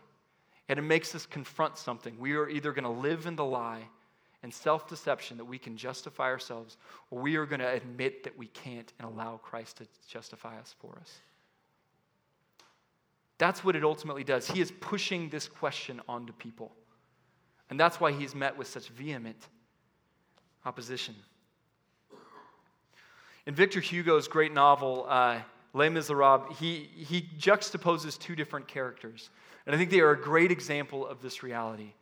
and 0.69 0.81
it 0.81 0.83
makes 0.83 1.15
us 1.15 1.27
confront 1.27 1.79
something. 1.79 2.19
We 2.19 2.35
are 2.35 2.49
either 2.49 2.73
going 2.73 2.83
to 2.85 2.91
live 2.91 3.27
in 3.27 3.37
the 3.37 3.45
lie 3.45 3.83
and 4.43 4.53
self 4.53 4.89
deception 4.89 5.37
that 5.37 5.45
we 5.45 5.59
can 5.59 5.77
justify 5.77 6.25
ourselves, 6.25 6.77
or 7.13 7.23
we 7.23 7.37
are 7.37 7.47
going 7.47 7.61
to 7.61 7.73
admit 7.73 8.25
that 8.25 8.37
we 8.37 8.49
can't 8.49 8.93
and 8.99 9.09
allow 9.09 9.37
Christ 9.37 9.77
to 9.77 9.87
justify 10.09 10.59
us 10.59 10.75
for 10.81 10.99
us. 11.01 11.21
That's 13.39 13.63
what 13.63 13.77
it 13.77 13.85
ultimately 13.85 14.25
does. 14.25 14.49
He 14.49 14.61
is 14.61 14.73
pushing 14.81 15.29
this 15.29 15.47
question 15.47 16.01
onto 16.09 16.33
people. 16.33 16.73
And 17.71 17.79
that's 17.79 18.01
why 18.01 18.11
he's 18.11 18.35
met 18.35 18.57
with 18.57 18.67
such 18.67 18.89
vehement 18.89 19.49
opposition. 20.67 21.15
In 23.47 23.55
Victor 23.55 23.81
Hugo's 23.81 24.27
great 24.27 24.53
novel, 24.53 25.07
uh, 25.09 25.39
Les 25.73 25.89
Miserables, 25.89 26.59
he, 26.59 26.91
he 26.97 27.29
juxtaposes 27.39 28.19
two 28.19 28.35
different 28.35 28.67
characters. 28.67 29.31
And 29.65 29.75
I 29.75 29.79
think 29.79 29.91
they 29.91 30.01
are 30.01 30.11
a 30.11 30.21
great 30.21 30.51
example 30.51 31.07
of 31.07 31.23
this 31.23 31.43
reality. 31.43 31.93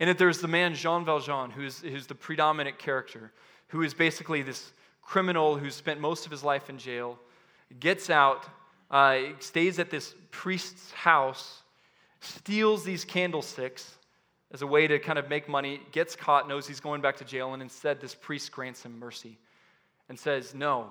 In 0.00 0.08
it, 0.08 0.18
there's 0.18 0.40
the 0.40 0.48
man 0.48 0.74
Jean 0.74 1.04
Valjean, 1.04 1.50
who's, 1.50 1.78
who's 1.80 2.06
the 2.06 2.14
predominant 2.14 2.78
character, 2.78 3.32
who 3.68 3.82
is 3.82 3.94
basically 3.94 4.42
this 4.42 4.72
criminal 5.00 5.56
who's 5.56 5.74
spent 5.74 6.00
most 6.00 6.26
of 6.26 6.30
his 6.30 6.44
life 6.44 6.68
in 6.68 6.76
jail, 6.76 7.18
gets 7.80 8.10
out, 8.10 8.44
uh, 8.90 9.18
stays 9.38 9.78
at 9.78 9.90
this 9.90 10.14
priest's 10.30 10.92
house, 10.92 11.62
steals 12.20 12.84
these 12.84 13.04
candlesticks, 13.04 13.96
as 14.54 14.62
a 14.62 14.66
way 14.66 14.86
to 14.86 15.00
kind 15.00 15.18
of 15.18 15.28
make 15.28 15.48
money, 15.48 15.80
gets 15.90 16.14
caught, 16.14 16.48
knows 16.48 16.64
he's 16.64 16.78
going 16.78 17.00
back 17.00 17.16
to 17.16 17.24
jail, 17.24 17.52
and 17.54 17.60
instead 17.60 18.00
this 18.00 18.14
priest 18.14 18.52
grants 18.52 18.84
him 18.84 18.96
mercy 19.00 19.36
and 20.08 20.16
says, 20.16 20.54
No, 20.54 20.90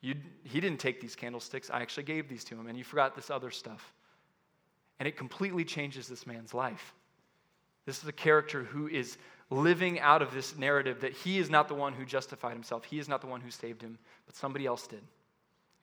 you, 0.00 0.14
he 0.44 0.60
didn't 0.60 0.80
take 0.80 0.98
these 0.98 1.14
candlesticks. 1.14 1.70
I 1.70 1.82
actually 1.82 2.04
gave 2.04 2.26
these 2.26 2.42
to 2.44 2.54
him, 2.54 2.68
and 2.68 2.78
you 2.78 2.84
forgot 2.84 3.14
this 3.14 3.28
other 3.28 3.50
stuff. 3.50 3.92
And 4.98 5.06
it 5.06 5.18
completely 5.18 5.62
changes 5.62 6.08
this 6.08 6.26
man's 6.26 6.54
life. 6.54 6.94
This 7.84 8.02
is 8.02 8.08
a 8.08 8.12
character 8.12 8.64
who 8.64 8.88
is 8.88 9.18
living 9.50 10.00
out 10.00 10.22
of 10.22 10.32
this 10.32 10.56
narrative 10.56 11.02
that 11.02 11.12
he 11.12 11.38
is 11.38 11.50
not 11.50 11.68
the 11.68 11.74
one 11.74 11.92
who 11.92 12.06
justified 12.06 12.54
himself, 12.54 12.84
he 12.84 12.98
is 12.98 13.10
not 13.10 13.20
the 13.20 13.26
one 13.26 13.42
who 13.42 13.50
saved 13.50 13.82
him, 13.82 13.98
but 14.24 14.34
somebody 14.34 14.64
else 14.64 14.86
did. 14.86 15.02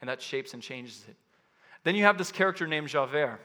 And 0.01 0.09
that 0.09 0.19
shapes 0.19 0.55
and 0.55 0.63
changes 0.63 1.05
it. 1.07 1.15
Then 1.84 1.95
you 1.95 2.05
have 2.05 2.17
this 2.17 2.32
character 2.32 2.65
named 2.65 2.88
Javert, 2.88 3.39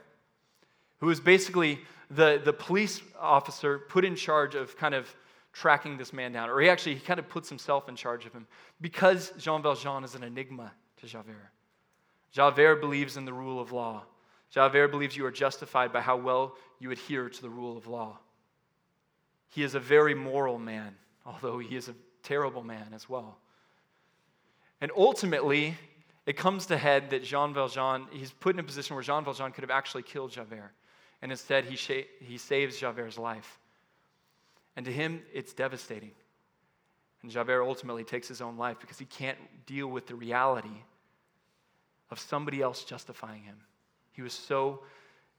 who 1.05 1.11
is 1.11 1.21
basically 1.21 1.79
the, 2.09 2.41
the 2.43 2.53
police 2.53 3.03
officer 3.21 3.79
put 3.79 4.07
in 4.07 4.17
charge 4.17 4.55
of 4.55 4.75
kind 4.79 4.95
of 4.95 5.15
tracking 5.53 5.99
this 5.99 6.15
man 6.15 6.33
down. 6.33 6.49
Or 6.49 6.59
he 6.63 6.71
actually 6.71 6.95
he 6.95 7.01
kind 7.01 7.21
of 7.21 7.29
puts 7.29 7.51
himself 7.51 7.91
in 7.91 7.95
charge 7.95 8.25
of 8.25 8.33
him 8.33 8.47
because 8.81 9.31
Jean 9.37 9.61
Valjean 9.61 10.03
is 10.03 10.15
an 10.15 10.25
enigma 10.25 10.73
to 10.97 11.07
Javert. 11.07 11.51
Javert 12.33 12.77
believes 12.77 13.19
in 13.19 13.27
the 13.27 13.35
rule 13.35 13.61
of 13.61 13.71
law. 13.71 14.05
Javert 14.51 14.89
believes 14.89 15.15
you 15.15 15.27
are 15.27 15.31
justified 15.31 15.93
by 15.93 16.01
how 16.01 16.17
well 16.17 16.57
you 16.79 16.91
adhere 16.91 17.29
to 17.29 17.43
the 17.43 17.51
rule 17.51 17.77
of 17.77 17.87
law. 17.87 18.19
He 19.49 19.63
is 19.63 19.75
a 19.75 19.81
very 19.81 20.15
moral 20.15 20.59
man, 20.59 20.97
although 21.27 21.59
he 21.59 21.77
is 21.77 21.89
a 21.89 21.95
terrible 22.23 22.65
man 22.65 22.93
as 22.95 23.11
well. 23.11 23.37
And 24.81 24.91
ultimately, 24.97 25.77
it 26.25 26.39
comes 26.39 26.65
to 26.67 26.79
head 26.79 27.11
that 27.11 27.23
Jean 27.23 27.53
Valjean, 27.53 28.07
he's 28.11 28.33
put 28.33 28.57
in 28.57 28.61
a 28.61 28.65
position 28.65 28.97
where 28.97 29.03
Jean 29.03 29.23
Valjean 29.23 29.53
could 29.53 29.65
have 29.65 29.71
actually 29.71 30.03
killed 30.03 30.31
Javert 30.31 30.73
and 31.25 31.33
instead 31.33 31.65
he, 31.65 31.75
sh- 31.75 32.07
he 32.21 32.37
saves 32.37 32.79
Javert's 32.79 33.17
life. 33.17 33.59
And 34.77 34.85
to 34.85 34.93
him, 34.93 35.23
it's 35.33 35.55
devastating. 35.55 36.11
And 37.23 37.31
Javert 37.31 37.63
ultimately 37.63 38.05
takes 38.05 38.29
his 38.29 38.43
own 38.43 38.59
life 38.59 38.77
because 38.79 38.99
he 38.99 39.07
can't 39.07 39.39
deal 39.65 39.87
with 39.87 40.07
the 40.07 40.15
reality 40.15 40.83
of 42.11 42.19
somebody 42.19 42.61
else 42.61 42.85
justifying 42.85 43.43
him. 43.43 43.57
He 44.13 44.21
was 44.21 44.35
so 44.35 44.83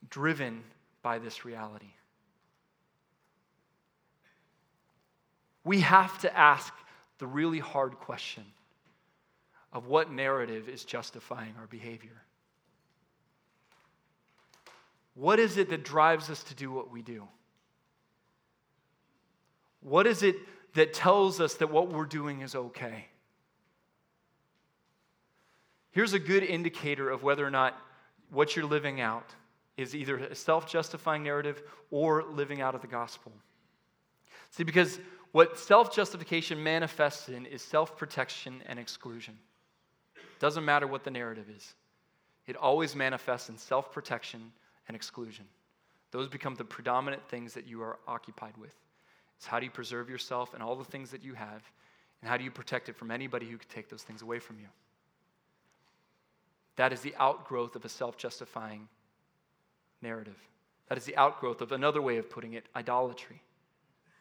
driven 0.09 0.63
by 1.03 1.19
this 1.19 1.45
reality. 1.45 1.93
We 5.63 5.81
have 5.81 6.17
to 6.21 6.36
ask 6.36 6.73
the 7.19 7.27
really 7.27 7.59
hard 7.59 7.99
question 7.99 8.45
of 9.71 9.86
what 9.86 10.11
narrative 10.11 10.67
is 10.67 10.83
justifying 10.83 11.53
our 11.59 11.67
behavior. 11.67 12.23
What 15.16 15.39
is 15.39 15.57
it 15.57 15.70
that 15.70 15.84
drives 15.84 16.30
us 16.30 16.43
to 16.43 16.55
do 16.55 16.72
what 16.72 16.91
we 16.91 17.01
do? 17.01 17.28
What 19.82 20.05
is 20.07 20.24
it 20.24 20.36
that 20.74 20.93
tells 20.93 21.39
us 21.39 21.55
that 21.55 21.72
what 21.72 21.89
we're 21.89 22.05
doing 22.05 22.41
is 22.41 22.53
okay? 22.53 23.07
Here's 25.91 26.13
a 26.13 26.20
good 26.20 26.43
indicator 26.43 27.09
of 27.09 27.24
whether 27.24 27.45
or 27.45 27.51
not 27.51 27.78
what 28.30 28.55
you're 28.55 28.66
living 28.66 28.99
out 28.99 29.34
is 29.78 29.95
either 29.95 30.18
a 30.18 30.36
self 30.36 30.70
justifying 30.70 31.24
narrative 31.24 31.63
or 31.91 32.24
living 32.24 32.61
out 32.61 32.76
of 32.76 32.82
the 32.82 32.88
gospel. 32.88 33.32
See, 34.49 34.63
because 34.63 34.99
what 35.32 35.57
self 35.57 35.95
justification 35.95 36.61
manifests 36.61 37.30
in 37.30 37.45
is 37.45 37.61
self 37.61 37.97
protection 37.97 38.61
and 38.66 38.78
exclusion. 38.80 39.38
Doesn't 40.39 40.66
matter 40.66 40.88
what 40.88 41.05
the 41.05 41.11
narrative 41.11 41.45
is, 41.55 41.74
it 42.47 42.57
always 42.57 42.95
manifests 42.95 43.47
in 43.47 43.57
self 43.57 43.93
protection 43.93 44.51
and 44.88 44.95
exclusion. 44.95 45.45
Those 46.11 46.27
become 46.27 46.55
the 46.55 46.63
predominant 46.63 47.27
things 47.27 47.53
that 47.53 47.67
you 47.67 47.81
are 47.81 47.99
occupied 48.07 48.55
with. 48.57 48.75
It's 49.38 49.45
how 49.45 49.59
do 49.59 49.65
you 49.65 49.71
preserve 49.71 50.09
yourself 50.09 50.53
and 50.53 50.63
all 50.63 50.75
the 50.75 50.83
things 50.83 51.11
that 51.11 51.23
you 51.23 51.33
have, 51.33 51.63
and 52.21 52.29
how 52.29 52.38
do 52.38 52.43
you 52.43 52.51
protect 52.51 52.89
it 52.89 52.95
from 52.95 53.11
anybody 53.11 53.45
who 53.47 53.57
could 53.57 53.69
take 53.69 53.89
those 53.89 54.03
things 54.03 54.21
away 54.21 54.39
from 54.39 54.59
you? 54.59 54.67
That 56.77 56.93
is 56.93 57.01
the 57.01 57.15
outgrowth 57.17 57.75
of 57.75 57.86
a 57.86 57.89
self 57.89 58.17
justifying 58.17 58.88
narrative. 60.01 60.38
That 60.88 60.97
is 60.97 61.05
the 61.05 61.17
outgrowth 61.17 61.61
of 61.61 61.71
another 61.71 62.01
way 62.01 62.17
of 62.17 62.29
putting 62.29 62.53
it 62.53 62.65
idolatry. 62.75 63.41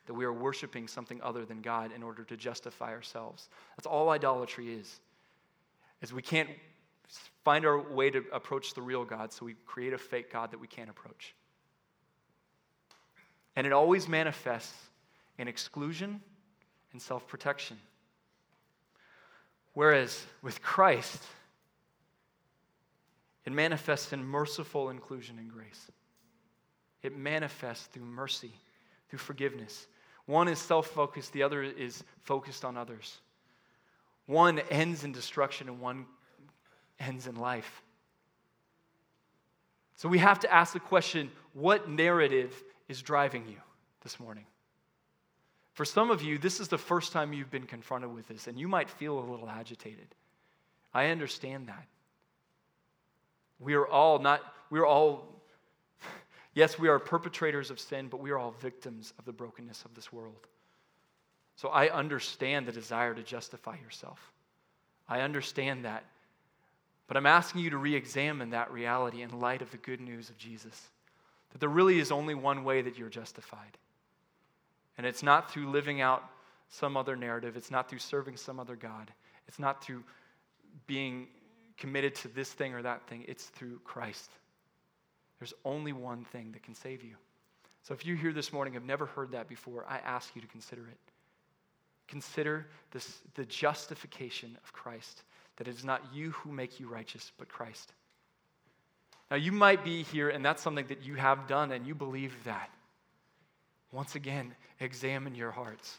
That 0.07 0.15
we 0.15 0.25
are 0.25 0.33
worshiping 0.33 0.87
something 0.87 1.21
other 1.23 1.45
than 1.45 1.62
God 1.62 1.91
in 1.95 2.03
order 2.03 2.25
to 2.25 2.37
justify 2.37 2.93
ourselves. 2.93 3.49
That's 3.77 3.87
all 3.87 4.11
idolatry 4.11 4.73
is. 4.75 5.01
Is 6.03 6.12
we 6.12 6.23
can't 6.23 6.51
find 7.45 7.67
our 7.67 7.79
way 7.79 8.11
to 8.11 8.25
approach 8.33 8.75
the 8.75 8.83
real 8.83 9.05
God, 9.05 9.33
so 9.33 9.45
we 9.45 9.55
create 9.67 9.93
a 9.93 9.99
fake 9.99 10.33
God 10.33 10.51
that 10.53 10.59
we 10.59 10.67
can't 10.67 10.91
approach. 10.91 11.35
And 13.57 13.67
it 13.67 13.73
always 13.73 14.09
manifests 14.09 14.75
in 15.39 15.49
exclusion 15.49 16.21
and 16.93 17.01
self 17.01 17.27
protection. 17.27 17.79
Whereas 19.75 20.25
with 20.43 20.63
Christ, 20.63 21.23
it 23.45 23.53
manifests 23.53 24.13
in 24.13 24.25
merciful 24.25 24.91
inclusion 24.91 25.39
and 25.39 25.51
grace. 25.51 25.91
It 27.03 27.17
manifests 27.17 27.87
through 27.89 28.05
mercy, 28.05 28.53
through 29.11 29.19
forgiveness. 29.19 29.87
One 30.27 30.49
is 30.49 30.59
self 30.59 30.87
focused, 30.87 31.33
the 31.33 31.43
other 31.43 31.63
is 31.63 32.03
focused 32.23 32.65
on 32.65 32.77
others. 32.77 33.19
One 34.27 34.61
ends 34.71 35.05
in 35.05 35.13
destruction, 35.13 35.69
and 35.69 35.81
one 35.81 36.07
ends 36.99 37.27
in 37.27 37.37
life. 37.37 37.83
So 39.97 40.09
we 40.09 40.19
have 40.19 40.41
to 40.41 40.53
ask 40.53 40.73
the 40.73 40.81
question 40.81 41.31
what 41.53 41.89
narrative 41.89 42.63
is 42.89 43.01
driving 43.01 43.47
you 43.49 43.57
this 44.03 44.19
morning? 44.19 44.45
For 45.75 45.85
some 45.85 46.11
of 46.11 46.23
you, 46.23 46.39
this 46.39 46.61
is 46.61 46.69
the 46.69 46.79
first 46.79 47.13
time 47.13 47.33
you've 47.33 47.51
been 47.51 47.67
confronted 47.67 48.15
with 48.15 48.29
this, 48.29 48.47
and 48.47 48.59
you 48.59 48.69
might 48.69 48.89
feel 48.89 49.19
a 49.19 49.27
little 49.29 49.49
agitated. 49.49 50.07
I 50.93 51.07
understand 51.07 51.69
that. 51.69 51.87
We 53.59 53.75
are 53.75 53.87
all 53.87 54.19
not, 54.21 54.41
we 54.71 54.79
are 54.79 54.87
all, 54.87 55.43
yes, 56.55 56.79
we 56.79 56.89
are 56.89 56.99
perpetrators 56.99 57.71
of 57.71 57.81
sin, 57.81 58.09
but 58.09 58.21
we 58.21 58.31
are 58.31 58.39
all 58.39 58.53
victims 58.53 59.13
of 59.19 59.25
the 59.25 59.33
brokenness 59.33 59.85
of 59.85 59.95
this 59.95 60.13
world. 60.13 60.47
So 61.57 61.69
I 61.69 61.89
understand 61.89 62.67
the 62.67 62.73
desire 62.73 63.15
to 63.15 63.23
justify 63.23 63.77
yourself. 63.83 64.33
I 65.09 65.21
understand 65.21 65.85
that. 65.85 66.05
But 67.07 67.17
I'm 67.17 67.27
asking 67.27 67.63
you 67.63 67.71
to 67.71 67.77
re 67.77 67.95
examine 67.95 68.51
that 68.51 68.73
reality 68.73 69.23
in 69.23 69.39
light 69.39 69.63
of 69.63 69.71
the 69.71 69.77
good 69.77 70.01
news 70.01 70.31
of 70.31 70.39
Jesus. 70.39 70.91
That 71.51 71.59
there 71.59 71.69
really 71.69 71.99
is 71.99 72.11
only 72.11 72.35
one 72.35 72.65
way 72.65 72.83
that 72.83 72.99
you're 72.99 73.09
justified. 73.09 73.79
And 74.97 75.07
it's 75.07 75.23
not 75.23 75.51
through 75.51 75.71
living 75.71 76.01
out 76.01 76.25
some 76.69 76.97
other 76.97 77.15
narrative, 77.15 77.57
it's 77.57 77.71
not 77.71 77.89
through 77.89 77.99
serving 77.99 78.37
some 78.37 78.59
other 78.59 78.77
God, 78.77 79.13
it's 79.47 79.59
not 79.59 79.85
through 79.85 80.03
being 80.87 81.29
committed 81.77 82.15
to 82.17 82.29
this 82.29 82.53
thing 82.53 82.75
or 82.75 82.83
that 82.83 83.07
thing, 83.07 83.25
it's 83.29 83.45
through 83.45 83.81
Christ. 83.85 84.31
There's 85.39 85.55
only 85.65 85.93
one 85.93 86.25
thing 86.25 86.53
that 86.53 86.63
can 86.63 86.75
save 86.75 87.03
you. 87.03 87.17
So 87.83 87.93
if 87.93 88.07
you 88.07 88.15
here 88.15 88.33
this 88.33 88.53
morning 88.53 88.75
have 88.75 88.85
never 88.85 89.07
heard 89.07 89.33
that 89.33 89.49
before, 89.49 89.85
I 89.89 89.99
ask 89.99 90.35
you 90.35 90.41
to 90.41 90.49
consider 90.49 90.87
it. 90.87 90.99
Consider 92.09 92.67
this, 92.93 93.21
the 93.35 93.45
justification 93.45 94.57
of 94.63 94.73
Christ, 94.73 95.23
that 95.57 95.69
it 95.69 95.75
is 95.75 95.85
not 95.85 96.03
you 96.13 96.33
who 96.33 96.53
make 96.53 96.81
you 96.81 96.89
righteous, 96.89 97.33
but 97.39 97.49
Christ. 97.49 97.93
Now, 99.31 99.37
you 99.37 99.53
might 99.53 99.85
be 99.85 100.03
here, 100.03 100.29
and 100.29 100.45
that's 100.45 100.63
something 100.63 100.87
that 100.89 101.03
you 101.03 101.15
have 101.15 101.47
done, 101.47 101.73
and 101.73 101.87
you 101.87 101.95
believe 101.95 102.35
that. 102.45 102.71
Once 103.93 104.15
again, 104.15 104.55
examine 104.81 105.35
your 105.35 105.51
hearts. 105.51 105.99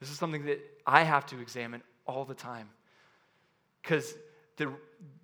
This 0.00 0.10
is 0.10 0.18
something 0.18 0.44
that 0.46 0.60
I 0.86 1.02
have 1.02 1.26
to 1.26 1.40
examine 1.40 1.82
all 2.06 2.24
the 2.24 2.34
time. 2.34 2.68
Because 3.82 4.14
the, 4.56 4.72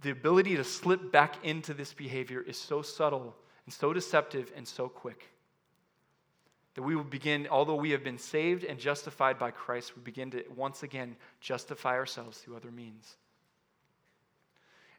the 0.02 0.10
ability 0.10 0.56
to 0.56 0.64
slip 0.64 1.12
back 1.12 1.44
into 1.44 1.74
this 1.74 1.92
behavior 1.92 2.40
is 2.40 2.56
so 2.56 2.82
subtle 2.82 3.36
and 3.66 3.72
so 3.72 3.92
deceptive 3.92 4.52
and 4.56 4.66
so 4.66 4.88
quick 4.88 5.28
that 6.74 6.82
we 6.82 6.94
will 6.94 7.04
begin, 7.04 7.48
although 7.50 7.74
we 7.74 7.90
have 7.90 8.04
been 8.04 8.18
saved 8.18 8.64
and 8.64 8.78
justified 8.78 9.38
by 9.38 9.50
Christ, 9.50 9.96
we 9.96 10.02
begin 10.02 10.30
to 10.30 10.44
once 10.56 10.82
again 10.82 11.16
justify 11.40 11.94
ourselves 11.94 12.38
through 12.38 12.56
other 12.56 12.70
means. 12.70 13.16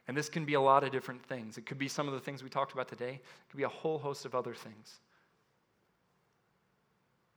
And 0.08 0.16
this 0.16 0.28
can 0.28 0.44
be 0.44 0.54
a 0.54 0.60
lot 0.60 0.82
of 0.84 0.90
different 0.90 1.24
things. 1.24 1.58
It 1.58 1.66
could 1.66 1.78
be 1.78 1.88
some 1.88 2.08
of 2.08 2.14
the 2.14 2.20
things 2.20 2.42
we 2.42 2.48
talked 2.48 2.72
about 2.72 2.88
today, 2.88 3.14
it 3.14 3.50
could 3.50 3.58
be 3.58 3.62
a 3.62 3.68
whole 3.68 3.98
host 3.98 4.24
of 4.24 4.34
other 4.34 4.54
things. 4.54 5.00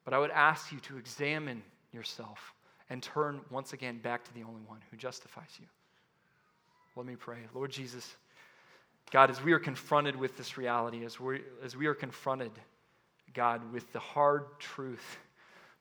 But 0.03 0.13
I 0.13 0.19
would 0.19 0.31
ask 0.31 0.71
you 0.71 0.79
to 0.81 0.97
examine 0.97 1.63
yourself 1.91 2.53
and 2.89 3.01
turn 3.01 3.41
once 3.49 3.73
again 3.73 3.97
back 3.97 4.23
to 4.23 4.33
the 4.33 4.43
only 4.43 4.61
one 4.67 4.79
who 4.91 4.97
justifies 4.97 5.49
you. 5.59 5.65
Let 6.95 7.05
me 7.05 7.15
pray. 7.15 7.39
Lord 7.53 7.71
Jesus, 7.71 8.15
God, 9.11 9.29
as 9.29 9.43
we 9.43 9.51
are 9.51 9.59
confronted 9.59 10.15
with 10.15 10.37
this 10.37 10.57
reality, 10.57 11.03
as, 11.03 11.19
we 11.19 11.41
as 11.63 11.75
we 11.75 11.87
are 11.87 11.93
confronted, 11.93 12.51
God, 13.33 13.61
with 13.73 13.91
the 13.91 13.99
hard 13.99 14.45
truth, 14.59 15.17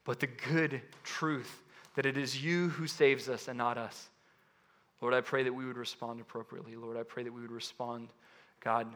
but 0.03 0.19
the 0.19 0.27
good 0.27 0.81
truth 1.03 1.63
that 1.95 2.05
it 2.05 2.17
is 2.17 2.43
you 2.43 2.69
who 2.69 2.87
saves 2.87 3.29
us 3.29 3.47
and 3.47 3.57
not 3.57 3.77
us. 3.77 4.09
Lord, 5.01 5.13
I 5.13 5.21
pray 5.21 5.43
that 5.43 5.53
we 5.53 5.65
would 5.65 5.77
respond 5.77 6.19
appropriately. 6.21 6.75
Lord, 6.75 6.97
I 6.97 7.03
pray 7.03 7.23
that 7.23 7.33
we 7.33 7.41
would 7.41 7.51
respond, 7.51 8.09
God, 8.61 8.87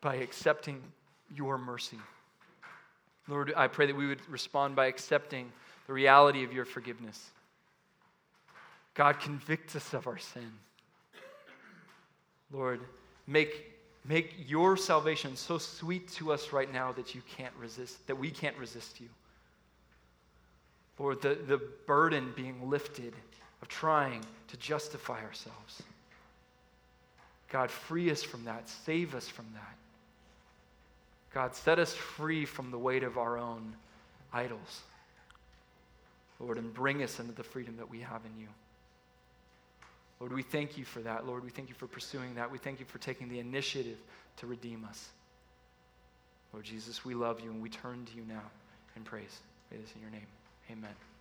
by 0.00 0.16
accepting 0.16 0.82
your 1.34 1.58
mercy. 1.58 1.98
Lord, 3.28 3.52
I 3.56 3.68
pray 3.68 3.86
that 3.86 3.96
we 3.96 4.06
would 4.06 4.28
respond 4.28 4.74
by 4.74 4.86
accepting 4.86 5.52
the 5.86 5.92
reality 5.92 6.42
of 6.44 6.52
your 6.52 6.64
forgiveness. 6.64 7.30
God, 8.94 9.20
convict 9.20 9.74
us 9.76 9.94
of 9.94 10.06
our 10.06 10.18
sin. 10.18 10.50
Lord, 12.50 12.80
make, 13.26 13.72
make 14.04 14.34
your 14.46 14.76
salvation 14.76 15.36
so 15.36 15.58
sweet 15.58 16.08
to 16.12 16.32
us 16.32 16.52
right 16.52 16.70
now 16.70 16.92
that 16.92 17.14
you 17.14 17.22
can't 17.36 17.54
resist, 17.58 18.06
that 18.06 18.18
we 18.18 18.30
can't 18.30 18.56
resist 18.58 19.00
you. 19.00 19.08
Lord, 20.98 21.22
the, 21.22 21.38
the 21.46 21.60
burden 21.86 22.32
being 22.36 22.68
lifted 22.68 23.14
of 23.62 23.68
trying 23.68 24.22
to 24.48 24.56
justify 24.58 25.22
ourselves. 25.22 25.82
God, 27.48 27.70
free 27.70 28.10
us 28.10 28.22
from 28.22 28.44
that. 28.44 28.68
Save 28.68 29.14
us 29.14 29.28
from 29.28 29.46
that. 29.54 29.76
God, 31.32 31.54
set 31.54 31.78
us 31.78 31.94
free 31.94 32.44
from 32.44 32.70
the 32.70 32.78
weight 32.78 33.04
of 33.04 33.16
our 33.16 33.38
own 33.38 33.74
idols. 34.32 34.82
Lord, 36.40 36.58
and 36.58 36.74
bring 36.74 37.02
us 37.02 37.20
into 37.20 37.32
the 37.32 37.44
freedom 37.44 37.76
that 37.76 37.88
we 37.88 38.00
have 38.00 38.22
in 38.26 38.40
you. 38.40 38.48
Lord, 40.18 40.32
we 40.32 40.42
thank 40.42 40.76
you 40.76 40.84
for 40.84 41.00
that. 41.00 41.26
Lord, 41.26 41.44
we 41.44 41.50
thank 41.50 41.68
you 41.68 41.74
for 41.74 41.86
pursuing 41.86 42.34
that. 42.34 42.50
We 42.50 42.58
thank 42.58 42.80
you 42.80 42.86
for 42.86 42.98
taking 42.98 43.28
the 43.28 43.38
initiative 43.38 43.98
to 44.38 44.46
redeem 44.46 44.84
us. 44.88 45.08
Lord 46.52 46.64
Jesus, 46.64 47.04
we 47.04 47.14
love 47.14 47.40
you 47.40 47.50
and 47.50 47.62
we 47.62 47.68
turn 47.68 48.04
to 48.06 48.16
you 48.16 48.22
now 48.28 48.42
in 48.96 49.02
praise. 49.02 49.40
Pray 49.68 49.78
this 49.78 49.92
in 49.94 50.00
your 50.00 50.10
name. 50.10 50.26
Amen. 50.70 51.11